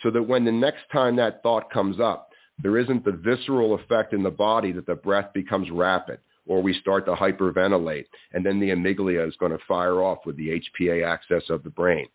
so 0.04 0.12
that 0.12 0.22
when 0.22 0.46
the 0.46 0.52
next 0.52 0.84
time 0.92 1.16
that 1.16 1.42
thought 1.42 1.72
comes 1.72 2.00
up, 2.00 2.30
there 2.62 2.78
isn't 2.78 3.04
the 3.04 3.12
visceral 3.12 3.74
effect 3.74 4.14
in 4.14 4.24
the 4.24 4.32
body 4.32 4.72
that 4.72 4.86
the 4.86 4.96
breath 4.96 5.34
becomes 5.34 5.70
rapid 5.72 6.20
or 6.48 6.62
we 6.62 6.74
start 6.80 7.06
to 7.06 7.14
hyperventilate, 7.14 8.06
and 8.34 8.46
then 8.46 8.60
the 8.60 8.70
amygdala 8.70 9.28
is 9.28 9.36
going 9.38 9.52
to 9.52 9.58
fire 9.68 10.02
off 10.02 10.20
with 10.26 10.38
the 10.38 10.62
HPA 10.80 11.06
axis 11.06 11.50
of 11.50 11.64
the 11.64 11.70
brain. 11.70 12.08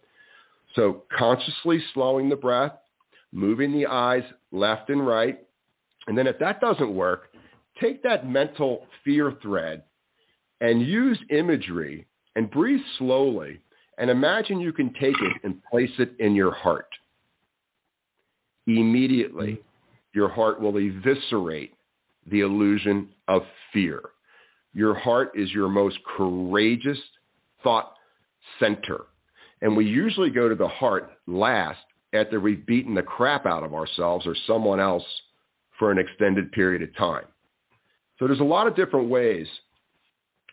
So 0.74 1.02
consciously 1.16 1.82
slowing 1.94 2.28
the 2.28 2.36
breath, 2.36 2.72
moving 3.32 3.72
the 3.72 3.86
eyes 3.86 4.22
left 4.52 4.90
and 4.90 5.04
right, 5.04 5.40
and 6.06 6.16
then 6.16 6.26
if 6.26 6.38
that 6.38 6.60
doesn't 6.60 6.94
work, 6.94 7.30
take 7.80 8.02
that 8.02 8.28
mental 8.28 8.86
fear 9.04 9.36
thread 9.42 9.82
and 10.60 10.82
use 10.86 11.18
imagery 11.30 12.06
and 12.36 12.50
breathe 12.50 12.80
slowly 12.98 13.60
and 13.98 14.10
imagine 14.10 14.60
you 14.60 14.72
can 14.72 14.92
take 14.94 15.16
it 15.20 15.36
and 15.44 15.62
place 15.64 15.90
it 15.98 16.14
in 16.18 16.34
your 16.34 16.52
heart. 16.52 16.88
Immediately, 18.66 19.60
your 20.14 20.28
heart 20.28 20.60
will 20.60 20.76
eviscerate 20.78 21.74
the 22.26 22.40
illusion 22.40 23.10
of 23.28 23.42
fear 23.72 24.00
Your 24.72 24.94
heart 24.94 25.32
is 25.34 25.50
your 25.50 25.68
most 25.68 25.98
courageous 26.16 26.98
thought 27.62 27.94
center. 28.58 29.06
And 29.62 29.76
we 29.76 29.86
usually 29.86 30.30
go 30.30 30.48
to 30.48 30.54
the 30.54 30.68
heart 30.68 31.10
last 31.26 31.80
after 32.12 32.40
we've 32.40 32.64
beaten 32.66 32.94
the 32.94 33.02
crap 33.02 33.46
out 33.46 33.62
of 33.62 33.74
ourselves 33.74 34.26
or 34.26 34.34
someone 34.46 34.80
else 34.80 35.04
for 35.78 35.90
an 35.90 35.98
extended 35.98 36.52
period 36.52 36.82
of 36.82 36.94
time. 36.96 37.24
So 38.18 38.26
there's 38.26 38.40
a 38.40 38.44
lot 38.44 38.66
of 38.66 38.76
different 38.76 39.08
ways 39.08 39.46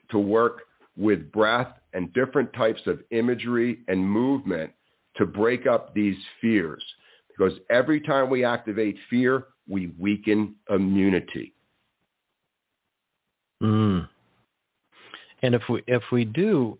to 0.09 0.19
work 0.19 0.61
with 0.95 1.31
breath 1.31 1.67
and 1.93 2.11
different 2.13 2.51
types 2.53 2.81
of 2.85 3.01
imagery 3.11 3.79
and 3.87 3.99
movement 3.99 4.71
to 5.17 5.25
break 5.25 5.67
up 5.67 5.93
these 5.93 6.17
fears. 6.41 6.83
Because 7.27 7.53
every 7.69 7.99
time 8.01 8.29
we 8.29 8.43
activate 8.43 8.97
fear, 9.09 9.47
we 9.67 9.91
weaken 9.99 10.55
immunity. 10.69 11.53
Mm. 13.61 14.07
And 15.41 15.55
if 15.55 15.61
we 15.69 15.83
if 15.87 16.03
we 16.11 16.25
do, 16.25 16.77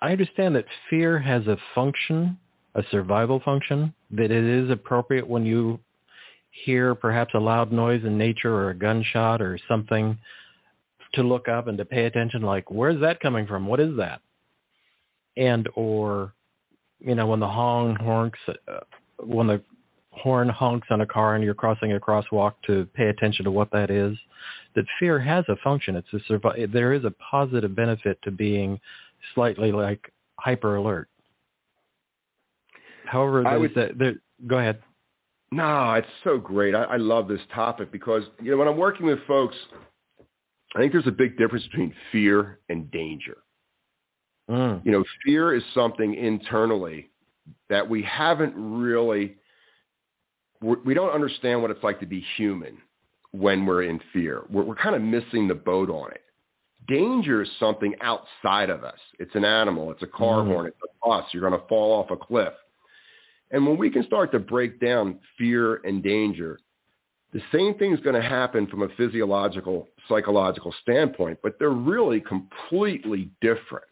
I 0.00 0.12
understand 0.12 0.54
that 0.56 0.66
fear 0.88 1.18
has 1.18 1.46
a 1.46 1.56
function, 1.74 2.38
a 2.74 2.82
survival 2.90 3.40
function, 3.44 3.94
that 4.10 4.30
it 4.30 4.44
is 4.44 4.70
appropriate 4.70 5.26
when 5.26 5.44
you 5.44 5.78
hear 6.50 6.94
perhaps 6.94 7.34
a 7.34 7.38
loud 7.38 7.72
noise 7.72 8.04
in 8.04 8.18
nature 8.18 8.52
or 8.52 8.70
a 8.70 8.74
gunshot 8.74 9.40
or 9.40 9.58
something 9.68 10.18
to 11.14 11.22
look 11.22 11.48
up 11.48 11.66
and 11.66 11.78
to 11.78 11.84
pay 11.84 12.04
attention 12.04 12.42
like 12.42 12.70
where's 12.70 13.00
that 13.00 13.20
coming 13.20 13.46
from 13.46 13.66
what 13.66 13.80
is 13.80 13.96
that 13.96 14.20
and 15.36 15.68
or 15.74 16.32
you 16.98 17.14
know 17.14 17.26
when 17.26 17.40
the 17.40 17.48
horn 17.48 17.96
honks 17.96 18.38
uh, 18.48 18.80
when 19.24 19.46
the 19.46 19.62
horn 20.12 20.48
honks 20.48 20.88
on 20.90 21.00
a 21.00 21.06
car 21.06 21.34
and 21.34 21.44
you're 21.44 21.54
crossing 21.54 21.92
a 21.92 22.00
crosswalk 22.00 22.54
to 22.66 22.86
pay 22.94 23.06
attention 23.06 23.44
to 23.44 23.50
what 23.50 23.70
that 23.70 23.90
is 23.90 24.16
that 24.74 24.84
fear 24.98 25.18
has 25.18 25.44
a 25.48 25.56
function 25.62 25.96
it's 25.96 26.12
a 26.12 26.18
survive 26.26 26.70
there 26.72 26.92
is 26.92 27.04
a 27.04 27.12
positive 27.30 27.74
benefit 27.76 28.18
to 28.22 28.30
being 28.30 28.80
slightly 29.34 29.70
like 29.70 30.12
hyper 30.40 30.76
alert 30.76 31.08
however 33.04 33.42
there's 33.44 33.60
would, 33.60 33.74
that 33.74 33.98
there, 33.98 34.14
go 34.46 34.58
ahead 34.58 34.82
no, 35.52 35.94
it's 35.94 36.06
so 36.22 36.38
great. 36.38 36.74
I, 36.74 36.84
I 36.84 36.96
love 36.96 37.26
this 37.26 37.40
topic 37.52 37.90
because 37.90 38.22
you 38.40 38.52
know 38.52 38.56
when 38.56 38.68
I'm 38.68 38.76
working 38.76 39.06
with 39.06 39.18
folks, 39.26 39.56
I 40.76 40.78
think 40.78 40.92
there's 40.92 41.06
a 41.06 41.12
big 41.12 41.36
difference 41.36 41.64
between 41.64 41.92
fear 42.12 42.60
and 42.68 42.90
danger. 42.90 43.38
Mm. 44.48 44.84
You 44.84 44.92
know, 44.92 45.04
fear 45.24 45.54
is 45.54 45.62
something 45.74 46.14
internally 46.14 47.10
that 47.68 47.88
we 47.88 48.02
haven't 48.02 48.54
really 48.56 49.36
we 50.62 50.94
don't 50.94 51.10
understand 51.10 51.62
what 51.62 51.70
it's 51.70 51.82
like 51.82 52.00
to 52.00 52.06
be 52.06 52.24
human 52.36 52.78
when 53.32 53.64
we're 53.64 53.82
in 53.82 54.00
fear. 54.12 54.42
We're, 54.50 54.64
we're 54.64 54.74
kind 54.74 54.94
of 54.94 55.02
missing 55.02 55.48
the 55.48 55.54
boat 55.54 55.90
on 55.90 56.12
it. 56.12 56.22
Danger 56.88 57.42
is 57.42 57.48
something 57.58 57.94
outside 58.00 58.70
of 58.70 58.84
us. 58.84 58.98
It's 59.18 59.34
an 59.34 59.44
animal. 59.44 59.90
It's 59.90 60.02
a 60.02 60.06
car 60.06 60.42
mm. 60.42 60.48
horn. 60.48 60.66
It's 60.66 60.76
a 60.82 61.08
bus. 61.08 61.24
You're 61.32 61.48
going 61.48 61.60
to 61.60 61.66
fall 61.68 62.00
off 62.00 62.10
a 62.10 62.16
cliff. 62.16 62.52
And 63.50 63.66
when 63.66 63.78
we 63.78 63.90
can 63.90 64.04
start 64.04 64.32
to 64.32 64.38
break 64.38 64.80
down 64.80 65.18
fear 65.38 65.76
and 65.84 66.02
danger, 66.02 66.58
the 67.32 67.42
same 67.52 67.74
thing 67.74 67.92
is 67.92 68.00
going 68.00 68.20
to 68.20 68.28
happen 68.28 68.66
from 68.66 68.82
a 68.82 68.88
physiological, 68.96 69.88
psychological 70.08 70.74
standpoint, 70.82 71.38
but 71.42 71.58
they're 71.58 71.70
really 71.70 72.20
completely 72.20 73.30
different. 73.40 73.84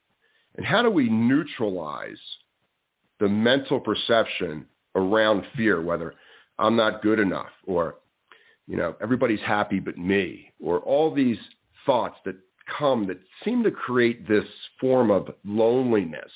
And 0.56 0.66
how 0.66 0.82
do 0.82 0.90
we 0.90 1.08
neutralize 1.08 2.18
the 3.20 3.28
mental 3.28 3.78
perception 3.78 4.66
around 4.94 5.44
fear, 5.56 5.80
whether 5.82 6.14
I'm 6.58 6.76
not 6.76 7.02
good 7.02 7.18
enough 7.18 7.50
or, 7.66 7.96
you 8.66 8.76
know, 8.76 8.96
everybody's 9.00 9.40
happy 9.40 9.80
but 9.80 9.96
me, 9.96 10.52
or 10.60 10.80
all 10.80 11.14
these 11.14 11.38
thoughts 11.86 12.16
that 12.24 12.36
come 12.78 13.06
that 13.06 13.18
seem 13.44 13.62
to 13.64 13.70
create 13.70 14.28
this 14.28 14.44
form 14.80 15.10
of 15.10 15.30
loneliness 15.44 16.30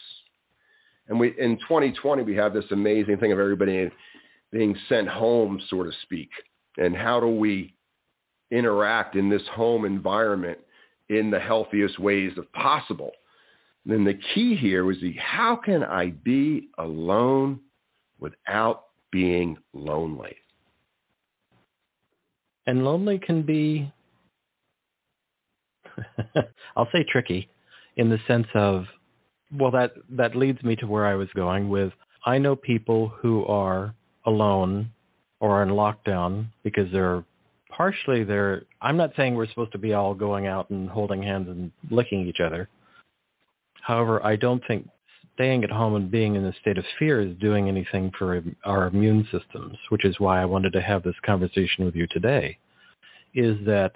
and 1.08 1.18
we 1.18 1.34
in 1.38 1.58
2020 1.58 2.22
we 2.22 2.34
have 2.36 2.54
this 2.54 2.64
amazing 2.70 3.18
thing 3.18 3.32
of 3.32 3.38
everybody 3.38 3.90
being 4.50 4.76
sent 4.88 5.08
home, 5.08 5.60
so 5.68 5.82
to 5.82 5.90
speak. 6.02 6.30
And 6.78 6.96
how 6.96 7.20
do 7.20 7.26
we 7.26 7.74
interact 8.50 9.16
in 9.16 9.28
this 9.28 9.42
home 9.52 9.84
environment 9.84 10.58
in 11.08 11.30
the 11.30 11.40
healthiest 11.40 11.98
ways 11.98 12.32
of 12.38 12.50
possible? 12.52 13.12
And 13.84 13.92
then 13.92 14.04
the 14.04 14.18
key 14.34 14.56
here 14.56 14.84
was 14.84 15.00
the 15.00 15.14
how 15.14 15.56
can 15.56 15.82
I 15.82 16.10
be 16.10 16.68
alone 16.78 17.60
without 18.18 18.84
being 19.12 19.56
lonely? 19.72 20.34
And 22.66 22.84
lonely 22.84 23.18
can 23.18 23.42
be, 23.42 23.92
I'll 26.76 26.88
say 26.92 27.04
tricky, 27.08 27.48
in 27.96 28.08
the 28.08 28.18
sense 28.26 28.46
of 28.54 28.86
well, 29.58 29.70
that 29.72 29.92
that 30.10 30.34
leads 30.34 30.62
me 30.62 30.76
to 30.76 30.86
where 30.86 31.06
I 31.06 31.14
was 31.14 31.28
going 31.34 31.68
with. 31.68 31.92
I 32.24 32.38
know 32.38 32.56
people 32.56 33.08
who 33.08 33.44
are 33.44 33.94
alone 34.24 34.90
or 35.40 35.62
in 35.62 35.70
lockdown 35.70 36.46
because 36.62 36.90
they're 36.92 37.24
partially 37.68 38.24
they're. 38.24 38.62
I'm 38.80 38.96
not 38.96 39.12
saying 39.16 39.34
we're 39.34 39.48
supposed 39.48 39.72
to 39.72 39.78
be 39.78 39.92
all 39.92 40.14
going 40.14 40.46
out 40.46 40.70
and 40.70 40.88
holding 40.88 41.22
hands 41.22 41.48
and 41.48 41.70
licking 41.90 42.26
each 42.26 42.40
other. 42.40 42.68
However, 43.82 44.24
I 44.24 44.36
don't 44.36 44.62
think 44.66 44.88
staying 45.34 45.64
at 45.64 45.70
home 45.70 45.94
and 45.94 46.10
being 46.10 46.34
in 46.34 46.44
a 46.44 46.54
state 46.60 46.78
of 46.78 46.84
fear 46.98 47.20
is 47.20 47.36
doing 47.38 47.68
anything 47.68 48.10
for 48.18 48.42
our 48.64 48.86
immune 48.86 49.26
systems, 49.32 49.76
which 49.88 50.04
is 50.04 50.20
why 50.20 50.40
I 50.40 50.44
wanted 50.44 50.72
to 50.74 50.82
have 50.82 51.02
this 51.02 51.14
conversation 51.24 51.84
with 51.84 51.94
you 51.96 52.06
today, 52.10 52.58
is 53.34 53.56
that 53.66 53.92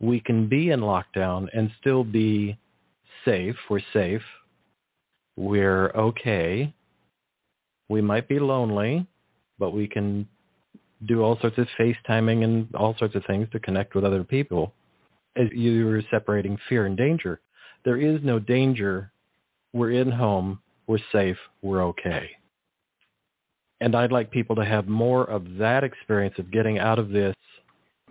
we 0.00 0.20
can 0.20 0.48
be 0.48 0.70
in 0.70 0.80
lockdown 0.80 1.48
and 1.52 1.70
still 1.80 2.04
be 2.04 2.58
safe. 3.24 3.56
We're 3.68 3.80
safe 3.92 4.22
we're 5.40 5.90
okay. 5.92 6.72
We 7.88 8.02
might 8.02 8.28
be 8.28 8.38
lonely, 8.38 9.06
but 9.58 9.70
we 9.70 9.88
can 9.88 10.28
do 11.06 11.22
all 11.22 11.38
sorts 11.40 11.56
of 11.56 11.66
FaceTiming 11.78 12.44
and 12.44 12.74
all 12.74 12.94
sorts 12.98 13.14
of 13.14 13.24
things 13.26 13.48
to 13.52 13.58
connect 13.58 13.94
with 13.94 14.04
other 14.04 14.22
people. 14.22 14.74
As 15.36 15.46
you 15.52 15.86
were 15.86 16.02
separating 16.10 16.58
fear 16.68 16.84
and 16.84 16.94
danger, 16.94 17.40
there 17.86 17.96
is 17.96 18.20
no 18.22 18.38
danger. 18.38 19.12
We're 19.72 19.92
in 19.92 20.10
home. 20.10 20.60
We're 20.86 20.98
safe. 21.12 21.36
We're 21.62 21.84
okay. 21.84 22.30
And 23.80 23.94
I'd 23.94 24.12
like 24.12 24.30
people 24.30 24.56
to 24.56 24.64
have 24.64 24.88
more 24.88 25.24
of 25.24 25.56
that 25.56 25.84
experience 25.84 26.34
of 26.38 26.50
getting 26.50 26.78
out 26.78 26.98
of 26.98 27.10
this 27.10 27.34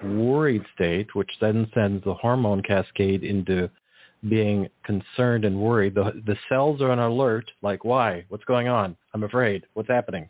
worried 0.04 0.64
state, 0.74 1.14
which 1.14 1.30
then 1.42 1.70
sends 1.74 2.04
the 2.04 2.14
hormone 2.14 2.62
cascade 2.64 3.24
into 3.24 3.70
being 4.28 4.68
concerned 4.84 5.46
and 5.46 5.60
worried. 5.60 5.96
The, 5.96 6.22
the 6.26 6.38
cells 6.48 6.82
are 6.82 6.92
on 6.92 7.00
alert, 7.00 7.50
like, 7.62 7.86
why? 7.86 8.26
What's 8.30 8.44
going 8.46 8.68
on? 8.68 8.98
I'm 9.14 9.24
afraid. 9.24 9.66
What's 9.74 9.90
happening? 9.90 10.28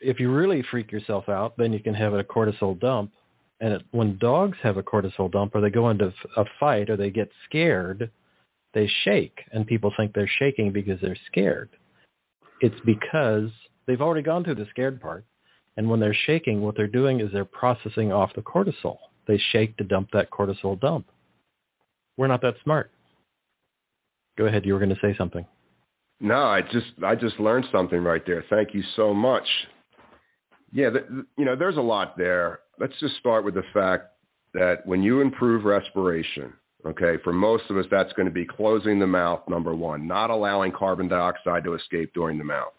If 0.00 0.20
you 0.20 0.30
really 0.32 0.62
freak 0.70 0.92
yourself 0.92 1.28
out, 1.28 1.56
then 1.56 1.72
you 1.72 1.80
can 1.80 1.94
have 1.94 2.14
a 2.14 2.24
cortisol 2.24 2.78
dump. 2.78 3.12
And 3.60 3.74
it, 3.74 3.82
when 3.90 4.18
dogs 4.18 4.56
have 4.62 4.76
a 4.76 4.82
cortisol 4.82 5.30
dump 5.30 5.54
or 5.54 5.60
they 5.60 5.70
go 5.70 5.90
into 5.90 6.12
a 6.36 6.44
fight 6.60 6.90
or 6.90 6.96
they 6.96 7.10
get 7.10 7.30
scared, 7.48 8.10
they 8.74 8.90
shake. 9.04 9.40
And 9.52 9.66
people 9.66 9.92
think 9.96 10.14
they're 10.14 10.30
shaking 10.38 10.72
because 10.72 11.00
they're 11.00 11.16
scared. 11.26 11.70
It's 12.60 12.80
because 12.84 13.50
they've 13.86 14.00
already 14.00 14.22
gone 14.22 14.44
through 14.44 14.56
the 14.56 14.66
scared 14.70 15.00
part. 15.00 15.24
And 15.76 15.88
when 15.88 16.00
they're 16.00 16.16
shaking, 16.26 16.60
what 16.60 16.76
they're 16.76 16.86
doing 16.86 17.20
is 17.20 17.30
they're 17.32 17.44
processing 17.44 18.12
off 18.12 18.34
the 18.34 18.42
cortisol. 18.42 18.98
They 19.26 19.40
shake 19.52 19.76
to 19.76 19.84
dump 19.84 20.08
that 20.12 20.30
cortisol 20.30 20.78
dump. 20.80 21.06
We're 22.16 22.26
not 22.26 22.42
that 22.42 22.54
smart. 22.64 22.90
Go 24.36 24.46
ahead. 24.46 24.66
You 24.66 24.72
were 24.72 24.80
going 24.80 24.94
to 24.94 25.00
say 25.00 25.14
something. 25.16 25.46
No, 26.20 26.42
I 26.42 26.62
just 26.62 26.86
I 27.04 27.14
just 27.14 27.38
learned 27.38 27.66
something 27.70 28.02
right 28.02 28.24
there. 28.26 28.44
Thank 28.50 28.74
you 28.74 28.82
so 28.96 29.14
much. 29.14 29.46
Yeah, 30.72 30.90
you 31.36 31.44
know, 31.44 31.54
there's 31.54 31.76
a 31.76 31.82
lot 31.82 32.18
there. 32.18 32.60
Let's 32.78 32.98
just 33.00 33.16
start 33.16 33.44
with 33.44 33.54
the 33.54 33.62
fact 33.72 34.10
that 34.52 34.84
when 34.84 35.02
you 35.02 35.20
improve 35.20 35.64
respiration, 35.64 36.52
okay, 36.86 37.16
for 37.22 37.32
most 37.32 37.64
of 37.70 37.76
us, 37.76 37.86
that's 37.90 38.12
going 38.14 38.26
to 38.26 38.32
be 38.32 38.46
closing 38.46 38.98
the 38.98 39.06
mouth, 39.06 39.40
number 39.48 39.74
one, 39.74 40.06
not 40.06 40.30
allowing 40.30 40.72
carbon 40.72 41.08
dioxide 41.08 41.64
to 41.64 41.74
escape 41.74 42.12
during 42.14 42.38
the 42.38 42.44
mouth. 42.44 42.72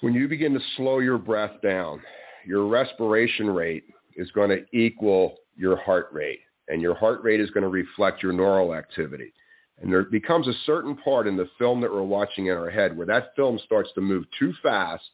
When 0.00 0.14
you 0.14 0.28
begin 0.28 0.52
to 0.54 0.60
slow 0.76 0.98
your 0.98 1.18
breath 1.18 1.62
down, 1.62 2.02
your 2.46 2.66
respiration 2.66 3.48
rate 3.48 3.84
is 4.16 4.30
going 4.32 4.50
to 4.50 4.64
equal 4.76 5.36
your 5.56 5.76
heart 5.76 6.08
rate 6.12 6.40
and 6.68 6.80
your 6.80 6.94
heart 6.94 7.22
rate 7.22 7.40
is 7.40 7.50
going 7.50 7.62
to 7.62 7.68
reflect 7.68 8.22
your 8.22 8.32
neural 8.32 8.74
activity. 8.74 9.32
And 9.80 9.92
there 9.92 10.04
becomes 10.04 10.46
a 10.46 10.52
certain 10.66 10.96
part 10.96 11.26
in 11.26 11.36
the 11.36 11.48
film 11.58 11.80
that 11.80 11.92
we're 11.92 12.02
watching 12.02 12.46
in 12.46 12.56
our 12.56 12.70
head 12.70 12.96
where 12.96 13.06
that 13.06 13.34
film 13.34 13.58
starts 13.64 13.90
to 13.94 14.00
move 14.00 14.24
too 14.38 14.52
fast 14.62 15.04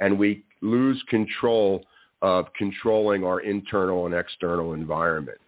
and 0.00 0.18
we 0.18 0.44
lose 0.60 1.02
control 1.08 1.84
of 2.20 2.46
controlling 2.56 3.24
our 3.24 3.40
internal 3.40 4.06
and 4.06 4.14
external 4.14 4.74
environment. 4.74 5.38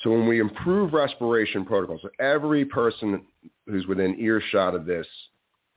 So 0.00 0.10
when 0.10 0.26
we 0.26 0.40
improve 0.40 0.92
respiration 0.92 1.64
protocols, 1.64 2.02
so 2.02 2.10
every 2.20 2.64
person 2.64 3.22
who's 3.66 3.86
within 3.86 4.18
earshot 4.20 4.74
of 4.74 4.86
this, 4.86 5.06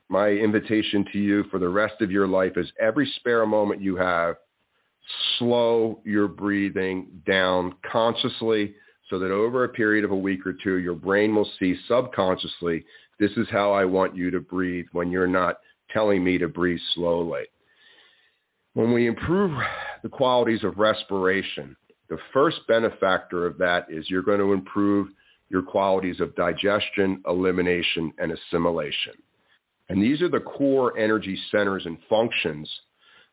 my 0.10 0.30
invitation 0.30 1.06
to 1.14 1.20
you 1.20 1.44
for 1.46 1.60
the 1.60 1.70
rest 1.70 2.02
of 2.02 2.12
your 2.12 2.28
life 2.28 2.54
is 2.58 2.72
every 2.80 3.12
spare 3.18 3.46
moment 3.46 3.82
you 3.82 3.96
have, 3.96 4.36
slow 5.38 6.02
your 6.04 6.28
breathing 6.28 7.08
down 7.26 7.76
consciously 7.90 8.76
so 9.10 9.18
that 9.20 9.32
over 9.32 9.64
a 9.64 9.70
period 9.70 10.04
of 10.04 10.12
a 10.12 10.16
week 10.16 10.46
or 10.46 10.54
two, 10.54 10.78
your 10.78 10.96
brain 10.96 11.36
will 11.36 11.50
see 11.60 11.76
subconsciously, 11.88 12.86
this 13.20 13.32
is 13.38 13.48
how 13.50 13.72
I 13.72 13.86
want 13.86 14.16
you 14.16 14.32
to 14.32 14.40
breathe 14.40 14.86
when 14.92 15.12
you're 15.12 15.28
not 15.28 15.58
telling 15.92 16.24
me 16.24 16.38
to 16.38 16.48
breathe 16.48 16.80
slowly. 16.94 17.44
When 18.74 18.94
we 18.94 19.08
improve 19.08 19.52
the 20.04 20.10
qualities 20.10 20.64
of 20.64 20.78
respiration, 20.78 21.76
the 22.10 22.18
first 22.34 22.60
benefactor 22.68 23.46
of 23.46 23.58
that 23.60 23.86
is 23.90 24.10
you're 24.10 24.24
going 24.24 24.40
to 24.40 24.54
improve 24.54 25.10
your 25.50 25.62
qualities 25.62 26.20
of 26.20 26.36
digestion, 26.36 27.22
elimination, 27.28 28.12
and 28.18 28.32
assimilation. 28.32 29.14
And 29.90 30.02
these 30.02 30.22
are 30.22 30.30
the 30.30 30.40
core 30.40 30.98
energy 30.98 31.40
centers 31.52 31.86
and 31.86 31.98
functions 32.08 32.70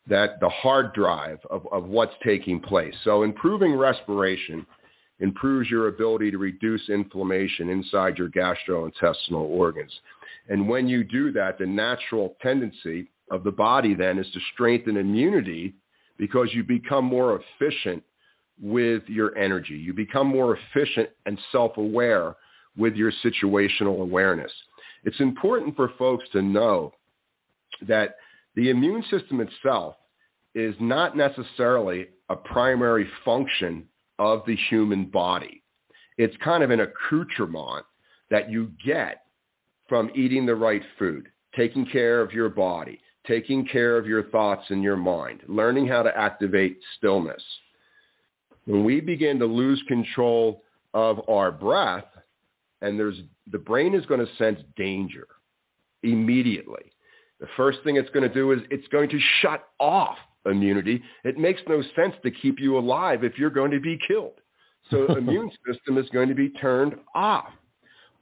that 0.08 0.40
the 0.40 0.48
hard 0.48 0.92
drive 0.94 1.38
of, 1.50 1.66
of 1.72 1.84
what's 1.84 2.14
taking 2.24 2.60
place. 2.60 2.94
So 3.04 3.22
improving 3.22 3.74
respiration 3.74 4.66
improves 5.20 5.68
your 5.68 5.88
ability 5.88 6.30
to 6.30 6.38
reduce 6.38 6.88
inflammation 6.88 7.70
inside 7.70 8.18
your 8.18 8.28
gastrointestinal 8.28 9.32
organs. 9.32 9.92
And 10.48 10.68
when 10.68 10.88
you 10.88 11.04
do 11.04 11.32
that, 11.32 11.58
the 11.58 11.66
natural 11.66 12.36
tendency 12.40 13.10
of 13.30 13.42
the 13.42 13.50
body 13.50 13.94
then 13.94 14.18
is 14.18 14.30
to 14.32 14.40
strengthen 14.54 14.96
immunity 14.96 15.74
because 16.18 16.48
you 16.52 16.62
become 16.62 17.04
more 17.04 17.40
efficient 17.40 18.02
with 18.60 19.02
your 19.06 19.36
energy. 19.36 19.74
You 19.74 19.92
become 19.92 20.26
more 20.26 20.56
efficient 20.56 21.10
and 21.26 21.38
self-aware 21.52 22.36
with 22.76 22.94
your 22.94 23.12
situational 23.24 24.00
awareness. 24.00 24.52
It's 25.04 25.20
important 25.20 25.76
for 25.76 25.92
folks 25.98 26.24
to 26.32 26.42
know 26.42 26.92
that 27.86 28.16
the 28.54 28.70
immune 28.70 29.04
system 29.10 29.40
itself 29.40 29.96
is 30.54 30.74
not 30.80 31.16
necessarily 31.16 32.08
a 32.28 32.36
primary 32.36 33.06
function 33.24 33.86
of 34.18 34.42
the 34.46 34.56
human 34.70 35.04
body. 35.04 35.62
It's 36.16 36.36
kind 36.42 36.62
of 36.62 36.70
an 36.70 36.80
accoutrement 36.80 37.84
that 38.30 38.50
you 38.50 38.72
get 38.84 39.24
from 39.88 40.10
eating 40.14 40.46
the 40.46 40.54
right 40.54 40.82
food, 40.98 41.28
taking 41.54 41.86
care 41.86 42.20
of 42.20 42.32
your 42.32 42.48
body, 42.48 43.00
taking 43.26 43.66
care 43.66 43.98
of 43.98 44.06
your 44.06 44.24
thoughts 44.24 44.64
and 44.70 44.82
your 44.82 44.96
mind, 44.96 45.42
learning 45.46 45.86
how 45.86 46.02
to 46.02 46.16
activate 46.16 46.78
stillness. 46.96 47.42
When 48.66 48.84
we 48.84 49.00
begin 49.00 49.38
to 49.38 49.46
lose 49.46 49.82
control 49.88 50.62
of 50.94 51.20
our 51.28 51.50
breath, 51.52 52.04
and 52.82 52.98
there's 52.98 53.20
the 53.50 53.58
brain 53.58 53.94
is 53.94 54.04
going 54.06 54.24
to 54.24 54.36
sense 54.36 54.60
danger 54.76 55.26
immediately. 56.02 56.92
The 57.40 57.46
first 57.56 57.78
thing 57.84 57.96
it's 57.96 58.10
going 58.10 58.28
to 58.28 58.34
do 58.34 58.52
is 58.52 58.60
it's 58.70 58.88
going 58.88 59.10
to 59.10 59.18
shut 59.40 59.68
off 59.78 60.16
immunity. 60.46 61.02
It 61.24 61.38
makes 61.38 61.60
no 61.68 61.82
sense 61.94 62.14
to 62.22 62.30
keep 62.30 62.58
you 62.58 62.78
alive 62.78 63.24
if 63.24 63.38
you're 63.38 63.50
going 63.50 63.70
to 63.72 63.80
be 63.80 63.98
killed. 64.06 64.40
So 64.90 65.06
the 65.06 65.16
immune 65.18 65.50
system 65.66 65.98
is 65.98 66.08
going 66.10 66.28
to 66.28 66.34
be 66.34 66.50
turned 66.50 66.96
off. 67.14 67.50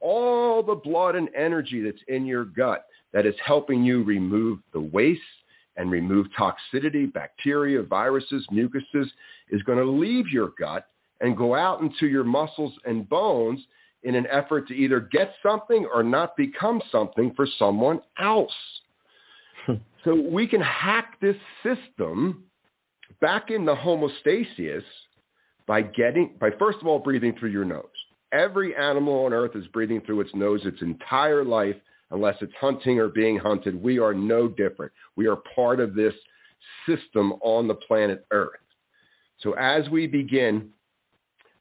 All 0.01 0.63
the 0.63 0.75
blood 0.75 1.15
and 1.15 1.29
energy 1.37 1.83
that's 1.83 2.03
in 2.09 2.27
your 2.27 2.45
gut 2.45 2.87
that 3.13 3.27
is 3.27 3.35
helping 3.45 3.85
you 3.85 4.03
remove 4.03 4.59
the 4.73 4.81
waste 4.81 5.21
and 5.77 5.91
remove 5.91 6.27
toxicity, 6.39 7.13
bacteria, 7.13 7.83
viruses, 7.83 8.47
mucuses, 8.51 9.11
is 9.51 9.63
going 9.63 9.79
to 9.79 9.85
leave 9.85 10.29
your 10.29 10.53
gut 10.59 10.87
and 11.21 11.37
go 11.37 11.55
out 11.55 11.81
into 11.81 12.07
your 12.07 12.25
muscles 12.25 12.73
and 12.85 13.09
bones 13.09 13.61
in 14.03 14.15
an 14.15 14.27
effort 14.31 14.69
to 14.69 14.75
either 14.75 15.01
get 15.01 15.35
something 15.43 15.87
or 15.93 16.03
not 16.03 16.37
become 16.37 16.81
something 16.93 17.33
for 17.35 17.47
someone 17.59 18.01
else. 18.19 18.53
so 20.05 20.15
we 20.15 20.47
can 20.47 20.61
hack 20.61 21.19
this 21.21 21.37
system 21.63 22.45
back 23.21 23.51
in 23.51 23.65
the 23.65 23.75
homeostasis 23.75 24.83
by 25.67 25.81
getting 25.81 26.35
by 26.39 26.51
first 26.59 26.79
of 26.81 26.87
all 26.87 26.99
breathing 26.99 27.35
through 27.39 27.51
your 27.51 27.65
nose. 27.65 27.85
Every 28.33 28.75
animal 28.77 29.25
on 29.25 29.33
earth 29.33 29.55
is 29.55 29.67
breathing 29.69 30.03
through 30.03 30.21
its 30.21 30.35
nose 30.35 30.61
its 30.65 30.83
entire 30.83 31.45
life 31.45 31.77
unless 32.11 32.37
it's 32.41 32.53
hunting 32.61 32.99
or 32.99 33.09
being 33.09 33.37
hunted. 33.39 33.81
We 33.81 33.99
are 33.99 34.13
no 34.13 34.49
different. 34.49 34.93
We 35.17 35.27
are 35.27 35.37
part 35.55 35.81
of 35.81 35.95
this 35.95 36.15
system 36.87 37.33
on 37.41 37.69
the 37.69 37.75
planet 37.75 38.27
Earth. 38.31 38.61
So 39.39 39.53
as 39.53 39.89
we 39.89 40.07
begin 40.07 40.71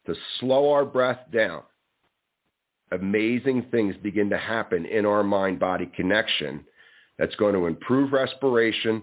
to 0.06 0.16
slow 0.40 0.72
our 0.72 0.86
breath 0.86 1.20
down, 1.32 1.64
amazing 2.92 3.68
things 3.72 3.96
begin 4.02 4.30
to 4.30 4.38
happen 4.38 4.86
in 4.86 5.06
our 5.06 5.24
mind-body 5.24 5.92
connection 5.96 6.64
that's 7.18 7.36
going 7.36 7.54
to 7.54 7.66
improve 7.66 8.14
respiration, 8.14 9.02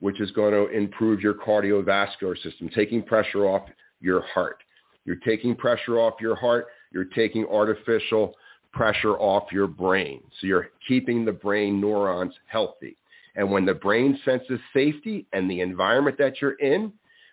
which 0.00 0.20
is 0.20 0.30
going 0.32 0.52
to 0.52 0.68
improve 0.68 1.20
your 1.20 1.34
cardiovascular 1.34 2.40
system, 2.42 2.68
taking 2.74 3.02
pressure 3.02 3.46
off 3.46 3.68
your 4.00 4.22
heart. 4.22 4.62
You're 5.04 5.16
taking 5.16 5.56
pressure 5.56 5.98
off 5.98 6.14
your 6.20 6.36
heart. 6.36 6.66
You're 6.92 7.04
taking 7.04 7.46
artificial 7.46 8.34
pressure 8.72 9.14
off 9.14 9.52
your 9.52 9.66
brain. 9.66 10.22
So 10.40 10.46
you're 10.46 10.68
keeping 10.86 11.24
the 11.24 11.32
brain 11.32 11.80
neurons 11.80 12.34
healthy. 12.46 12.96
And 13.34 13.50
when 13.50 13.64
the 13.64 13.74
brain 13.74 14.18
senses 14.24 14.60
safety 14.72 15.26
and 15.32 15.50
the 15.50 15.60
environment 15.60 16.18
that 16.18 16.40
you're 16.40 16.58
in, 16.58 16.92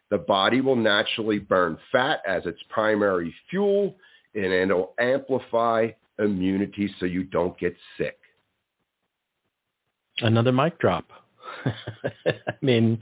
the 0.10 0.18
body 0.18 0.62
will 0.62 0.76
naturally 0.76 1.39
burn 1.39 1.78
fat 1.91 2.22
as 2.28 2.45
its 2.45 2.60
primary 2.70 3.34
fuel 3.49 3.95
and 4.36 4.45
it'll 4.45 4.93
amplify 4.99 5.88
immunity 6.20 6.93
so 6.99 7.05
you 7.05 7.24
don't 7.24 7.57
get 7.57 7.76
sick. 7.97 8.18
Another 10.20 10.51
mic 10.51 10.78
drop. 10.80 11.05
I 12.26 12.34
mean, 12.62 12.99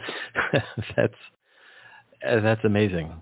that's 0.95 1.13
uh, 2.27 2.39
that's 2.41 2.63
amazing 2.63 3.21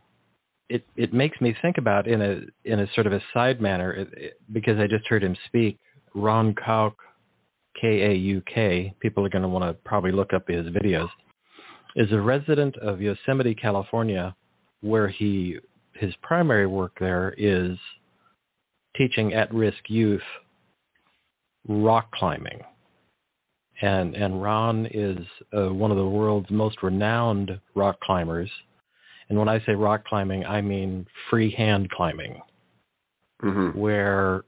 it 0.69 0.85
it 0.95 1.13
makes 1.13 1.39
me 1.41 1.55
think 1.61 1.77
about 1.77 2.07
in 2.07 2.21
a 2.21 2.41
in 2.63 2.79
a 2.79 2.87
sort 2.93 3.07
of 3.07 3.13
a 3.13 3.21
side 3.33 3.61
manner 3.61 3.93
it, 3.93 4.09
it, 4.13 4.41
because 4.51 4.79
I 4.79 4.87
just 4.87 5.07
heard 5.07 5.23
him 5.23 5.35
speak. 5.45 5.77
Ron 6.13 6.55
Kauk, 6.55 6.93
K 7.79 8.11
A 8.11 8.13
U 8.13 8.41
K. 8.41 8.93
People 8.99 9.25
are 9.25 9.29
going 9.29 9.41
to 9.43 9.47
want 9.47 9.65
to 9.65 9.73
probably 9.87 10.11
look 10.11 10.33
up 10.33 10.47
his 10.47 10.65
videos. 10.67 11.09
Is 11.95 12.11
a 12.11 12.19
resident 12.19 12.75
of 12.77 13.01
Yosemite, 13.01 13.55
California, 13.55 14.35
where 14.81 15.07
he 15.07 15.59
his 15.93 16.13
primary 16.21 16.67
work 16.67 16.91
there 16.99 17.33
is 17.37 17.77
teaching 18.97 19.33
at-risk 19.33 19.77
youth 19.87 20.21
rock 21.67 22.11
climbing. 22.11 22.59
And 23.81 24.15
and 24.15 24.41
Ron 24.41 24.87
is 24.91 25.19
uh, 25.57 25.73
one 25.73 25.91
of 25.91 25.97
the 25.97 26.07
world's 26.07 26.49
most 26.49 26.83
renowned 26.83 27.59
rock 27.75 27.99
climbers 28.01 28.49
and 29.29 29.39
when 29.39 29.49
I 29.49 29.59
say 29.65 29.73
rock 29.73 30.05
climbing, 30.05 30.45
I 30.45 30.61
mean 30.61 31.05
free 31.29 31.51
hand 31.51 31.89
climbing, 31.89 32.41
mm-hmm. 33.43 33.77
where 33.77 34.43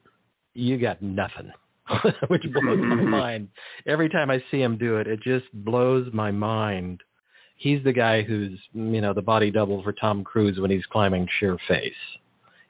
you 0.54 0.78
got 0.78 1.02
nothing, 1.02 1.52
which 2.28 2.44
blows 2.54 2.80
my 2.80 2.96
mind. 3.02 3.50
Every 3.88 4.10
time 4.10 4.30
I 4.30 4.44
see 4.52 4.62
him 4.62 4.78
do 4.78 4.98
it, 4.98 5.08
it 5.08 5.22
just 5.22 5.46
blows 5.54 6.08
my 6.14 6.32
mind. 6.32 7.02
He's 7.58 7.84
the 7.84 7.94
guy 7.94 8.22
who's, 8.22 8.60
you 8.74 9.02
know, 9.02 9.14
the 9.14 9.22
body 9.22 9.52
double 9.52 9.84
for 9.84 9.92
Tom 9.92 10.24
Cruise 10.24 10.60
when 10.60 10.72
he's 10.72 10.86
climbing 10.86 11.28
sheer 11.40 11.58
face. 11.68 11.94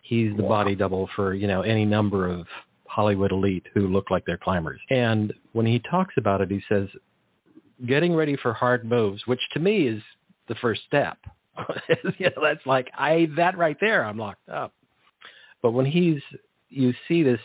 He's 0.01 0.35
the 0.37 0.43
wow. 0.43 0.49
body 0.49 0.75
double 0.75 1.09
for, 1.15 1.33
you 1.33 1.47
know, 1.47 1.61
any 1.61 1.85
number 1.85 2.27
of 2.27 2.47
Hollywood 2.85 3.31
elite 3.31 3.65
who 3.73 3.87
look 3.87 4.09
like 4.09 4.25
they're 4.25 4.37
climbers. 4.37 4.79
And 4.89 5.33
when 5.51 5.65
he 5.65 5.79
talks 5.79 6.13
about 6.17 6.39
it, 6.39 6.49
he 6.49 6.61
says, 6.69 6.87
getting 7.85 8.15
ready 8.15 8.37
for 8.37 8.53
hard 8.53 8.85
moves, 8.85 9.27
which 9.27 9.41
to 9.51 9.59
me 9.59 9.87
is 9.87 10.01
the 10.47 10.55
first 10.55 10.81
step 10.87 11.17
you 12.17 12.25
know, 12.25 12.41
that's 12.41 12.65
like 12.65 12.89
I 12.97 13.29
that 13.35 13.57
right 13.57 13.77
there. 13.79 14.03
I'm 14.03 14.17
locked 14.17 14.47
up. 14.49 14.73
But 15.61 15.71
when 15.71 15.85
he's 15.85 16.21
you 16.69 16.93
see 17.07 17.23
this 17.23 17.39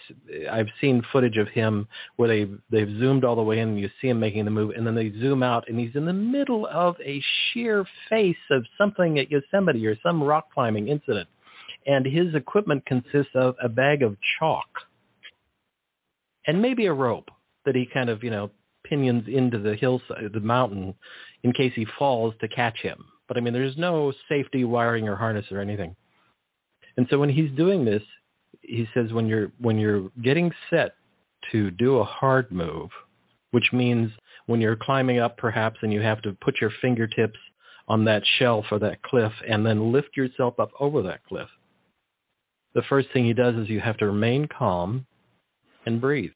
I've 0.50 0.68
seen 0.80 1.02
footage 1.12 1.36
of 1.36 1.48
him 1.48 1.86
where 2.16 2.28
they 2.28 2.50
they've 2.70 2.98
zoomed 2.98 3.24
all 3.24 3.36
the 3.36 3.42
way 3.42 3.60
in 3.60 3.70
and 3.70 3.80
you 3.80 3.88
see 4.00 4.08
him 4.08 4.18
making 4.18 4.44
the 4.44 4.50
move 4.50 4.72
and 4.76 4.86
then 4.86 4.94
they 4.94 5.12
zoom 5.12 5.42
out 5.42 5.68
and 5.68 5.78
he's 5.78 5.94
in 5.94 6.04
the 6.04 6.12
middle 6.12 6.66
of 6.66 6.96
a 7.04 7.22
sheer 7.52 7.84
face 8.08 8.36
of 8.50 8.64
something 8.76 9.18
at 9.18 9.30
Yosemite 9.30 9.86
or 9.86 9.96
some 10.02 10.22
rock 10.22 10.46
climbing 10.52 10.88
incident. 10.88 11.28
And 11.86 12.06
his 12.06 12.34
equipment 12.34 12.84
consists 12.86 13.32
of 13.34 13.56
a 13.62 13.68
bag 13.68 14.02
of 14.02 14.16
chalk 14.38 14.66
and 16.46 16.60
maybe 16.60 16.86
a 16.86 16.92
rope 16.92 17.30
that 17.64 17.74
he 17.74 17.86
kind 17.92 18.08
of, 18.08 18.22
you 18.22 18.30
know, 18.30 18.50
pinions 18.84 19.24
into 19.28 19.58
the 19.58 19.76
hillside, 19.76 20.30
the 20.32 20.40
mountain 20.40 20.94
in 21.44 21.52
case 21.52 21.72
he 21.74 21.86
falls 21.98 22.34
to 22.40 22.48
catch 22.48 22.78
him. 22.78 23.04
But 23.28 23.36
I 23.36 23.40
mean, 23.40 23.52
there's 23.52 23.76
no 23.76 24.12
safety 24.28 24.64
wiring 24.64 25.08
or 25.08 25.16
harness 25.16 25.46
or 25.50 25.60
anything. 25.60 25.94
And 26.96 27.06
so 27.08 27.18
when 27.18 27.30
he's 27.30 27.50
doing 27.52 27.84
this, 27.84 28.02
he 28.60 28.86
says 28.94 29.12
when 29.12 29.26
you're 29.26 29.50
when 29.58 29.78
you're 29.78 30.10
getting 30.22 30.52
set 30.70 30.94
to 31.50 31.70
do 31.70 31.98
a 31.98 32.04
hard 32.04 32.50
move, 32.52 32.90
which 33.50 33.70
means 33.72 34.10
when 34.46 34.60
you're 34.60 34.76
climbing 34.76 35.18
up 35.18 35.36
perhaps 35.36 35.78
and 35.82 35.92
you 35.92 36.00
have 36.00 36.22
to 36.22 36.32
put 36.40 36.60
your 36.60 36.70
fingertips 36.80 37.38
on 37.88 38.04
that 38.04 38.22
shelf 38.38 38.66
or 38.70 38.78
that 38.78 39.02
cliff 39.02 39.32
and 39.48 39.64
then 39.66 39.92
lift 39.92 40.16
yourself 40.16 40.58
up 40.60 40.70
over 40.78 41.02
that 41.02 41.24
cliff. 41.24 41.48
The 42.74 42.82
first 42.82 43.08
thing 43.12 43.24
he 43.24 43.34
does 43.34 43.54
is 43.56 43.68
you 43.68 43.80
have 43.80 43.98
to 43.98 44.06
remain 44.06 44.48
calm 44.48 45.06
and 45.84 46.00
breathe. 46.00 46.32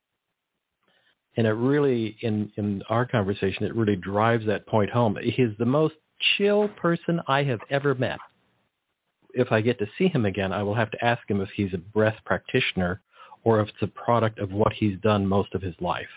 And 1.37 1.47
it 1.47 1.53
really, 1.53 2.17
in, 2.21 2.51
in 2.57 2.83
our 2.89 3.07
conversation, 3.07 3.65
it 3.65 3.75
really 3.75 3.97
drives 3.97 4.47
that 4.47 4.67
point 4.67 4.91
home. 4.91 5.17
He's 5.23 5.51
the 5.59 5.67
most 5.67 5.95
chill 6.37 6.69
person 6.69 7.21
I 7.29 7.43
have 7.45 7.61
ever 7.71 7.95
met. 7.95 8.19
If 9.37 9.53
I 9.53 9.61
get 9.61 9.79
to 9.79 9.87
see 9.99 10.09
him 10.09 10.25
again, 10.25 10.53
I 10.53 10.63
will 10.63 10.75
have 10.75 10.91
to 10.91 11.05
ask 11.05 11.29
him 11.31 11.41
if 11.41 11.51
he's 11.55 11.75
a 11.75 11.79
breath 11.79 12.17
practitioner 12.25 13.03
or 13.45 13.61
if 13.61 13.69
it's 13.69 13.83
a 13.83 13.87
product 13.87 14.39
of 14.39 14.51
what 14.51 14.73
he's 14.73 14.99
done 15.01 15.27
most 15.27 15.55
of 15.55 15.63
his 15.63 15.75
life. 15.79 16.09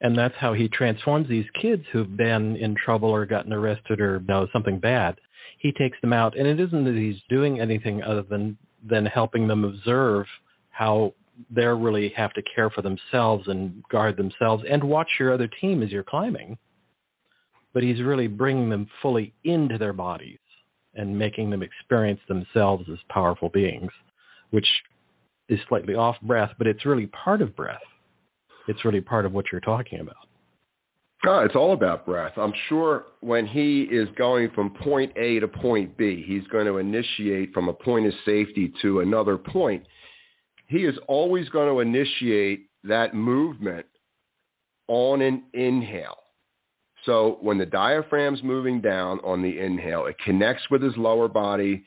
And 0.00 0.18
that's 0.18 0.34
how 0.36 0.54
he 0.54 0.68
transforms 0.68 1.28
these 1.28 1.46
kids 1.60 1.84
who've 1.92 2.16
been 2.16 2.56
in 2.56 2.74
trouble 2.74 3.10
or 3.10 3.24
gotten 3.26 3.52
arrested 3.52 4.00
or 4.00 4.16
you 4.16 4.26
know 4.26 4.48
something 4.52 4.80
bad. 4.80 5.20
He 5.58 5.70
takes 5.70 6.00
them 6.00 6.12
out, 6.12 6.36
and 6.36 6.46
it 6.48 6.58
isn't 6.58 6.84
that 6.84 6.96
he's 6.96 7.20
doing 7.28 7.60
anything 7.60 8.02
other 8.02 8.22
than 8.22 8.58
than 8.84 9.06
helping 9.06 9.46
them 9.46 9.62
observe 9.62 10.26
how 10.70 11.14
they 11.50 11.64
really 11.66 12.08
have 12.16 12.32
to 12.32 12.42
care 12.42 12.68
for 12.68 12.82
themselves 12.82 13.46
and 13.46 13.80
guard 13.90 14.16
themselves 14.16 14.64
and 14.68 14.82
watch 14.82 15.08
your 15.20 15.32
other 15.32 15.48
team 15.60 15.82
as 15.84 15.90
you're 15.90 16.02
climbing. 16.02 16.58
But 17.72 17.84
he's 17.84 18.02
really 18.02 18.26
bringing 18.26 18.70
them 18.70 18.88
fully 19.02 19.34
into 19.44 19.78
their 19.78 19.92
bodies 19.92 20.38
and 20.94 21.18
making 21.18 21.50
them 21.50 21.62
experience 21.62 22.20
themselves 22.28 22.88
as 22.90 22.98
powerful 23.08 23.48
beings, 23.48 23.90
which 24.50 24.66
is 25.48 25.58
slightly 25.68 25.94
off 25.94 26.16
breath, 26.22 26.52
but 26.58 26.66
it's 26.66 26.84
really 26.84 27.06
part 27.08 27.42
of 27.42 27.56
breath. 27.56 27.80
It's 28.68 28.84
really 28.84 29.00
part 29.00 29.26
of 29.26 29.32
what 29.32 29.46
you're 29.50 29.60
talking 29.60 30.00
about. 30.00 30.16
Oh, 31.24 31.40
it's 31.40 31.54
all 31.54 31.72
about 31.72 32.04
breath. 32.04 32.32
I'm 32.36 32.52
sure 32.68 33.04
when 33.20 33.46
he 33.46 33.82
is 33.82 34.08
going 34.16 34.50
from 34.50 34.70
point 34.70 35.12
A 35.16 35.38
to 35.40 35.48
point 35.48 35.96
B, 35.96 36.24
he's 36.26 36.46
going 36.48 36.66
to 36.66 36.78
initiate 36.78 37.52
from 37.52 37.68
a 37.68 37.72
point 37.72 38.06
of 38.06 38.12
safety 38.24 38.72
to 38.82 39.00
another 39.00 39.38
point 39.38 39.86
he 40.72 40.86
is 40.86 40.96
always 41.06 41.50
going 41.50 41.68
to 41.68 41.80
initiate 41.80 42.70
that 42.84 43.14
movement 43.14 43.84
on 44.88 45.20
an 45.20 45.42
inhale. 45.52 46.21
So 47.04 47.38
when 47.40 47.58
the 47.58 47.66
diaphragm's 47.66 48.42
moving 48.42 48.80
down 48.80 49.18
on 49.24 49.42
the 49.42 49.58
inhale, 49.58 50.06
it 50.06 50.16
connects 50.24 50.70
with 50.70 50.82
his 50.82 50.96
lower 50.96 51.28
body 51.28 51.84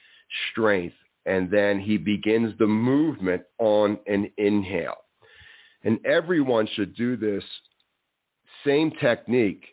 strength, 0.51 0.95
and 1.25 1.49
then 1.49 1.79
he 1.79 1.97
begins 1.97 2.53
the 2.59 2.67
movement 2.67 3.43
on 3.59 3.97
an 4.07 4.29
inhale. 4.37 4.97
And 5.83 6.05
everyone 6.05 6.67
should 6.73 6.95
do 6.95 7.15
this 7.15 7.43
same 8.65 8.91
technique 8.99 9.65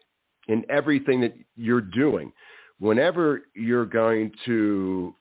in 0.49 0.65
everything 0.71 1.21
that 1.23 1.35
you're 1.57 1.81
doing. 1.81 2.33
Whenever 2.79 3.43
you're 3.55 3.87
going 3.87 4.33
to 4.45 5.15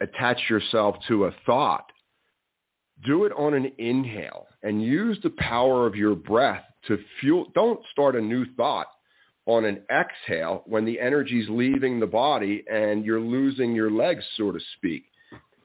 attach 0.00 0.38
yourself 0.48 0.96
to 1.08 1.26
a 1.26 1.34
thought, 1.44 1.90
do 3.04 3.24
it 3.24 3.32
on 3.36 3.54
an 3.54 3.72
inhale 3.78 4.46
and 4.62 4.82
use 4.82 5.18
the 5.22 5.30
power 5.38 5.86
of 5.86 5.94
your 5.94 6.14
breath 6.14 6.64
to 6.86 6.98
fuel. 7.20 7.46
Don't 7.54 7.80
start 7.92 8.16
a 8.16 8.20
new 8.20 8.44
thought 8.56 8.86
on 9.48 9.64
an 9.64 9.80
exhale 9.90 10.62
when 10.66 10.84
the 10.84 11.00
energy 11.00 11.40
is 11.40 11.48
leaving 11.48 11.98
the 11.98 12.06
body 12.06 12.62
and 12.70 13.04
you're 13.04 13.18
losing 13.18 13.74
your 13.74 13.90
legs, 13.90 14.22
so 14.36 14.52
to 14.52 14.60
speak. 14.76 15.04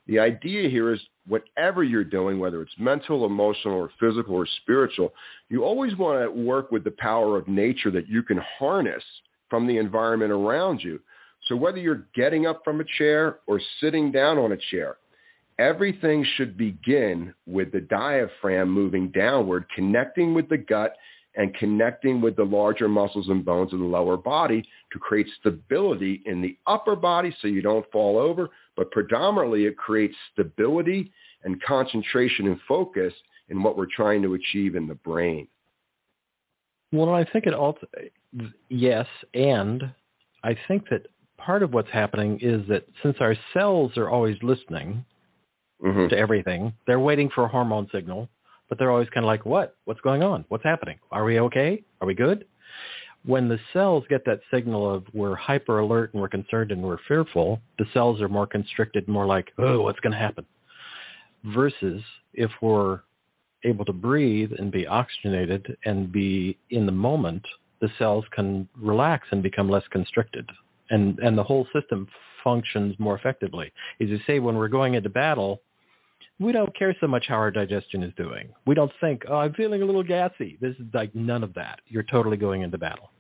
The 0.08 0.20
idea 0.20 0.70
here 0.70 0.94
is 0.94 1.02
whatever 1.28 1.84
you're 1.84 2.06
doing, 2.06 2.40
whether 2.40 2.62
it's 2.62 2.74
mental, 2.80 3.26
emotional, 3.26 3.78
or 3.78 3.92
physical 4.00 4.36
or 4.36 4.48
spiritual, 4.62 5.14
you 5.50 5.66
always 5.66 5.98
want 5.98 6.24
to 6.24 6.32
work 6.32 6.72
with 6.72 6.86
the 6.86 6.96
power 6.98 7.38
of 7.38 7.48
nature 7.50 7.92
that 7.92 8.08
you 8.08 8.24
can 8.24 8.40
harness 8.58 9.04
from 9.50 9.68
the 9.68 9.78
environment 9.78 10.32
around 10.32 10.82
you. 10.82 11.00
So 11.48 11.58
whether 11.58 11.78
you're 11.78 12.08
getting 12.16 12.46
up 12.46 12.62
from 12.64 12.80
a 12.80 12.86
chair 12.98 13.40
or 13.48 13.60
sitting 13.82 14.14
down 14.14 14.38
on 14.38 14.54
a 14.54 14.58
chair, 14.72 14.96
everything 15.60 16.26
should 16.36 16.58
begin 16.58 17.34
with 17.46 17.74
the 17.74 17.82
diaphragm 17.82 18.70
moving 18.70 19.10
downward, 19.10 19.66
connecting 19.76 20.34
with 20.34 20.48
the 20.48 20.58
gut 20.58 20.96
and 21.36 21.54
connecting 21.56 22.22
with 22.22 22.36
the 22.36 22.44
larger 22.44 22.88
muscles 22.88 23.28
and 23.30 23.44
bones 23.44 23.74
of 23.74 23.80
the 23.80 23.86
lower 23.86 24.18
body 24.18 24.64
to 24.92 25.00
create 25.00 25.28
stability 25.40 26.22
in 26.26 26.42
the 26.42 26.58
upper 26.68 26.96
body 26.96 27.36
so 27.42 27.48
you 27.48 27.62
don't 27.62 27.90
fall 27.92 28.18
over. 28.18 28.50
But 28.76 28.92
predominantly 28.92 29.66
it 29.66 29.78
creates 29.78 30.16
stability 30.32 31.12
and 31.44 31.62
concentration 31.64 32.48
and 32.48 32.60
focus 32.68 33.14
in 33.50 33.62
what 33.62 33.78
we're 33.78 33.88
trying 33.94 34.22
to 34.22 34.36
achieve 34.36 34.76
in 34.76 34.88
the 34.88 34.96
brain. 34.96 35.48
Well, 36.92 37.14
I 37.14 37.26
think 37.26 37.48
it 37.48 37.54
also, 37.56 37.88
yes, 38.70 39.08
and 39.34 39.92
I 40.44 40.56
think 40.68 40.88
that 40.90 41.08
part 41.38 41.64
of 41.64 41.74
what's 41.74 41.90
happening 41.90 42.40
is 42.42 42.68
that 42.68 42.86
since 43.02 43.18
our 43.20 43.36
cells 43.54 43.98
are 43.98 44.10
always 44.10 44.38
listening, 44.44 45.04
mm-hmm. 45.84 46.08
to 46.08 46.18
everything. 46.18 46.74
They're 46.88 47.00
waiting 47.00 47.30
for 47.34 47.44
a 47.44 47.48
hormone 47.48 47.88
signal, 47.92 48.30
but 48.74 48.80
they're 48.80 48.90
always 48.90 49.10
kind 49.10 49.24
of 49.24 49.28
like, 49.28 49.46
what? 49.46 49.78
What's 49.86 50.02
going 50.02 50.24
on? 50.24 50.46
What's 50.48 50.64
happening? 50.64 50.98
Are 51.12 51.24
we 51.26 51.40
okay? 51.42 51.84
Are 52.02 52.08
we 52.08 52.16
good? 52.16 52.46
When 53.24 53.48
the 53.48 53.60
cells 53.72 54.04
get 54.10 54.26
that 54.26 54.40
signal 54.52 54.92
of 54.92 55.04
we're 55.14 55.36
hyper 55.36 55.78
alert 55.78 56.12
and 56.12 56.20
we're 56.20 56.28
concerned 56.28 56.72
and 56.72 56.82
we're 56.82 56.98
fearful, 57.08 57.62
the 57.78 57.86
cells 57.94 58.20
are 58.20 58.28
more 58.28 58.48
constricted, 58.48 59.08
more 59.08 59.28
like, 59.28 59.52
oh, 59.60 59.82
what's 59.82 60.00
going 60.00 60.14
to 60.14 60.18
happen? 60.18 60.44
Versus 61.44 62.02
if 62.34 62.50
we're 62.64 63.02
able 63.64 63.86
to 63.86 63.94
breathe 63.94 64.54
and 64.58 64.72
be 64.72 64.88
oxygenated 64.88 65.78
and 65.86 66.12
be 66.12 66.58
in 66.72 66.88
the 66.88 66.92
moment, 66.92 67.46
the 67.80 67.92
cells 68.00 68.26
can 68.32 68.68
relax 68.76 69.28
and 69.30 69.44
become 69.44 69.70
less 69.70 69.84
constricted. 69.92 70.50
And, 70.90 71.20
and 71.20 71.38
the 71.38 71.44
whole 71.44 71.68
system 71.80 72.08
functions 72.44 72.96
more 72.98 73.16
effectively. 73.20 73.72
As 74.02 74.10
you 74.10 74.20
say, 74.26 74.40
when 74.40 74.56
we're 74.56 74.68
going 74.68 74.96
into 74.96 75.10
battle, 75.10 75.62
we 76.40 76.52
don't 76.52 76.76
care 76.78 76.96
so 77.00 77.08
much 77.08 77.26
how 77.28 77.36
our 77.36 77.52
digestion 77.52 78.04
is 78.04 78.14
doing. 78.16 78.50
We 78.66 78.76
don't 78.76 78.92
think, 79.00 79.24
oh, 79.30 79.38
I'm 79.38 79.54
feeling 79.54 79.82
a 79.82 79.86
little 79.86 80.04
gassy. 80.04 80.58
This 80.60 80.76
is 80.76 80.86
like 80.94 81.14
none 81.16 81.44
of 81.44 81.54
that. 81.54 81.80
You're 81.88 82.04
totally 82.04 82.38
going 82.38 82.62
into 82.62 82.78
battle. 82.78 83.12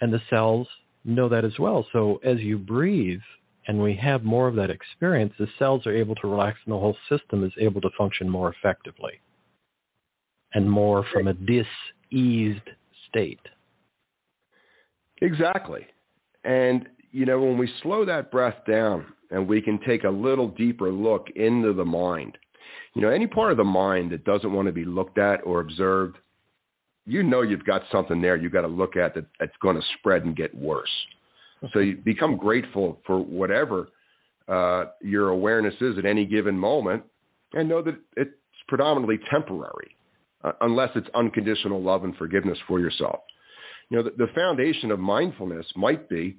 And 0.00 0.12
the 0.12 0.22
cells 0.30 0.68
know 1.04 1.28
that 1.28 1.44
as 1.44 1.58
well. 1.58 1.86
So 1.92 2.20
as 2.24 2.38
you 2.40 2.58
breathe 2.58 3.20
and 3.66 3.80
we 3.82 3.94
have 3.96 4.24
more 4.24 4.48
of 4.48 4.56
that 4.56 4.70
experience, 4.70 5.32
the 5.38 5.48
cells 5.58 5.86
are 5.86 5.96
able 5.96 6.14
to 6.16 6.28
relax 6.28 6.58
and 6.64 6.74
the 6.74 6.78
whole 6.78 6.96
system 7.08 7.44
is 7.44 7.52
able 7.58 7.80
to 7.80 7.90
function 7.96 8.28
more 8.28 8.52
effectively 8.52 9.20
and 10.54 10.70
more 10.70 11.04
from 11.12 11.28
a 11.28 11.34
diseased 11.34 12.68
state. 13.08 13.40
Exactly. 15.22 15.86
And, 16.44 16.88
you 17.12 17.26
know, 17.26 17.40
when 17.40 17.58
we 17.58 17.70
slow 17.82 18.04
that 18.06 18.30
breath 18.30 18.56
down 18.66 19.06
and 19.30 19.46
we 19.46 19.62
can 19.62 19.78
take 19.86 20.04
a 20.04 20.10
little 20.10 20.48
deeper 20.48 20.90
look 20.90 21.28
into 21.36 21.72
the 21.72 21.84
mind. 21.84 22.36
You 22.94 23.02
know, 23.02 23.08
any 23.08 23.26
part 23.26 23.52
of 23.52 23.58
the 23.58 23.64
mind 23.64 24.10
that 24.12 24.24
doesn't 24.24 24.52
want 24.52 24.66
to 24.66 24.72
be 24.72 24.84
looked 24.84 25.18
at 25.18 25.40
or 25.44 25.60
observed, 25.60 26.16
you 27.06 27.22
know 27.22 27.42
you've 27.42 27.64
got 27.64 27.82
something 27.90 28.20
there 28.20 28.36
you've 28.36 28.52
got 28.52 28.62
to 28.62 28.68
look 28.68 28.96
at 28.96 29.14
that, 29.14 29.26
that's 29.40 29.56
going 29.60 29.76
to 29.76 29.82
spread 29.98 30.24
and 30.24 30.36
get 30.36 30.54
worse. 30.54 30.90
So 31.72 31.78
you 31.78 31.96
become 31.96 32.36
grateful 32.36 33.00
for 33.06 33.20
whatever 33.20 33.88
uh, 34.48 34.86
your 35.00 35.28
awareness 35.28 35.74
is 35.80 35.96
at 35.98 36.04
any 36.04 36.26
given 36.26 36.58
moment 36.58 37.04
and 37.54 37.68
know 37.68 37.82
that 37.82 37.96
it's 38.16 38.30
predominantly 38.68 39.18
temporary 39.30 39.96
uh, 40.44 40.52
unless 40.62 40.90
it's 40.96 41.08
unconditional 41.14 41.80
love 41.80 42.04
and 42.04 42.16
forgiveness 42.16 42.58
for 42.66 42.80
yourself. 42.80 43.20
You 43.90 43.98
know, 43.98 44.02
the, 44.04 44.10
the 44.26 44.32
foundation 44.34 44.90
of 44.90 44.98
mindfulness 44.98 45.66
might 45.76 46.08
be 46.08 46.36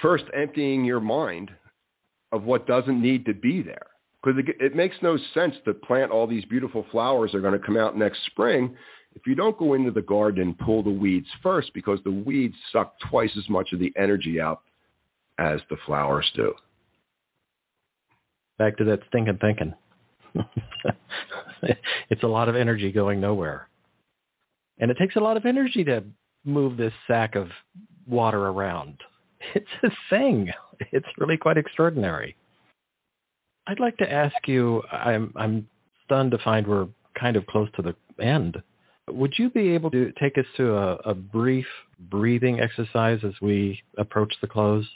first 0.00 0.24
emptying 0.34 0.84
your 0.84 1.00
mind 1.00 1.50
of 2.32 2.44
what 2.44 2.66
doesn't 2.66 3.00
need 3.00 3.26
to 3.26 3.34
be 3.34 3.62
there. 3.62 3.86
Because 4.22 4.38
it, 4.38 4.56
it 4.60 4.76
makes 4.76 4.96
no 5.02 5.18
sense 5.34 5.54
to 5.64 5.74
plant 5.74 6.10
all 6.10 6.26
these 6.26 6.44
beautiful 6.44 6.86
flowers 6.90 7.32
that 7.32 7.38
are 7.38 7.42
going 7.42 7.58
to 7.58 7.66
come 7.66 7.76
out 7.76 7.96
next 7.96 8.24
spring 8.26 8.76
if 9.14 9.26
you 9.26 9.34
don't 9.34 9.58
go 9.58 9.74
into 9.74 9.90
the 9.90 10.02
garden 10.02 10.42
and 10.42 10.58
pull 10.58 10.82
the 10.82 10.90
weeds 10.90 11.26
first 11.42 11.72
because 11.74 11.98
the 12.04 12.10
weeds 12.10 12.54
suck 12.72 12.94
twice 13.10 13.32
as 13.36 13.48
much 13.48 13.72
of 13.72 13.78
the 13.78 13.92
energy 13.96 14.40
out 14.40 14.62
as 15.38 15.60
the 15.70 15.76
flowers 15.86 16.30
do. 16.34 16.54
Back 18.58 18.76
to 18.78 18.84
that 18.84 19.00
stinking 19.08 19.38
thinking. 19.38 19.74
it's 22.10 22.22
a 22.22 22.28
lot 22.28 22.48
of 22.48 22.56
energy 22.56 22.90
going 22.92 23.20
nowhere. 23.20 23.68
And 24.78 24.90
it 24.90 24.96
takes 24.98 25.16
a 25.16 25.20
lot 25.20 25.36
of 25.36 25.44
energy 25.44 25.84
to 25.84 26.04
move 26.44 26.76
this 26.76 26.92
sack 27.06 27.34
of 27.34 27.48
water 28.06 28.48
around. 28.48 28.98
It's 29.54 29.66
a 29.82 29.90
thing. 30.10 30.50
It's 30.92 31.06
really 31.18 31.36
quite 31.36 31.56
extraordinary. 31.56 32.36
I'd 33.66 33.80
like 33.80 33.96
to 33.98 34.10
ask 34.10 34.34
you, 34.46 34.82
I'm, 34.90 35.32
I'm 35.36 35.68
stunned 36.04 36.32
to 36.32 36.38
find 36.38 36.66
we're 36.66 36.88
kind 37.18 37.36
of 37.36 37.46
close 37.46 37.68
to 37.76 37.82
the 37.82 37.94
end. 38.22 38.60
Would 39.10 39.34
you 39.38 39.50
be 39.50 39.70
able 39.70 39.90
to 39.90 40.12
take 40.20 40.38
us 40.38 40.44
to 40.56 40.76
a, 40.76 40.94
a 40.96 41.14
brief 41.14 41.66
breathing 42.10 42.60
exercise 42.60 43.20
as 43.24 43.32
we 43.40 43.80
approach 43.98 44.34
the 44.40 44.46
close? 44.46 44.86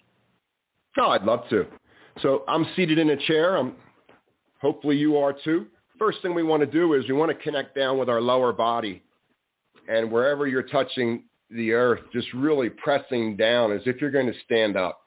Oh, 0.99 1.11
I'd 1.11 1.24
love 1.24 1.49
to. 1.51 1.66
So 2.22 2.44
I'm 2.49 2.66
seated 2.74 2.99
in 2.99 3.11
a 3.11 3.16
chair. 3.26 3.57
I'm, 3.57 3.74
hopefully 4.61 4.97
you 4.97 5.16
are 5.18 5.34
too. 5.44 5.66
First 5.99 6.18
thing 6.22 6.34
we 6.34 6.42
want 6.42 6.61
to 6.61 6.66
do 6.66 6.94
is 6.94 7.07
we 7.09 7.14
want 7.14 7.30
to 7.36 7.42
connect 7.42 7.76
down 7.76 7.99
with 7.99 8.09
our 8.09 8.20
lower 8.20 8.53
body. 8.53 9.03
And 9.88 10.11
wherever 10.11 10.47
you're 10.47 10.62
touching 10.62 11.24
the 11.51 11.72
earth, 11.72 12.01
just 12.12 12.32
really 12.34 12.70
pressing 12.70 13.36
down 13.36 13.72
as 13.72 13.82
if 13.86 14.01
you're 14.01 14.11
going 14.11 14.26
to 14.26 14.38
stand 14.44 14.76
up. 14.76 15.03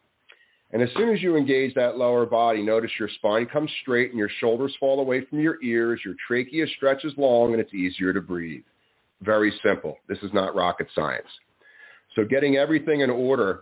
And 0.72 0.82
as 0.82 0.90
soon 0.96 1.10
as 1.10 1.22
you 1.22 1.36
engage 1.36 1.74
that 1.76 1.98
lower 1.98 2.26
body, 2.26 2.62
notice 2.62 2.92
your 3.00 3.10
spine 3.16 3.48
comes 3.48 3.72
straight 3.82 4.12
and 4.12 4.20
your 4.20 4.30
shoulders 4.40 4.76
fall 4.80 5.00
away 5.00 5.26
from 5.26 5.40
your 5.40 5.58
ears. 5.64 6.00
Your 6.06 6.14
trachea 6.28 6.68
stretches 6.78 7.14
long 7.18 7.54
and 7.54 7.62
it's 7.62 7.74
easier 7.74 8.14
to 8.14 8.22
breathe. 8.22 8.64
Very 9.22 9.52
simple. 9.64 9.98
This 10.08 10.20
is 10.20 10.32
not 10.32 10.56
rocket 10.56 10.88
science. 10.94 11.28
So 12.16 12.24
getting 12.24 12.58
everything 12.58 13.02
in 13.02 13.10
order 13.10 13.62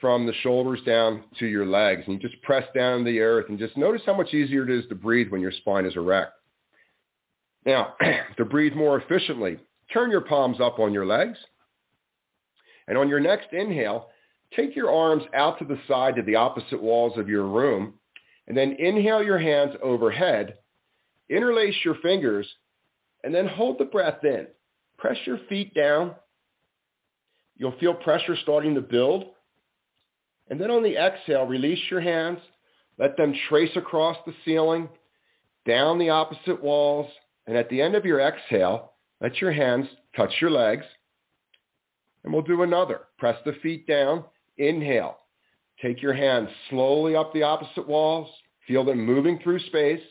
from 0.00 0.26
the 0.26 0.34
shoulders 0.42 0.80
down 0.84 1.22
to 1.38 1.46
your 1.46 1.64
legs. 1.64 2.02
And 2.06 2.20
you 2.20 2.28
just 2.28 2.42
press 2.42 2.64
down 2.74 3.04
the 3.04 3.20
earth 3.20 3.46
and 3.48 3.58
just 3.58 3.76
notice 3.76 4.02
how 4.04 4.16
much 4.16 4.34
easier 4.34 4.64
it 4.64 4.70
is 4.70 4.84
to 4.88 4.96
breathe 4.96 5.30
when 5.30 5.40
your 5.40 5.52
spine 5.52 5.86
is 5.86 5.94
erect. 5.94 6.32
Now, 7.64 7.94
to 8.36 8.44
breathe 8.44 8.74
more 8.74 9.00
efficiently, 9.00 9.58
turn 9.92 10.10
your 10.10 10.22
palms 10.22 10.60
up 10.60 10.80
on 10.80 10.92
your 10.92 11.06
legs. 11.06 11.38
And 12.88 12.98
on 12.98 13.08
your 13.08 13.20
next 13.20 13.52
inhale, 13.52 14.08
take 14.56 14.76
your 14.76 14.92
arms 14.92 15.24
out 15.34 15.58
to 15.58 15.64
the 15.64 15.78
side 15.88 16.16
to 16.16 16.22
the 16.22 16.36
opposite 16.36 16.82
walls 16.82 17.16
of 17.18 17.28
your 17.28 17.46
room. 17.46 17.94
And 18.46 18.56
then 18.56 18.76
inhale 18.78 19.22
your 19.22 19.38
hands 19.38 19.74
overhead. 19.82 20.58
Interlace 21.28 21.76
your 21.84 21.94
fingers. 21.96 22.46
And 23.24 23.34
then 23.34 23.46
hold 23.46 23.78
the 23.78 23.84
breath 23.84 24.24
in. 24.24 24.48
Press 24.98 25.16
your 25.24 25.38
feet 25.48 25.74
down. 25.74 26.14
You'll 27.56 27.78
feel 27.78 27.94
pressure 27.94 28.36
starting 28.42 28.74
to 28.74 28.80
build. 28.80 29.26
And 30.50 30.60
then 30.60 30.70
on 30.70 30.82
the 30.82 30.96
exhale, 30.96 31.46
release 31.46 31.80
your 31.90 32.00
hands. 32.00 32.38
Let 32.98 33.16
them 33.16 33.34
trace 33.48 33.74
across 33.76 34.16
the 34.26 34.34
ceiling, 34.44 34.88
down 35.66 35.98
the 35.98 36.10
opposite 36.10 36.62
walls. 36.62 37.10
And 37.46 37.56
at 37.56 37.68
the 37.68 37.80
end 37.80 37.94
of 37.94 38.04
your 38.04 38.20
exhale, 38.20 38.92
let 39.20 39.40
your 39.40 39.52
hands 39.52 39.86
touch 40.16 40.32
your 40.40 40.50
legs. 40.50 40.84
And 42.24 42.32
we'll 42.32 42.42
do 42.42 42.62
another. 42.62 43.02
Press 43.18 43.36
the 43.44 43.54
feet 43.62 43.86
down. 43.86 44.24
Inhale. 44.58 45.18
Take 45.80 46.02
your 46.02 46.14
hands 46.14 46.48
slowly 46.70 47.16
up 47.16 47.32
the 47.32 47.42
opposite 47.42 47.88
walls. 47.88 48.28
Feel 48.68 48.84
them 48.84 49.04
moving 49.04 49.40
through 49.40 49.58
space. 49.60 50.02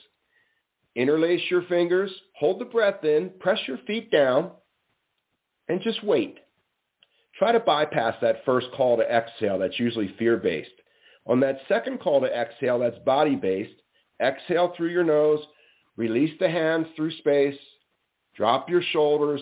Interlace 0.95 1.41
your 1.49 1.62
fingers. 1.64 2.12
Hold 2.38 2.59
the 2.59 2.66
breath 2.66 3.03
in. 3.05 3.32
Press 3.39 3.59
your 3.68 3.78
feet 3.88 4.12
down. 4.12 4.51
And 5.70 5.82
just 5.82 6.03
wait. 6.03 6.39
Try 7.39 7.53
to 7.53 7.59
bypass 7.62 8.16
that 8.22 8.43
first 8.45 8.68
call 8.76 8.97
to 8.97 9.03
exhale. 9.03 9.57
That's 9.57 9.80
usually 9.80 10.14
fear-based. 10.20 10.70
On 11.28 11.39
that 11.39 11.59
second 11.70 12.01
call 12.01 12.20
to 12.22 12.28
exhale, 12.28 12.80
that's 12.80 12.99
body-based. 13.05 13.82
Exhale 14.22 14.74
through 14.76 14.89
your 14.89 15.05
nose. 15.05 15.39
Release 15.95 16.38
the 16.39 16.49
hands 16.49 16.88
through 16.95 17.12
space. 17.18 17.57
Drop 18.36 18.70
your 18.70 18.82
shoulders. 18.91 19.41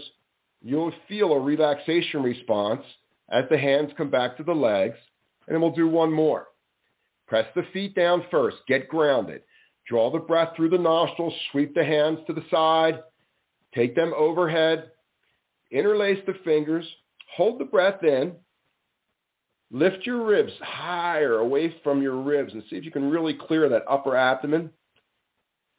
You'll 0.61 0.93
feel 1.07 1.31
a 1.31 1.39
relaxation 1.39 2.21
response 2.21 2.83
as 3.31 3.45
the 3.49 3.57
hands 3.57 3.91
come 3.97 4.09
back 4.09 4.37
to 4.37 4.43
the 4.43 4.53
legs. 4.53 4.97
And 5.47 5.55
then 5.55 5.61
we'll 5.61 5.71
do 5.71 5.87
one 5.87 6.11
more. 6.11 6.47
Press 7.27 7.45
the 7.55 7.63
feet 7.73 7.95
down 7.95 8.25
first. 8.29 8.57
Get 8.67 8.89
grounded. 8.89 9.41
Draw 9.87 10.11
the 10.11 10.19
breath 10.19 10.55
through 10.55 10.69
the 10.69 10.77
nostrils. 10.77 11.33
Sweep 11.51 11.73
the 11.73 11.83
hands 11.83 12.19
to 12.27 12.33
the 12.33 12.43
side. 12.51 12.99
Take 13.73 13.95
them 13.95 14.13
overhead. 14.15 14.91
Interlace 15.71 16.19
the 16.25 16.33
fingers. 16.43 16.85
Hold 17.35 17.59
the 17.59 17.65
breath 17.65 18.03
in. 18.03 18.33
Lift 19.71 20.05
your 20.05 20.25
ribs 20.25 20.51
higher 20.61 21.35
away 21.35 21.75
from 21.83 22.01
your 22.01 22.19
ribs 22.21 22.53
and 22.53 22.63
see 22.69 22.75
if 22.75 22.83
you 22.83 22.91
can 22.91 23.09
really 23.09 23.35
clear 23.35 23.69
that 23.69 23.83
upper 23.87 24.15
abdomen. 24.15 24.71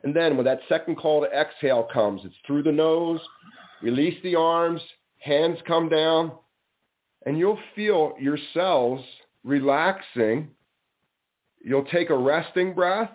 And 0.04 0.14
then 0.14 0.36
when 0.36 0.46
that 0.46 0.60
second 0.68 0.96
call 0.96 1.22
to 1.22 1.30
exhale 1.32 1.88
comes, 1.92 2.22
it's 2.24 2.34
through 2.46 2.62
the 2.62 2.72
nose. 2.72 3.20
Release 3.82 4.18
the 4.22 4.34
arms. 4.36 4.80
Hands 5.18 5.58
come 5.66 5.88
down. 5.88 6.32
And 7.26 7.38
you'll 7.38 7.58
feel 7.74 8.14
your 8.18 8.38
cells 8.54 9.00
relaxing. 9.44 10.48
You'll 11.62 11.84
take 11.84 12.10
a 12.10 12.16
resting 12.16 12.74
breath 12.74 13.10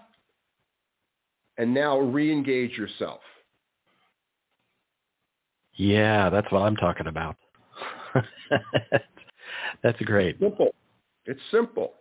and 1.57 1.74
now 1.74 1.99
re-engage 1.99 2.78
yourself. 2.78 3.22
Yeah, 5.74 6.30
that's 6.30 6.51
what 6.51 6.61
I'm 6.61 6.76
talking 6.76 7.07
about. 7.07 7.36
That's 9.84 9.99
great. 10.01 10.39
Simple. 10.39 10.74
It's 11.26 11.39
simple. 11.51 11.93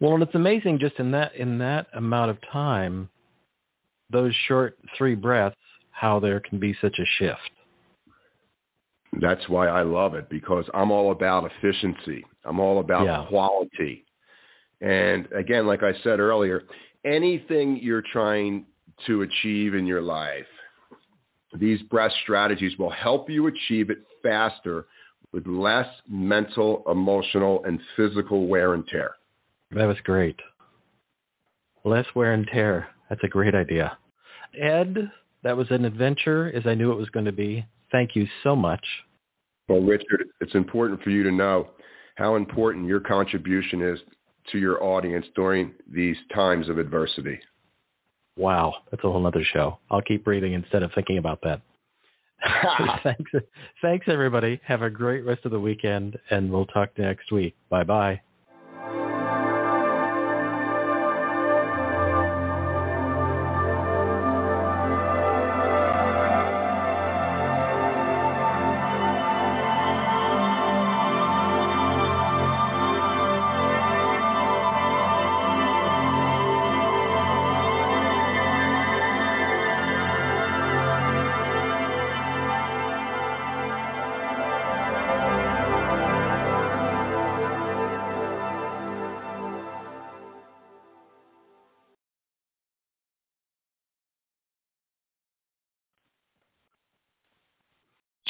Well, 0.00 0.14
and 0.14 0.22
it's 0.22 0.34
amazing 0.34 0.78
just 0.78 0.98
in 0.98 1.10
that 1.12 1.34
in 1.34 1.58
that 1.58 1.86
amount 1.94 2.30
of 2.30 2.38
time, 2.52 3.08
those 4.10 4.34
short 4.46 4.78
three 4.96 5.14
breaths, 5.14 5.56
how 5.94 6.18
there 6.18 6.40
can 6.40 6.58
be 6.58 6.76
such 6.80 6.98
a 6.98 7.04
shift. 7.18 7.50
That's 9.20 9.48
why 9.48 9.68
I 9.68 9.82
love 9.82 10.14
it 10.14 10.28
because 10.28 10.64
I'm 10.74 10.90
all 10.90 11.12
about 11.12 11.50
efficiency. 11.50 12.24
I'm 12.44 12.58
all 12.58 12.80
about 12.80 13.06
yeah. 13.06 13.24
quality. 13.28 14.04
And 14.80 15.28
again, 15.32 15.66
like 15.68 15.84
I 15.84 15.92
said 16.02 16.18
earlier, 16.18 16.64
anything 17.04 17.78
you're 17.80 18.02
trying 18.12 18.66
to 19.06 19.22
achieve 19.22 19.74
in 19.74 19.86
your 19.86 20.02
life, 20.02 20.46
these 21.58 21.80
breath 21.82 22.12
strategies 22.24 22.76
will 22.76 22.90
help 22.90 23.30
you 23.30 23.46
achieve 23.46 23.90
it 23.90 23.98
faster 24.20 24.86
with 25.32 25.46
less 25.46 25.86
mental, 26.08 26.82
emotional, 26.90 27.64
and 27.64 27.80
physical 27.96 28.48
wear 28.48 28.74
and 28.74 28.86
tear. 28.88 29.14
That 29.70 29.86
was 29.86 29.96
great. 30.02 30.40
Less 31.84 32.06
wear 32.16 32.32
and 32.32 32.48
tear. 32.52 32.88
That's 33.08 33.22
a 33.22 33.28
great 33.28 33.54
idea. 33.54 33.96
Ed, 34.60 35.10
that 35.44 35.56
was 35.56 35.70
an 35.70 35.84
adventure 35.84 36.50
as 36.54 36.66
I 36.66 36.74
knew 36.74 36.90
it 36.90 36.98
was 36.98 37.10
going 37.10 37.26
to 37.26 37.32
be. 37.32 37.64
Thank 37.92 38.16
you 38.16 38.26
so 38.42 38.56
much. 38.56 38.84
Well, 39.68 39.80
Richard, 39.80 40.26
it's 40.40 40.54
important 40.54 41.02
for 41.02 41.10
you 41.10 41.22
to 41.22 41.30
know 41.30 41.68
how 42.16 42.34
important 42.36 42.86
your 42.86 43.00
contribution 43.00 43.80
is 43.82 44.00
to 44.50 44.58
your 44.58 44.82
audience 44.82 45.26
during 45.36 45.72
these 45.90 46.16
times 46.34 46.68
of 46.68 46.78
adversity. 46.78 47.38
Wow, 48.36 48.74
that's 48.90 49.04
a 49.04 49.10
whole 49.10 49.26
other 49.26 49.44
show. 49.44 49.78
I'll 49.90 50.02
keep 50.02 50.24
breathing 50.24 50.54
instead 50.54 50.82
of 50.82 50.90
thinking 50.94 51.18
about 51.18 51.40
that. 51.42 51.60
thanks, 53.02 53.30
thanks 53.80 54.06
everybody. 54.08 54.60
Have 54.64 54.82
a 54.82 54.90
great 54.90 55.24
rest 55.24 55.44
of 55.44 55.50
the 55.52 55.60
weekend, 55.60 56.18
and 56.30 56.50
we'll 56.50 56.66
talk 56.66 56.90
next 56.98 57.32
week. 57.32 57.54
Bye 57.70 57.84
bye. 57.84 58.20